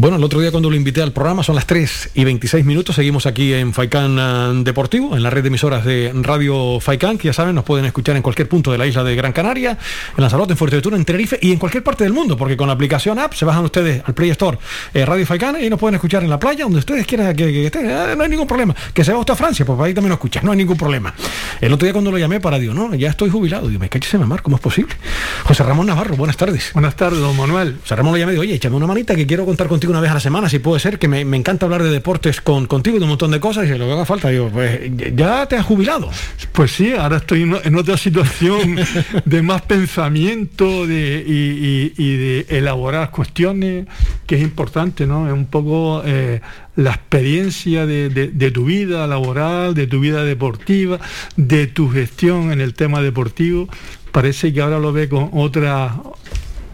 [0.00, 2.94] Bueno, el otro día cuando lo invité al programa son las 3 y 26 minutos.
[2.94, 7.26] Seguimos aquí en Faikán eh, Deportivo, en la red de emisoras de Radio Faikán, que
[7.26, 9.72] ya saben, nos pueden escuchar en cualquier punto de la isla de Gran Canaria,
[10.16, 12.74] en Lanzarote, en Fuerteventura, en Tenerife y en cualquier parte del mundo, porque con la
[12.74, 14.56] aplicación app se bajan ustedes al Play Store
[14.94, 17.66] eh, Radio Faikán y nos pueden escuchar en la playa, donde ustedes quieran que, que
[17.66, 17.90] estén.
[17.90, 18.76] Eh, no hay ningún problema.
[18.94, 21.12] Que se va usted a Francia, pues ahí también lo escucha, no hay ningún problema.
[21.60, 23.66] El otro día cuando lo llamé para, digo, no, ya estoy jubilado.
[23.66, 24.94] Digo, me caché mamar, ¿cómo es posible?
[25.42, 26.70] José Ramón Navarro, buenas tardes.
[26.72, 27.78] Buenas tardes, don Manuel.
[27.82, 30.00] José Ramón lo llamé y digo, oye, échame una manita que quiero contar contigo una
[30.00, 32.66] vez a la semana, si puede ser, que me, me encanta hablar de deportes con,
[32.66, 34.80] contigo, de un montón de cosas, y lo que haga falta, digo, pues
[35.14, 36.10] ya te has jubilado.
[36.52, 38.76] Pues sí, ahora estoy en, en otra situación
[39.24, 43.86] de más pensamiento de, y, y- y de elaborar cuestiones,
[44.26, 45.26] que es importante, ¿no?
[45.26, 46.40] Es un poco eh,
[46.76, 50.98] la experiencia de, de- de tu vida laboral, de tu vida deportiva,
[51.36, 53.68] de tu gestión en el tema deportivo.
[54.12, 55.94] Parece que ahora lo ve con otra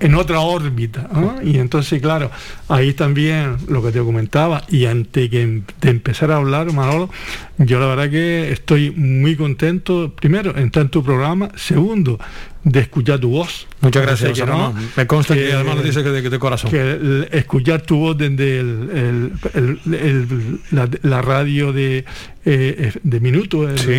[0.05, 1.09] en otra órbita.
[1.13, 1.37] ¿no?
[1.43, 2.31] Y entonces, claro,
[2.69, 7.09] ahí también lo que te comentaba, y antes em- de empezar a hablar, Manolo,
[7.57, 12.19] yo la verdad que estoy muy contento, primero, en estar en tu programa, segundo,
[12.65, 13.67] de escuchar tu voz.
[13.81, 14.75] Muchas gracias, José Ramón.
[14.97, 16.71] Me consta que además lo dice que de- de corazón.
[16.71, 22.05] Que el- escuchar tu voz desde el, el- la, la radio de,
[22.47, 23.67] eh, de Minuto.
[23.77, 23.93] Sí.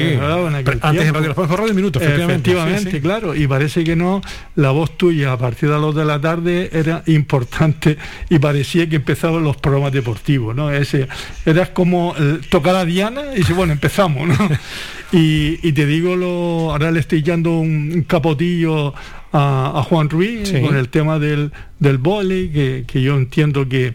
[0.82, 1.14] antes en.
[1.14, 2.50] Radio Las Palmas Radio Minuto, efectivamente.
[2.52, 3.02] Efectivamente, Sí, sí.
[3.02, 3.36] claro.
[3.36, 4.22] Y parece que no,
[4.56, 7.98] la voz tuya a partir de las 2 de la tarde era importante
[8.30, 10.72] y parecía que empezaban los programas deportivos, ¿no?
[10.72, 11.08] Ese,
[11.46, 14.36] eras como eh, tocar a Diana y dice, bueno, empezamos, ¿no?
[15.12, 17.22] Y, y te digo, lo, ahora le estoy
[17.60, 18.94] un, un capotillo
[19.32, 20.62] a, a Juan Ruiz Sí.
[20.62, 23.94] con el tema del, del vóley, que, que yo entiendo que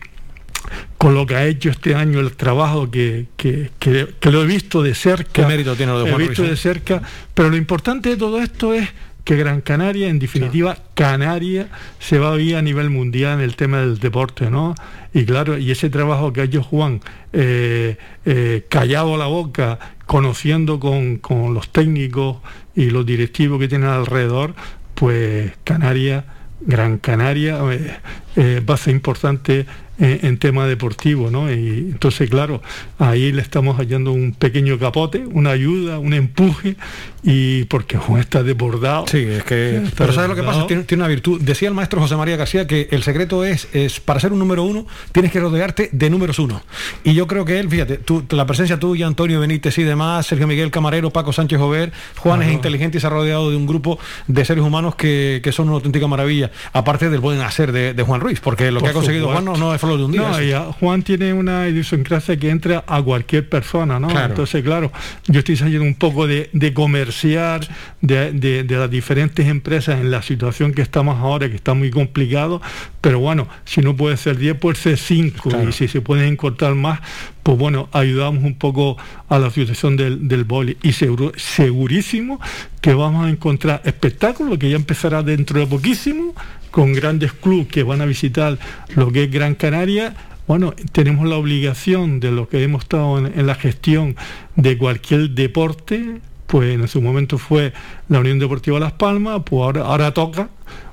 [0.98, 4.46] con lo que ha hecho este año el trabajo que, que- que- que lo he
[4.46, 5.30] visto de cerca.
[5.32, 6.50] ¿Qué mérito tiene lo de he Juan visto Ruiz, eh?
[6.50, 7.02] de cerca,
[7.34, 8.88] pero lo importante de todo esto es
[9.24, 13.54] que Gran Canaria, en definitiva, Canaria, se va a ir a nivel mundial en el
[13.56, 14.74] tema del deporte, ¿no?
[15.12, 17.00] Y claro, y ese trabajo que ha hecho Juan,
[17.32, 22.38] eh, eh, callado la boca, conociendo con, con los técnicos
[22.74, 24.54] y los directivos que tienen alrededor,
[25.00, 26.26] pues Canaria,
[26.60, 27.96] Gran Canaria, eh,
[28.36, 29.64] eh, ser importante
[30.00, 31.50] en, en tema deportivo, ¿no?
[31.52, 32.62] Y entonces, claro,
[32.98, 36.76] ahí le estamos hallando un pequeño capote, una ayuda, un empuje,
[37.22, 39.04] y porque Juan está desbordado.
[39.06, 39.76] Sí, es que.
[39.76, 40.66] Está Pero ¿sabes lo que pasa?
[40.66, 41.40] Tiene, tiene una virtud.
[41.42, 44.62] Decía el maestro José María García que el secreto es, es para ser un número
[44.64, 46.62] uno, tienes que rodearte de números uno.
[47.04, 50.46] Y yo creo que él, fíjate, tú- la presencia tuya, Antonio Benítez y demás, Sergio
[50.46, 53.98] Miguel Camarero, Paco Sánchez Jover, Juan es inteligente y se ha rodeado de un grupo
[54.26, 56.50] de seres humanos que, que son una auténtica maravilla.
[56.72, 59.44] Aparte del buen hacer de, de Juan Ruiz, porque lo Por que ha conseguido Juan
[59.44, 60.28] no, no es solo de un día.
[60.30, 64.08] No, y Juan tiene una idiosincrasia que entra a cualquier persona, ¿no?
[64.08, 64.26] Claro.
[64.30, 64.92] Entonces, claro,
[65.26, 67.66] yo estoy saliendo un poco de, de comerciar
[68.00, 71.90] de, de- de las diferentes empresas en la situación que estamos ahora, que está muy
[71.90, 72.60] complicado,
[73.00, 76.74] pero bueno, si no puede ser 10, puede ser 5, y si se pueden encontrar
[76.74, 77.00] más,
[77.42, 78.96] pues bueno, ayudamos un poco
[79.28, 80.76] a la situación del, del boli.
[80.82, 82.40] Y seguro, segurísimo
[82.80, 86.34] que vamos a encontrar espectáculos que ya empezará dentro de poquísimo,
[86.70, 88.58] con grandes clubes que van a visitar
[88.94, 90.14] lo que es Gran Canaria.
[90.46, 94.16] Bueno, tenemos la obligación de lo que hemos estado en, en la gestión
[94.56, 97.72] de cualquier deporte, pues en su momento fue
[98.08, 100.50] la Unión Deportiva Las Palmas, pues ahora, ahora toca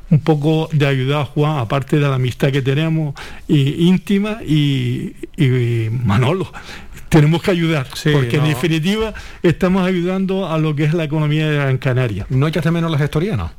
[0.09, 3.13] un poco de ayudar a Juan, aparte de la amistad que tenemos
[3.47, 6.51] y, íntima, y, y Manolo.
[7.09, 8.43] Tenemos que ayudar, porque no.
[8.43, 12.25] en definitiva estamos ayudando a lo que es la economía de Gran Canaria.
[12.29, 13.51] ¿No echaste menos la gestoría, no?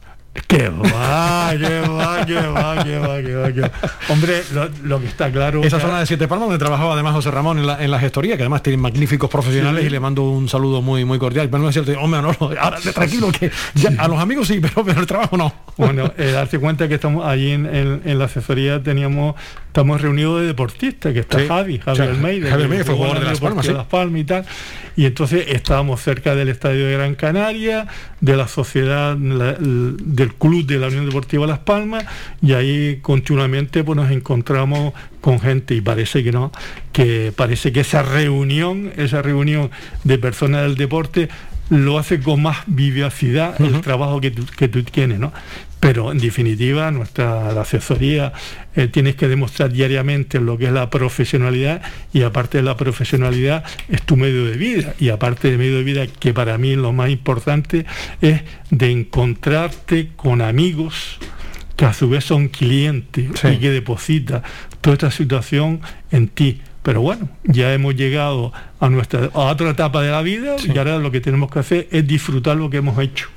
[0.46, 3.70] Que va, que va, que va, que va, que va, que va.
[4.08, 5.62] Hombre, lo, lo que está claro.
[5.62, 8.36] Esa zona de Siete Palmas donde trabajaba además José Ramón en la, en la gestoría,
[8.36, 9.86] que además tiene magníficos profesionales Sí.
[9.88, 11.48] y le mando un saludo muy muy cordial.
[11.50, 14.58] Pero no es cierto, hombre, no, no, ahora tranquilo que ya, a los amigos sí,
[14.60, 15.52] pero, pero el trabajo no.
[15.76, 19.34] Bueno, eh, darse cuenta que estamos allí en, en- en la asesoría teníamos,
[19.66, 21.46] estamos reunidos de deportistas, que está Sí.
[21.46, 23.72] Javi, Javi O sea, Almeida, Javi que Almeida fue jugador de Las Palmas, sí.
[23.72, 24.44] Las Palmas y tal.
[24.96, 27.86] Y entonces estábamos cerca del estadio de Gran Canaria,
[28.20, 29.56] de la sociedad, la-
[30.28, 32.04] el- club de la Unión Deportiva Las Palmas,
[32.42, 36.52] y ahí continuamente pues nos encontramos con gente y parece que no,
[36.92, 39.70] que parece que esa reunión, esa reunión
[40.04, 41.28] de personas del deporte
[41.70, 45.32] lo hace con más vivacidad el trabajo que tú, que tú tienes, ¿no?
[45.80, 48.32] Pero en definitiva, nuestra la asesoría
[48.74, 51.82] eh, tienes que demostrar diariamente lo que es la profesionalidad
[52.12, 55.84] y aparte de la profesionalidad es tu medio de vida y aparte de medio de
[55.84, 57.86] vida que para mí lo más importante
[58.20, 61.18] es de encontrarte con amigos
[61.76, 64.42] que a su vez son clientes y que deposita
[64.80, 65.80] toda esta situación
[66.10, 66.60] en ti.
[66.82, 70.98] Pero bueno, ya hemos llegado a nuestra a otra etapa de la vida y ahora
[70.98, 73.28] lo que tenemos que hacer es disfrutar lo que hemos hecho.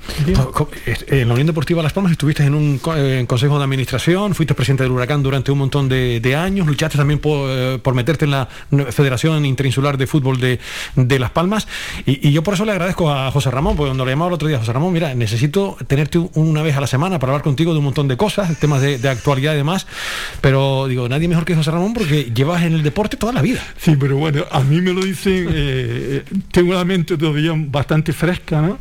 [0.86, 4.34] Eh, En la Unión Deportiva Las Palmas estuviste en un eh, en consejo de administración,
[4.34, 7.94] fuiste presidente del Huracán durante un montón de, de años, luchaste también por, eh, por
[7.94, 8.48] meterte en la
[8.90, 10.60] Federación Interinsular de Fútbol de,
[10.96, 11.66] de Las Palmas
[12.06, 14.34] y, y yo por eso le agradezco a José Ramón, porque cuando le llamaba el
[14.34, 17.42] otro día, José Ramón, mira, necesito tenerte un- una vez a la semana para hablar
[17.42, 19.86] contigo de un montón de cosas, temas de, de actualidad y demás,
[20.40, 23.62] pero digo, nadie mejor que José Ramón porque llevas en el deporte toda la vida.
[23.78, 28.60] Sí, pero bueno, a mí me lo dicen, eh, tengo la mente todavía bastante fresca,
[28.62, 28.78] ¿no?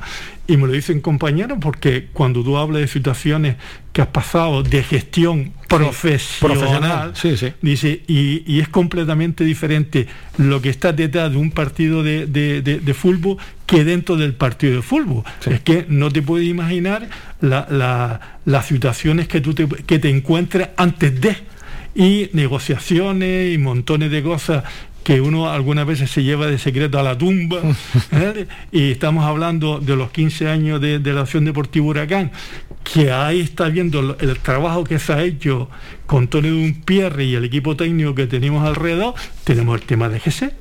[0.48, 3.56] Y me lo dicen compañeros porque cuando tú hablas de situaciones
[3.94, 7.54] que has pasado de gestión profesional, profesional, sí, sí.
[7.62, 10.08] dice, y, y es completamente diferente
[10.38, 14.34] lo que está detrás de un partido de, de- de- de fútbol que dentro del
[14.34, 15.24] partido de fútbol.
[15.46, 17.08] Es que no te puedes imaginar
[17.40, 21.38] la- la- las situaciones que tú te, que te encuentras antes de
[21.94, 24.64] y negociaciones y montones de cosas
[25.04, 27.60] que uno algunas veces se lleva de secreto a la tumba.
[28.12, 28.48] ¿eh?
[28.72, 32.32] Y estamos hablando de los 15 años de, de la Acción Deportiva Huracán,
[32.84, 35.70] que ahí está viendo el trabajo que se ha hecho
[36.06, 39.14] con Tony Dumpierre y el equipo técnico que tenemos alrededor.
[39.44, 40.54] Tenemos el tema de GC.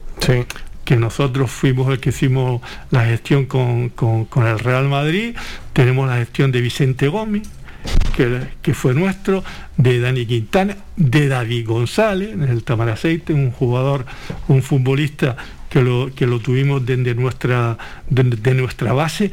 [0.84, 2.60] que nosotros fuimos el que hicimos
[2.90, 5.36] la gestión con, con- con el Real Madrid,
[5.72, 7.42] tenemos la gestión de Vicente Gómez,
[8.62, 9.42] que, fue nuestro,
[9.76, 14.04] de Dani Quintana, de David González, en el Tamaraceite, un jugador,
[14.48, 15.36] un futbolista
[15.70, 17.78] que lo, que lo tuvimos desde nuestra,
[18.08, 19.30] de, de nuestra base,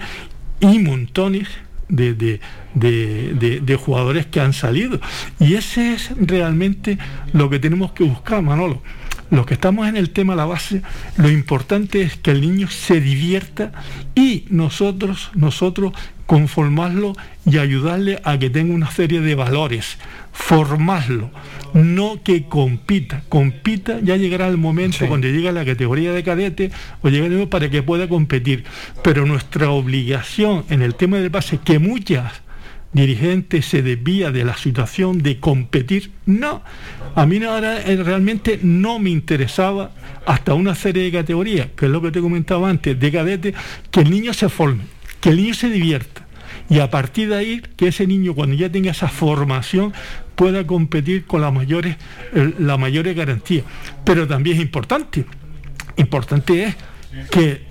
[0.60, 1.48] y montones
[1.90, 2.40] de- de-
[2.74, 5.00] de- de jugadores que han salido.
[5.40, 6.98] Y ese es realmente
[7.34, 8.82] lo que tenemos que buscar, Manolo.
[9.30, 10.82] Los que estamos en el tema la base,
[11.18, 13.72] lo importante es que el niño se divierta
[14.16, 15.94] y nosotros, nosotros
[16.26, 17.14] conformarlo
[17.46, 19.98] y ayudarle a que tenga una serie de valores,
[20.32, 21.32] formarlo,
[21.74, 26.72] no que compita, compita, ya llegará el momento cuando llegue a la categoría de cadete
[27.02, 28.66] o llegue para que pueda competir,
[29.04, 32.47] pero nuestra obligación en el tema del base, que muchas
[32.98, 36.12] dirigentes se desvía de la situación de competir.
[36.26, 36.62] No,
[37.16, 39.92] a mí ahora, eh, realmente no me interesaba
[40.26, 43.54] hasta una serie de categorías, que es lo que te comentaba antes, de cadete,
[43.92, 44.84] que el niño se forme,
[45.22, 46.26] que el niño se divierta.
[46.70, 49.94] Y a partir de ahí, que ese niño cuando ya tenga esa formación
[50.36, 51.96] pueda competir con las mayores,
[52.34, 53.64] el- la mayores garantías.
[54.04, 55.24] Pero también es importante,
[55.96, 56.76] importante es
[57.32, 57.62] que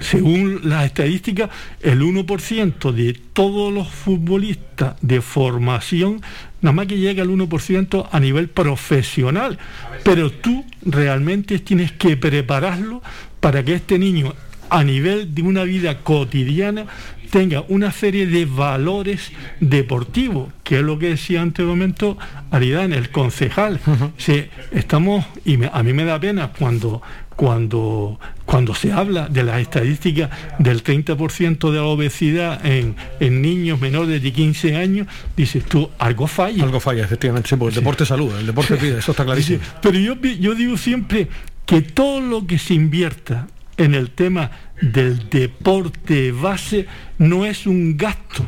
[0.00, 1.50] según las estadísticas,
[1.80, 6.20] el 1% de todos los futbolistas de formación,
[6.62, 9.58] nada más que llega al 1% a nivel profesional.
[10.04, 13.02] Pero tú realmente tienes que prepararlo
[13.40, 14.34] para que este niño
[14.68, 16.86] a nivel de una vida cotidiana
[17.30, 19.30] tenga una serie de valores
[19.60, 22.16] deportivos, que es lo que decía ante un momento
[22.50, 23.80] Aridane, el concejal.
[24.16, 27.02] Sí, estamos, y me- a mí me da pena cuando,
[27.36, 33.80] cuando, cuando se habla de las estadísticas del 30% de la obesidad en, en niños
[33.80, 35.06] menores de 15 años,
[35.36, 36.64] dices tú, algo falla.
[36.64, 39.58] Algo falla, efectivamente, sí, porque el deporte salud, el deporte pide, eso está clarísimo.
[39.62, 41.28] Sí, pero yo, yo digo siempre
[41.66, 44.50] que todo lo que se invierta en el tema
[44.80, 46.86] del deporte base
[47.18, 48.46] no es un gasto,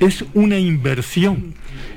[0.00, 1.54] es una inversión.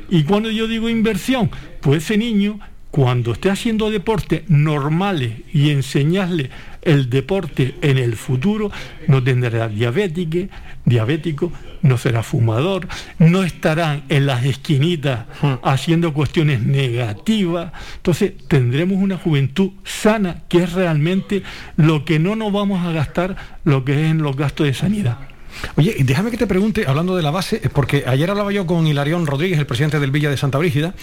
[0.10, 1.50] Y cuando yo digo inversión,
[1.82, 2.60] pues ese niño,
[2.96, 6.50] cuando esté haciendo deportes normales y enseñarle
[6.82, 8.72] el deporte en el futuro,
[9.10, 10.50] no tendrá diabético,
[10.86, 11.52] diabético,
[11.82, 12.88] no será fumador,
[13.20, 15.26] no estarán en las esquinitas
[15.62, 17.74] haciendo cuestiones negativas.
[17.98, 21.44] Entonces tendremos una juventud sana, que es realmente
[21.76, 23.36] lo que no nos vamos a gastar,
[23.66, 25.35] lo que es en los gastos de sanidad.
[25.76, 28.86] Oye, déjame que te pregunte, hablando de la base, eh, porque ayer hablaba yo con
[28.88, 30.94] Hilarión Rodríguez, el presidente del Villa de Santa Brígida,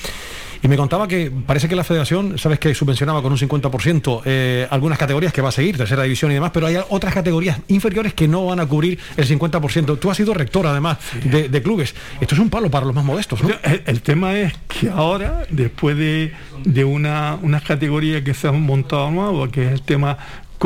[0.62, 4.69] y me contaba que parece que la federación, sabes que subvencionaba con un 50% eh,
[4.70, 8.15] algunas categorías que va a seguir, tercera división y demás, pero hay otras categorías inferiores
[8.15, 9.99] que no van a cubrir el 50%.
[9.99, 11.95] Tú has sido rector, además, de, de clubes.
[12.20, 13.51] Esto es un palo para los más modestos, ¿no?
[13.65, 16.33] El, el tema es que ahora, después de,
[16.65, 20.16] de una, unas categorías que se han montado nuevas, que es el tema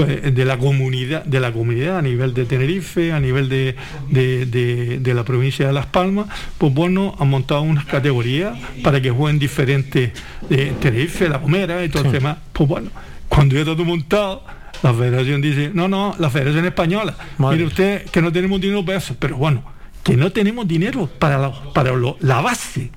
[0.05, 3.75] de la comunidad de la comunidad a nivel de Tenerife a nivel de,
[4.11, 6.27] de- de- de la provincia de Las Palmas
[6.59, 10.13] pues bueno han montado unas categorías para que jueguen diferentes
[10.49, 12.17] de Tenerife La Gomera y todo el Sí.
[12.19, 12.91] tema pues bueno
[13.29, 14.45] cuando está todo montado
[14.83, 17.57] la federación dice no no la federación española Madre.
[17.57, 19.63] mire usted que no tenemos dinero para eso pero bueno
[20.03, 22.91] que no tenemos dinero para la, para lo- la base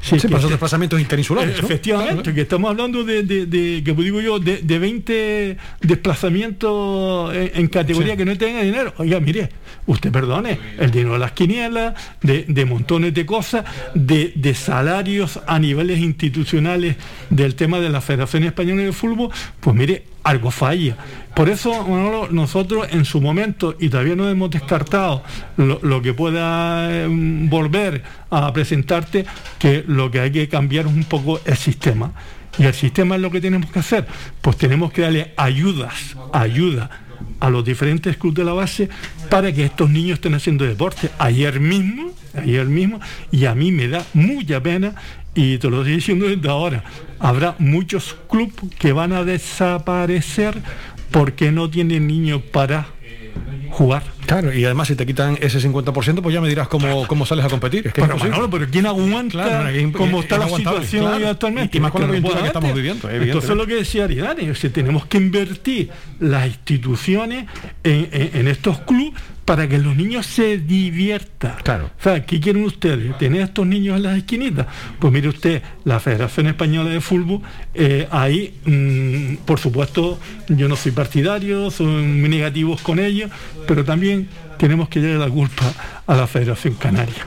[0.00, 1.60] Sí, que para esos desplazamientos interinsulares.
[1.60, 1.66] ¿no?
[1.66, 7.50] Efectivamente, que estamos hablando de, de, de- que digo yo, de, de 20 desplazamientos en,
[7.54, 8.18] en categoría Sí.
[8.18, 8.94] que no tenga dinero.
[8.98, 9.48] Oiga, mire,
[9.86, 13.64] usted perdone, el dinero de las quinielas, de, de montones de cosas,
[13.94, 16.96] de, de salarios a niveles institucionales
[17.30, 19.30] del tema de la Federación Española de Fútbol,
[19.60, 20.96] pues mire, algo falla.
[21.34, 25.22] Por eso Manolo, nosotros en su momento, y todavía no hemos descartado
[25.56, 29.24] lo, que pueda eh, volver a presentarte,
[29.58, 32.12] que lo que hay que cambiar es un poco el sistema.
[32.58, 34.06] Y el sistema es lo que tenemos que hacer.
[34.42, 36.90] Pues tenemos que darle ayudas, ayuda
[37.40, 38.88] a los diferentes clubes de la base
[39.30, 41.10] para que estos niños estén haciendo deporte.
[41.18, 43.00] Ayer mismo, ayer mismo,
[43.30, 44.94] y a mí me da mucha pena,
[45.34, 46.84] y te lo estoy diciendo desde ahora,
[47.20, 50.56] habrá muchos clubes que van a desaparecer
[51.10, 52.86] porque no tienen niños para
[53.70, 54.02] jugar.
[54.26, 57.44] Claro, y además si te quitan ese 50%, pues ya me dirás cómo, cómo sales
[57.44, 57.86] a competir.
[57.86, 58.30] Es que Pero, imposible.
[58.30, 61.28] Manolo, pero ¿quién aguanta Claro, no, cómo es está la situación claro.
[61.28, 61.76] actualmente?
[61.78, 65.06] Y- más con la coyuntura que estamos viviendo, Entonces lo que decía Aridane, si tenemos
[65.06, 65.90] que invertir
[66.20, 67.46] las instituciones
[67.84, 69.14] en, en- en estos clubes
[69.48, 71.54] para que los niños se diviertan.
[71.62, 71.86] Claro.
[71.98, 73.16] O sea, ¿qué quieren ustedes?
[73.16, 74.66] ¿Tener a estos niños en las esquinitas?
[74.98, 77.40] Pues mire usted, la Federación Española de Fútbol,
[77.72, 83.30] eh, ahí, mm, por supuesto, yo no soy partidario, son muy negativos con ellos,
[83.66, 85.72] pero también tenemos que darle la culpa
[86.06, 87.26] a la Federación Canaria.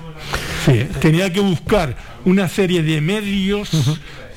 [0.63, 3.71] Sí, tenía que buscar una serie de medios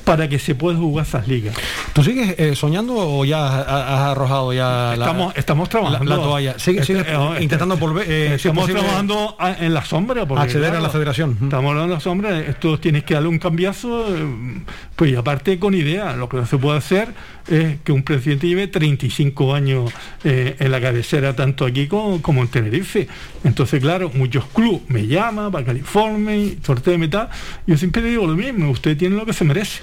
[0.05, 1.55] para que se pueda jugar esas ligas.
[1.93, 6.09] ¿Tú sigues eh, soñando o ya has, arrojado ya la, Estamos, estamos trabajando.
[6.09, 6.59] la, la toalla?
[6.59, 8.05] ¿Sigue, Este- sigue eh, intentando volver?
[8.09, 10.25] eh, si es estamos trabajando a- en la sombra.
[10.27, 11.31] porque, acceder a la federación.
[11.43, 12.39] Estamos hablando de la sombra.
[12.39, 14.05] Esto tienes que darle un cambiazo.
[14.15, 14.61] eh,
[14.95, 16.15] Pues y aparte con idea.
[16.15, 17.09] Lo que no se puede hacer
[17.47, 19.91] es que un presidente lleve 35 años
[20.23, 23.07] eh, en la cabecera, tanto aquí como, como en Tenerife.
[23.43, 27.29] Entonces, claro, muchos clubes me llaman para que le informen, sorteo de tal.
[27.65, 28.69] Yo siempre digo lo mismo.
[28.69, 29.81] Usted tiene lo que se merece.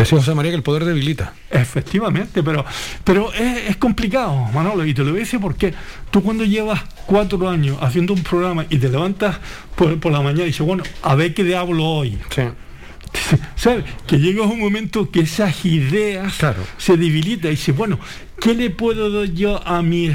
[0.00, 1.34] Decía José María que el poder debilita.
[1.50, 2.64] Efectivamente, pero,
[3.04, 5.74] pero es, es complicado, Manolo, y te lo voy a decir porque
[6.10, 9.36] tú cuando llevas cuatro años haciendo un programa y te levantas
[9.76, 12.16] por, por la mañana y dices, bueno, a ver qué le hablo hoy.
[13.56, 13.84] ¿Sabes?
[14.06, 16.32] Que llega un momento que esas ideas
[16.78, 17.98] se debilitan y dices, bueno,
[18.40, 20.08] ¿qué le puedo dar yo a mi,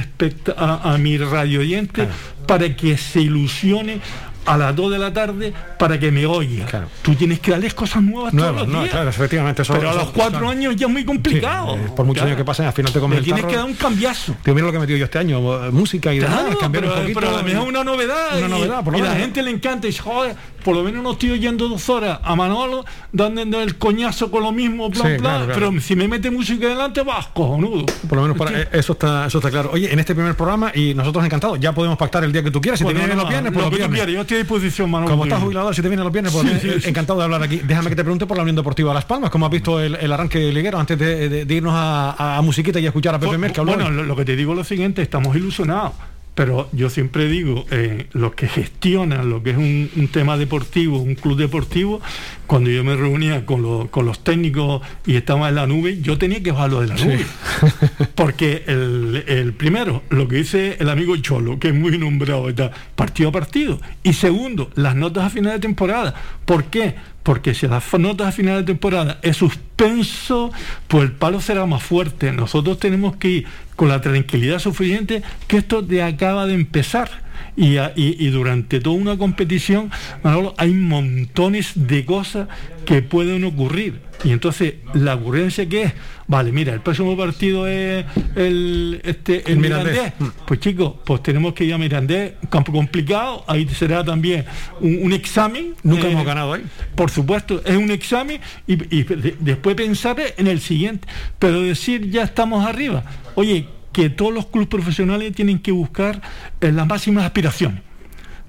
[0.58, 2.08] a, a mi radio oyente
[2.48, 4.00] para que se ilusione
[4.46, 6.88] a las 2 de la tarde para que me oiga?
[7.02, 8.92] Tú tienes que darles cosas nuevas, Nuevas, todos los no, días.
[8.94, 10.50] claro, efectivamente, eso- Pero a los cuatro claro.
[10.50, 11.74] años ya es muy complicado.
[11.76, 12.28] Sí, eh, por muchos Claro.
[12.28, 13.52] años que pasen, al final te comes el tienes tarro.
[13.52, 14.36] que dar un cambiazo.
[14.44, 16.96] Tío, mira lo que he metido yo este año, eh, música y demás, cambiar pero,
[16.96, 17.20] un poquito.
[17.20, 18.38] pero a lo mejor una novedad.
[18.38, 19.24] Una y, novedad, por lo y la menos.
[19.24, 20.36] gente le encanta y joder,
[20.66, 22.84] por lo menos no estoy oyendo dos horas a Manolo
[23.14, 25.70] dando el coñazo con lo mismo, plan, Sí, plan, claro, claro.
[25.72, 27.86] pero si me mete música delante, vas cojonudo.
[28.10, 29.70] Por lo menos para, eh, eso está eso está claro.
[29.72, 32.60] Oye, en este primer programa y nosotros encantados, ya podemos pactar el día que tú
[32.60, 32.80] quieras.
[32.80, 33.98] Si te vienen no, los viernes, lo pues los que tú viernes.
[34.00, 35.12] quieras, yo estoy a disposición, Manolo.
[35.12, 37.44] Como estás jubilado, si te vienen los viernes, pues Sí, eh, sí, encantado de hablar
[37.44, 37.62] aquí.
[37.64, 40.12] Déjame que te pregunte por la Unión Deportiva Las Palmas, ¿cómo has visto el, el
[40.12, 43.38] arranque liguero antes de, de- de irnos a, a musiquita y a escuchar a Pepe
[43.38, 45.92] Mer, que habló Bueno, lo, lo que te digo es lo siguiente, estamos ilusionados.
[46.36, 51.00] Pero yo siempre digo, eh, los que gestionan lo que es un, un tema deportivo,
[51.00, 52.02] un club deportivo,
[52.46, 56.18] cuando yo me reunía con, los- con los técnicos y estaba en la nube, yo
[56.18, 57.26] tenía que bajarlo de la nube.
[58.16, 62.70] Porque el, el primero, lo que dice el amigo Cholo, que es muy nombrado, está
[62.96, 63.80] partido a partido.
[64.04, 66.14] Y segundo, las notas a final de temporada.
[66.46, 66.96] ¿Por qué?
[67.26, 70.52] Porque si las notas a final de temporada es suspenso,
[70.88, 72.32] pues el palo será más fuerte.
[72.32, 77.25] Nosotros tenemos que ir con la tranquilidad suficiente que esto te acaba de empezar.
[77.56, 79.90] Y, y- y durante toda una competición,
[80.24, 82.48] Manolo, hay montones de cosas
[82.86, 84.02] que pueden ocurrir.
[84.24, 85.94] Y entonces, la ocurrencia que es,
[86.28, 88.06] vale, mira, el próximo partido es
[88.36, 89.94] el, este, el El Mirandés.
[89.94, 90.14] Mirandés.
[90.48, 94.46] Pues chicos, pues tenemos que ir a Mirandés, campo complicado, ahí será también
[94.80, 95.76] un, un examen.
[95.84, 96.64] Nunca hemos ganado ahí.
[96.96, 101.08] Por supuesto, es un examen y, y de- después pensar en el siguiente.
[101.40, 103.04] Pero decir ya estamos arriba.
[103.36, 106.22] Oye, que todos los clubes profesionales tienen que buscar
[106.60, 107.82] eh, las máximas aspiraciones,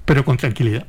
[0.05, 0.89] pero con tranquilidad.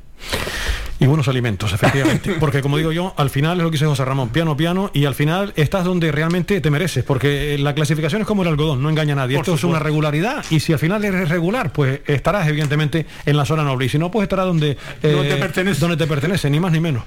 [1.00, 2.34] Y buenos alimentos, efectivamente.
[2.40, 5.06] Porque como digo yo, al final es lo que dice José Ramón, piano, piano, y
[5.06, 8.90] al final estás donde realmente te mereces, porque la clasificación es como el algodón, no
[8.90, 9.36] engaña a nadie.
[9.36, 13.38] Por Esto es una regularidad, y si al final eres regular, pues estarás evidentemente en
[13.38, 15.80] la zona noble, y si no, pues estarás donde, Donde te pertenece.
[15.80, 17.04] donde te pertenece, ni más ni menos.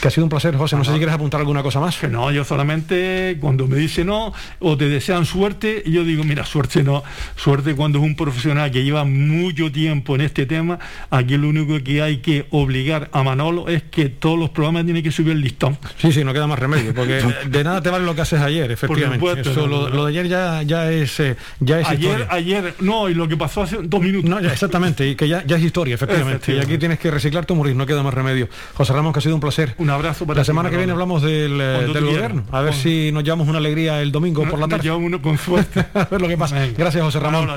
[0.00, 0.76] Que ha sido un placer, José.
[0.76, 1.96] No sé si quieres apuntar alguna cosa más.
[1.96, 6.44] Que no, yo solamente cuando me dicen no o te desean suerte, yo digo, mira,
[6.44, 7.02] suerte no,
[7.36, 10.78] suerte cuando es un profesional que lleva mucho tiempo en este tema,
[11.10, 15.02] aquí lo único que hay que obligar a Manolo es que todos los programas tienen
[15.02, 15.78] que subir el listón.
[15.98, 18.70] Sí, sí, no queda más remedio, porque de nada te vale lo que haces ayer,
[18.72, 19.18] efectivamente.
[19.26, 22.26] supuesto, Eso, lo, de ayer ya, ya es, eh, ya es Ayer, historia.
[22.30, 24.28] ayer, no, y lo que pasó hace dos minutos.
[24.28, 26.54] No, ya, exactamente, y que ya, ya es historia, efectivamente.
[26.54, 28.48] Y aquí tienes que reciclarte o morir, no queda más remedio.
[28.74, 29.74] José Ramón, que ha sido un placer.
[29.78, 32.44] Un abrazo para La ti, semana que viene hablamos del, eh, del gobierno.
[32.50, 34.82] A ver si nos llevamos una alegría el domingo por la Nos tarde.
[34.82, 35.84] llevamos uno con suerte.
[35.94, 36.66] a ver lo que pasa.
[36.76, 37.48] Gracias, José Ramón.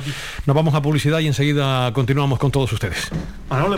[0.46, 3.10] Nos vamos a publicidad y enseguida continuamos con todos ustedes.
[3.50, 3.78] Manolo,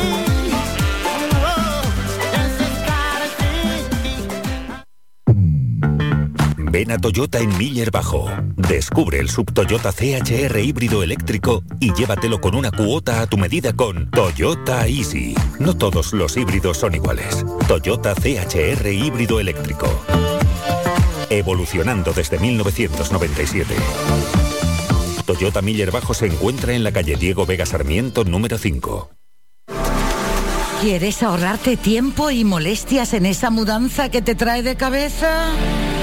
[6.71, 8.31] Ven a Toyota en Miller Bajo.
[8.55, 13.73] Descubre el sub Toyota CHR híbrido eléctrico y llévatelo con una cuota a tu medida
[13.73, 15.35] con Toyota Easy.
[15.59, 17.45] No todos los híbridos son iguales.
[17.67, 19.85] Toyota CHR híbrido eléctrico.
[21.29, 23.75] Evolucionando desde 1997.
[25.25, 29.09] Toyota Miller Bajo se encuentra en la calle Diego Vega Sarmiento número 5.
[30.79, 35.51] ¿Quieres ahorrarte tiempo y molestias en esa mudanza que te trae de cabeza?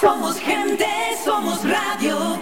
[0.00, 0.86] Somos gente,
[1.24, 2.38] somos radio.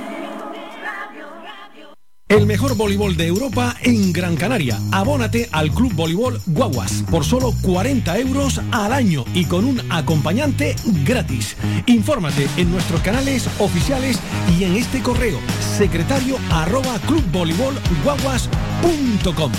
[2.29, 4.81] El mejor voleibol de Europa en Gran Canaria.
[4.93, 10.75] Abónate al Club Voleibol Guaguas por solo 40 euros al año y con un acompañante
[11.05, 11.57] gratis.
[11.87, 14.19] Infórmate en nuestros canales oficiales
[14.59, 15.39] y en este correo
[15.79, 19.53] secretario arroba clubvoleibolguaguas.com.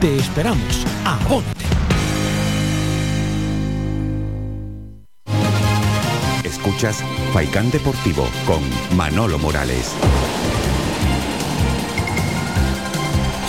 [0.00, 0.86] Te esperamos.
[1.04, 1.73] Abónate.
[6.64, 7.04] Escuchas
[7.34, 8.62] Faikán Deportivo con
[8.96, 9.94] Manolo Morales.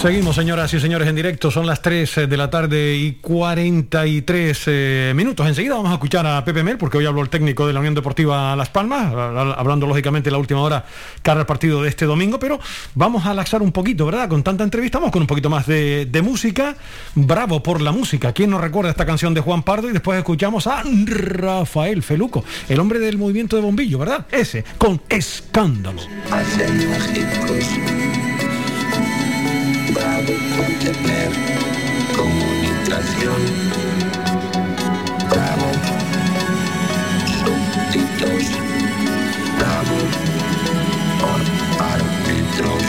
[0.02, 1.50] Seguimos, señoras y señores, en directo.
[1.50, 5.48] Son las 3 de la tarde y 43 eh, minutos.
[5.48, 7.96] Enseguida vamos a escuchar a Pepe Mel, porque hoy habló el técnico de la Unión
[7.96, 10.86] Deportiva Las Palmas, hab- hablando lógicamente la última hora
[11.24, 12.60] cara al partido de este domingo, pero
[12.94, 14.30] vamos a laxar un poquito, ¿verdad?
[14.30, 16.76] Con tanta entrevista, vamos con un poquito más de, de música.
[17.16, 18.32] Bravo por la música.
[18.32, 19.90] ¿Quién nos recuerda esta canción de Juan Pardo?
[19.90, 24.28] Y después escuchamos a Rafael Feluco, el hombre del movimiento de bombillo, ¿verdad?
[24.32, 26.02] Ese, con escándalo.
[29.96, 31.32] Bravo por tener
[32.18, 33.42] comunicación.
[35.30, 35.70] Bravo.
[37.40, 38.44] Súbditos.
[39.58, 39.98] Bravo
[41.22, 41.42] por
[41.96, 42.84] árbitros.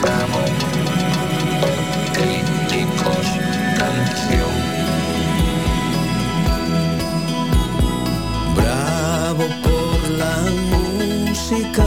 [0.00, 0.40] Bravo
[1.60, 1.78] por
[2.16, 3.26] críticos.
[3.78, 4.54] Canción.
[8.56, 10.36] Bravo por la
[10.72, 11.85] música,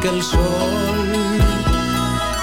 [0.00, 0.40] que el sol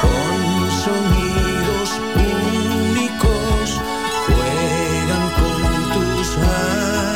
[0.02, 3.82] con sonidos únicos
[4.28, 5.62] juegan con
[5.94, 6.38] tus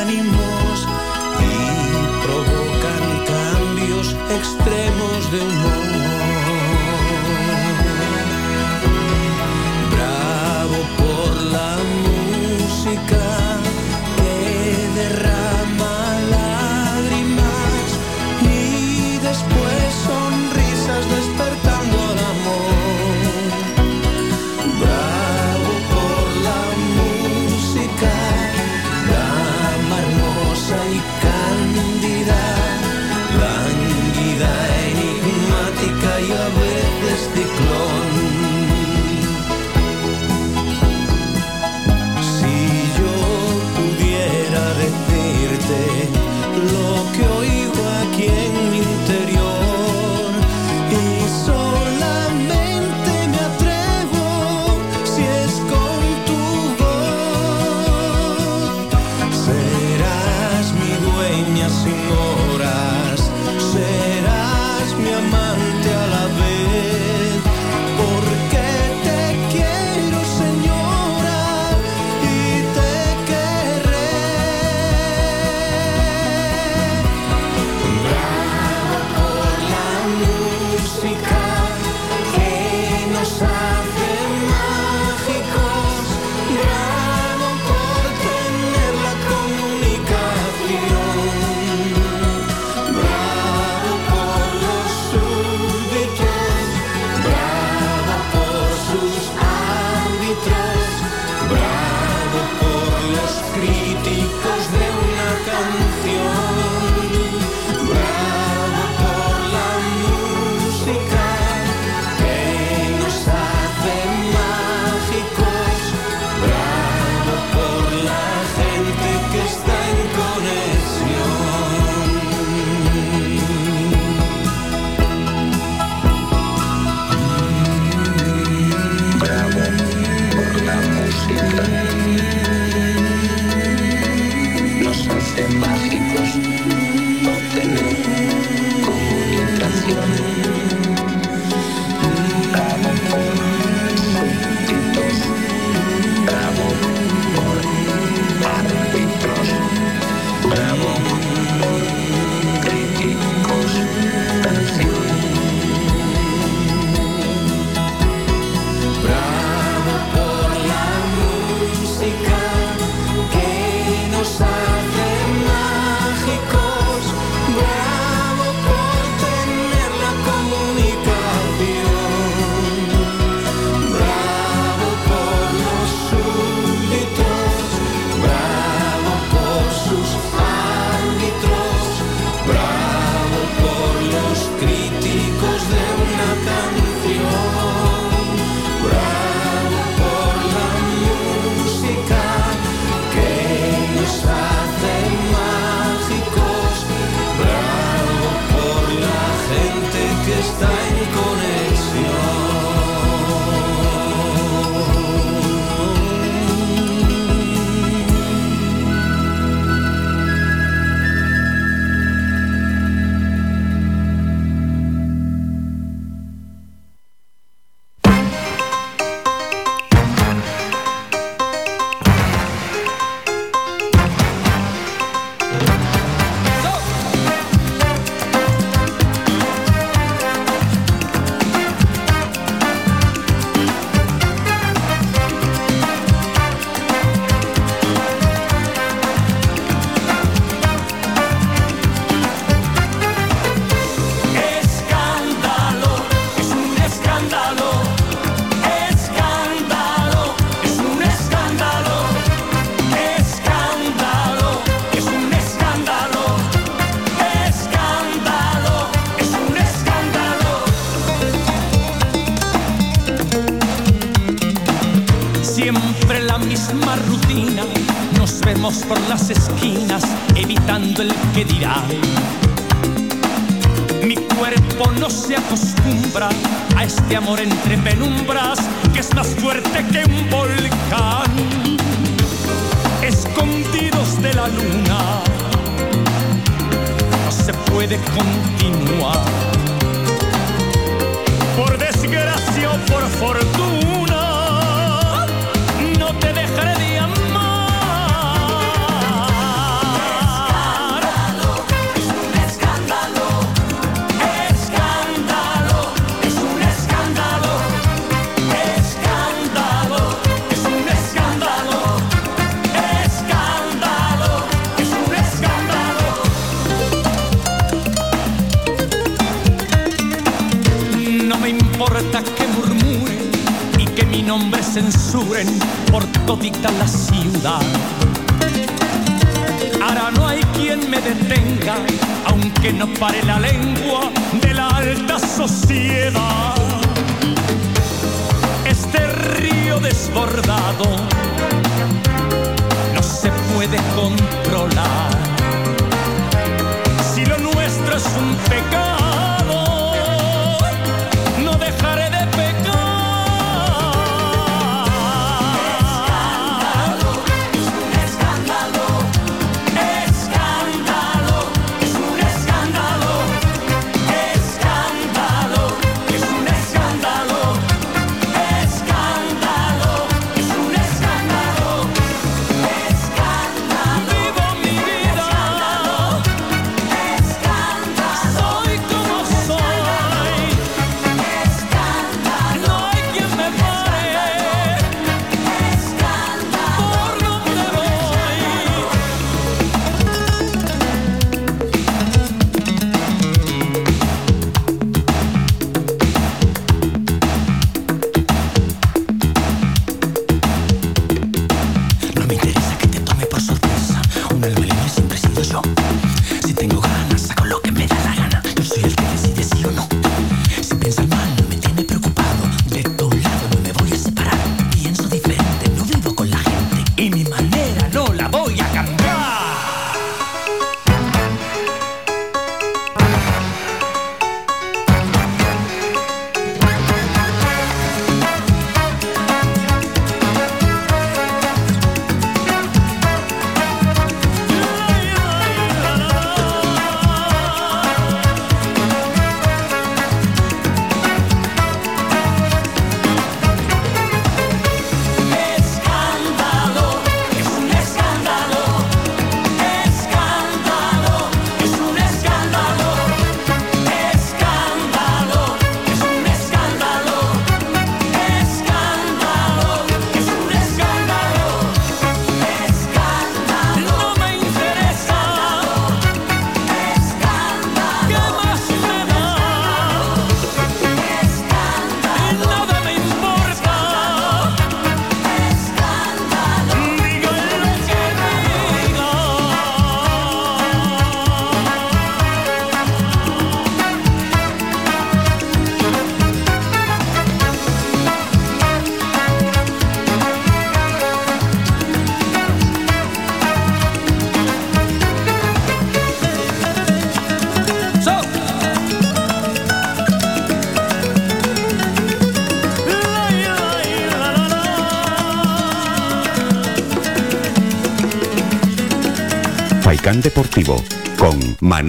[0.02, 0.88] ánimos
[1.40, 1.54] y
[2.26, 6.20] provocan cambios extremos de humor.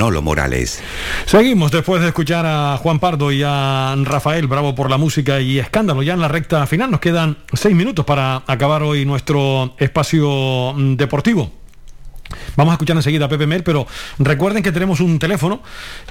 [0.03, 0.83] Manolo Morales.
[1.27, 5.61] Seguimos después de escuchar a Juan Pardo y a Rafael Bravo por la música y
[5.61, 6.03] escándalo.
[6.03, 11.62] Ya en la recta final nos quedan seis minutos para acabar hoy nuestro espacio deportivo.
[12.57, 13.87] Vamos a escuchar enseguida a Pepe Mel, pero
[14.19, 15.63] recuerden que tenemos un teléfono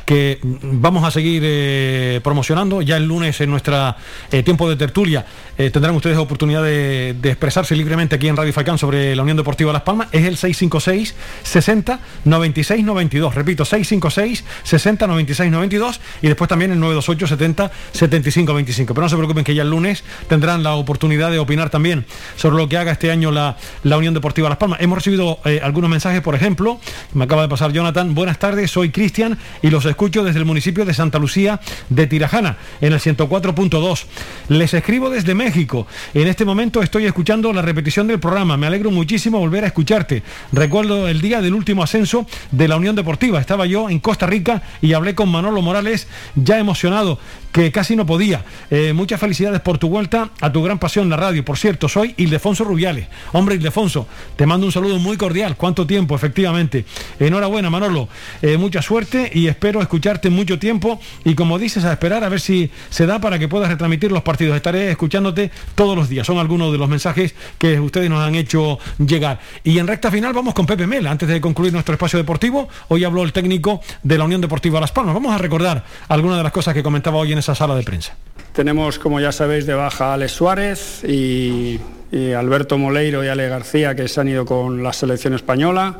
[0.05, 2.81] que vamos a seguir eh, promocionando.
[2.81, 3.95] Ya el lunes en nuestra
[4.31, 5.25] eh, tiempo de tertulia
[5.57, 9.71] eh, tendrán ustedes oportunidad de, expresarse libremente aquí en Radio Falcán sobre la Unión Deportiva
[9.71, 10.07] Las Palmas.
[10.11, 13.35] Es el 656 60 96 92.
[13.35, 18.93] Repito, 656 60 96 92 y después también el 928 70 75 25.
[18.95, 22.05] Pero no se preocupen que ya el lunes tendrán la oportunidad de opinar también
[22.35, 24.81] sobre lo que haga este año la, la Unión Deportiva Las Palmas.
[24.81, 26.79] Hemos recibido algunos mensajes por por ejemplo.
[27.13, 28.15] Me acaba de pasar Jonathan.
[28.15, 31.59] Buenas tardes, soy Cristian y los escucho desde el municipio de Santa Lucía
[31.89, 34.05] de Tirajana, en el 104.2.
[34.47, 35.87] Les escribo desde México.
[36.13, 38.55] En este momento estoy escuchando la repetición del programa.
[38.55, 40.23] Me alegro muchísimo volver a escucharte.
[40.53, 43.41] Recuerdo el día del último ascenso de la Unión Deportiva.
[43.41, 47.19] Estaba yo en Costa Rica y hablé con Manolo Morales, ya emocionado,
[47.51, 48.45] que casi no podía.
[48.69, 51.43] Eh, muchas felicidades por tu vuelta a tu gran pasión, la radio.
[51.43, 53.07] Por cierto, soy Ildefonso Rubiales.
[53.33, 55.57] Hombre, Ildefonso, te mando un saludo muy cordial.
[55.57, 56.85] ¿Cuánto tiempo, efectivamente?
[57.19, 58.07] Enhorabuena, Manolo.
[58.41, 60.99] Eh, mucha suerte y espero escucharte mucho tiempo.
[61.25, 64.21] Y como dices, a esperar a ver si se da para que puedas retransmitir los
[64.21, 64.55] partidos.
[64.55, 66.27] Estaré escuchándote todos los días.
[66.27, 69.39] Son algunos de los mensajes que ustedes nos han hecho llegar.
[69.63, 71.07] Y en recta final vamos con Pepe Mel.
[71.07, 74.91] Antes de concluir nuestro espacio deportivo, hoy habló el técnico de la Unión Deportiva Las
[74.91, 75.15] Palmas.
[75.15, 78.15] Vamos a recordar algunas de las cosas que comentaba hoy en esa sala de prensa.
[78.53, 81.79] Tenemos, como ya sabéis, de baja a Alex Suárez y,
[82.11, 85.97] Alberto Moleiro y Ale García, que se han ido con la selección española.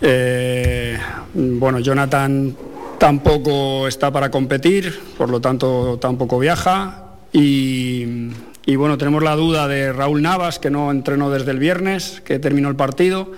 [0.00, 0.98] Eh,
[1.34, 2.54] bueno, Jonathan
[2.98, 7.04] tampoco está para competir, por lo tanto tampoco viaja.
[7.32, 8.28] Y,
[8.66, 12.38] y bueno, tenemos la duda de Raúl Navas, que no entrenó desde el viernes, que
[12.38, 13.32] terminó el partido.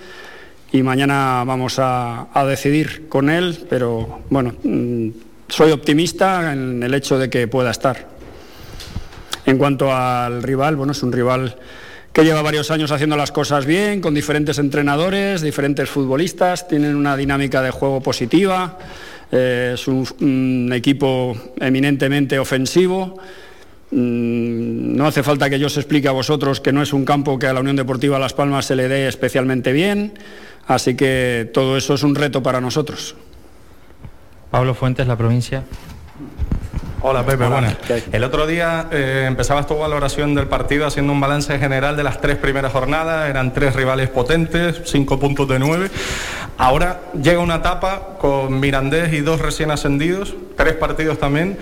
[0.71, 5.09] Y mañana vamos a, a decidir con él, pero bueno, mm,
[5.47, 8.18] soy optimista en el hecho de que pueda estar.
[9.49, 11.55] En cuanto al rival, bueno, es un rival
[12.13, 17.17] que lleva varios años haciendo las cosas bien, con diferentes entrenadores, diferentes futbolistas, tienen una
[17.17, 18.77] dinámica de juego positiva,
[19.31, 23.17] eh, es un, equipo eminentemente ofensivo.
[23.89, 27.39] Mm, No hace falta que yo os explique a vosotros que no es un campo
[27.39, 30.13] que a la Unión Deportiva Las Palmas se le dé especialmente bien,
[30.67, 33.15] así que todo eso es un reto para nosotros.
[34.51, 35.63] Pablo Fuentes, la provincia.
[37.01, 37.77] Hola Pepe, Hola, buenas.
[38.11, 42.19] El otro día eh, empezabas tu valoración del partido haciendo un balance general de las
[42.19, 45.89] tres primeras jornadas, eran tres rivales potentes, cinco puntos de nueve.
[46.57, 51.57] Ahora llega una etapa con Mirandés y dos recién ascendidos, tres partidos también.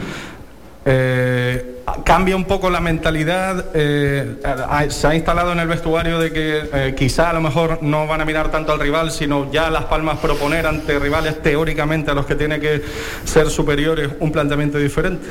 [0.86, 6.32] Eh, cambia un poco la mentalidad, eh, ha- se ha instalado en el vestuario de
[6.32, 9.70] que eh, quizá a lo mejor no van a mirar tanto al rival, sino ya
[9.70, 12.82] Las Palmas proponer ante rivales teóricamente a los que tiene que
[13.24, 15.28] ser superiores un planteamiento diferente.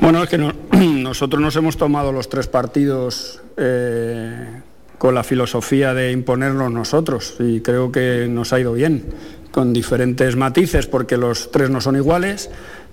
[0.00, 4.60] Bueno, es que no- nosotros nos hemos tomado los tres partidos eh,
[4.98, 9.04] con la filosofía de imponernos nosotros y creo que nos ha ido bien,
[9.50, 12.50] con diferentes matices porque los tres no son iguales,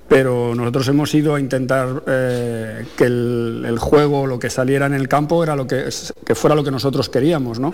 [0.10, 5.08] pero nosotros hemos ido a intentar eh, que el, juego, lo que saliera en el
[5.08, 5.88] campo, era lo que,
[6.26, 7.74] que fuera lo que nosotros queríamos, ¿no?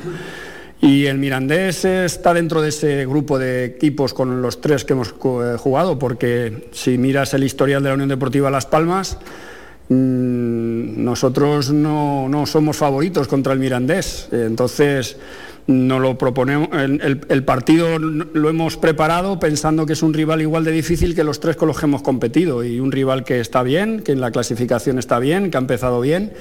[0.82, 5.10] Y el Mirandés está dentro de ese grupo de equipos con los tres que hemos
[5.10, 9.18] eh, jugado, porque si miras el historial de la Unión Deportiva Las Palmas,
[9.90, 14.30] nosotros no, somos favoritos contra el Mirandés.
[14.32, 15.18] Entonces,
[15.68, 20.72] no lo proponemos, el, partido lo hemos preparado pensando que es un rival igual de
[20.72, 24.02] difícil que los tres con los que hemos competido y un rival que está bien,
[24.02, 26.34] que en la clasificación está bien, que ha empezado bien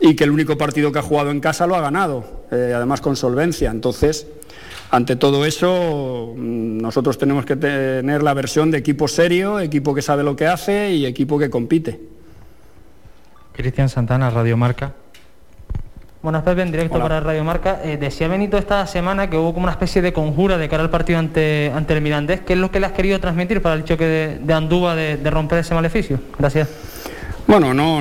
[0.00, 3.00] y que el único partido que ha jugado en casa lo ha ganado, eh, además
[3.00, 3.70] con solvencia.
[3.70, 4.26] Entonces,
[4.90, 10.02] ante todo eso, mm, nosotros tenemos que tener la versión de equipo serio, equipo que
[10.02, 12.13] sabe lo que hace y equipo que compite.
[13.54, 14.92] Cristian Santana, Radio Marca.
[16.22, 17.04] Buenas Pepe, en directo Hola.
[17.04, 17.80] para Radio Marca.
[17.84, 20.90] Eh, decía Benito esta semana que hubo como una especie de conjura de cara al
[20.90, 22.40] partido ante, ante el Mirandés.
[22.40, 25.18] ¿Qué es lo que le has querido transmitir para el choque de, de Andúba de,
[25.18, 26.18] de romper ese maleficio?
[26.38, 26.68] Gracias.
[27.46, 28.00] Bueno, no,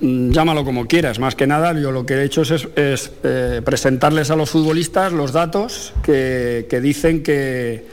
[0.00, 1.18] llámalo como quieras.
[1.20, 5.12] Más que nada, yo lo que he hecho es, es, eh, presentarles a los futbolistas
[5.12, 7.86] los datos que, que dicen que,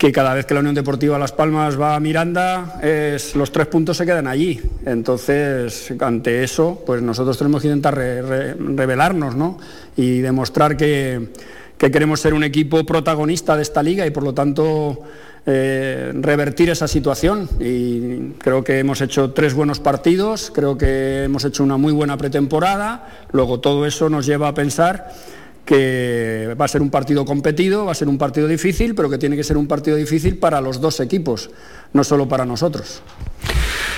[0.00, 2.80] que cada vez que la Unión Deportiva Las Palmas va a Miranda,
[3.34, 4.58] los tres puntos se quedan allí.
[4.86, 9.58] Entonces, ante eso, pues nosotros tenemos que intentar re- re- revelarnos ¿no?
[9.98, 11.28] y demostrar que,
[11.76, 15.00] que queremos ser un equipo protagonista de esta liga y por lo tanto
[15.44, 17.46] eh, revertir esa situación.
[17.60, 22.16] Y creo que hemos hecho tres buenos partidos, creo que hemos hecho una muy buena
[22.16, 23.06] pretemporada.
[23.32, 25.12] Luego todo eso nos lleva a pensar
[25.64, 29.18] que va a ser un partido competido, va a ser un partido difícil, pero que
[29.18, 31.50] tiene que ser un partido difícil para los dos equipos,
[31.92, 33.02] no solo para nosotros.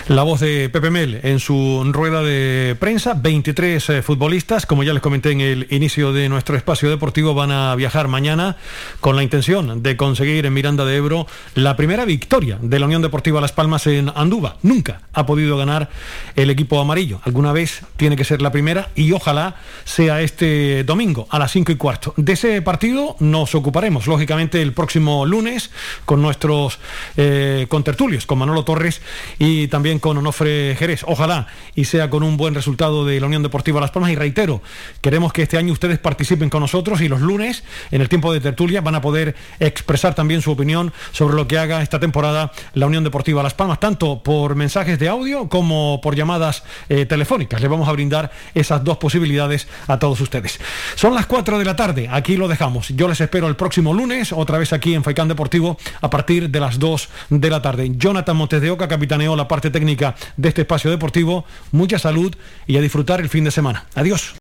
[0.09, 4.93] La voz de Pepe Mel en su rueda de prensa, 23 eh, futbolistas, como ya
[4.93, 8.57] les comenté en el inicio de nuestro espacio deportivo, van a viajar mañana
[9.01, 13.01] con la intención de conseguir en Miranda de Ebro la primera victoria de la Unión
[13.01, 14.57] Deportiva Las Palmas en Andúba.
[14.63, 15.89] Nunca ha podido ganar
[16.35, 17.21] el equipo amarillo.
[17.25, 19.55] Alguna vez tiene que ser la primera y ojalá
[19.85, 22.13] sea este domingo a las 5 y cuarto.
[22.17, 25.71] De ese partido nos ocuparemos, lógicamente, el próximo lunes
[26.05, 26.81] con nuestros
[27.17, 29.01] eh, contertulios, con Manolo Torres
[29.39, 31.05] y también con Onofre Jerez.
[31.07, 34.11] Ojalá y sea con un buen resultado de la Unión Deportiva Las Palmas.
[34.11, 34.63] Y reitero,
[35.01, 38.41] queremos que este año ustedes participen con nosotros y los lunes, en el tiempo de
[38.41, 42.87] tertulia, van a poder expresar también su opinión sobre lo que haga esta temporada la
[42.87, 47.61] Unión Deportiva Las Palmas, tanto por mensajes de audio como por llamadas eh, telefónicas.
[47.61, 50.61] Le vamos a brindar esas dos posibilidades a todos ustedes.
[50.95, 52.89] Son las 4 de la tarde, aquí lo dejamos.
[52.89, 56.61] Yo les espero el próximo lunes, otra vez aquí en Faicán Deportivo, a partir de
[56.61, 57.93] las 2 de la tarde.
[57.97, 61.45] Jonathan Montes de Oca capitaneó la parte técnica de este espacio deportivo.
[61.73, 62.33] Mucha salud
[62.69, 63.87] y a disfrutar el fin de semana.
[63.97, 64.35] Adiós.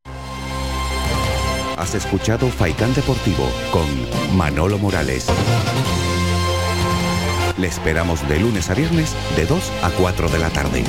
[1.76, 5.26] Has escuchado Faikán Deportivo con Manolo Morales.
[7.58, 10.84] Le esperamos de lunes a viernes de 2 a 4 de la tarde.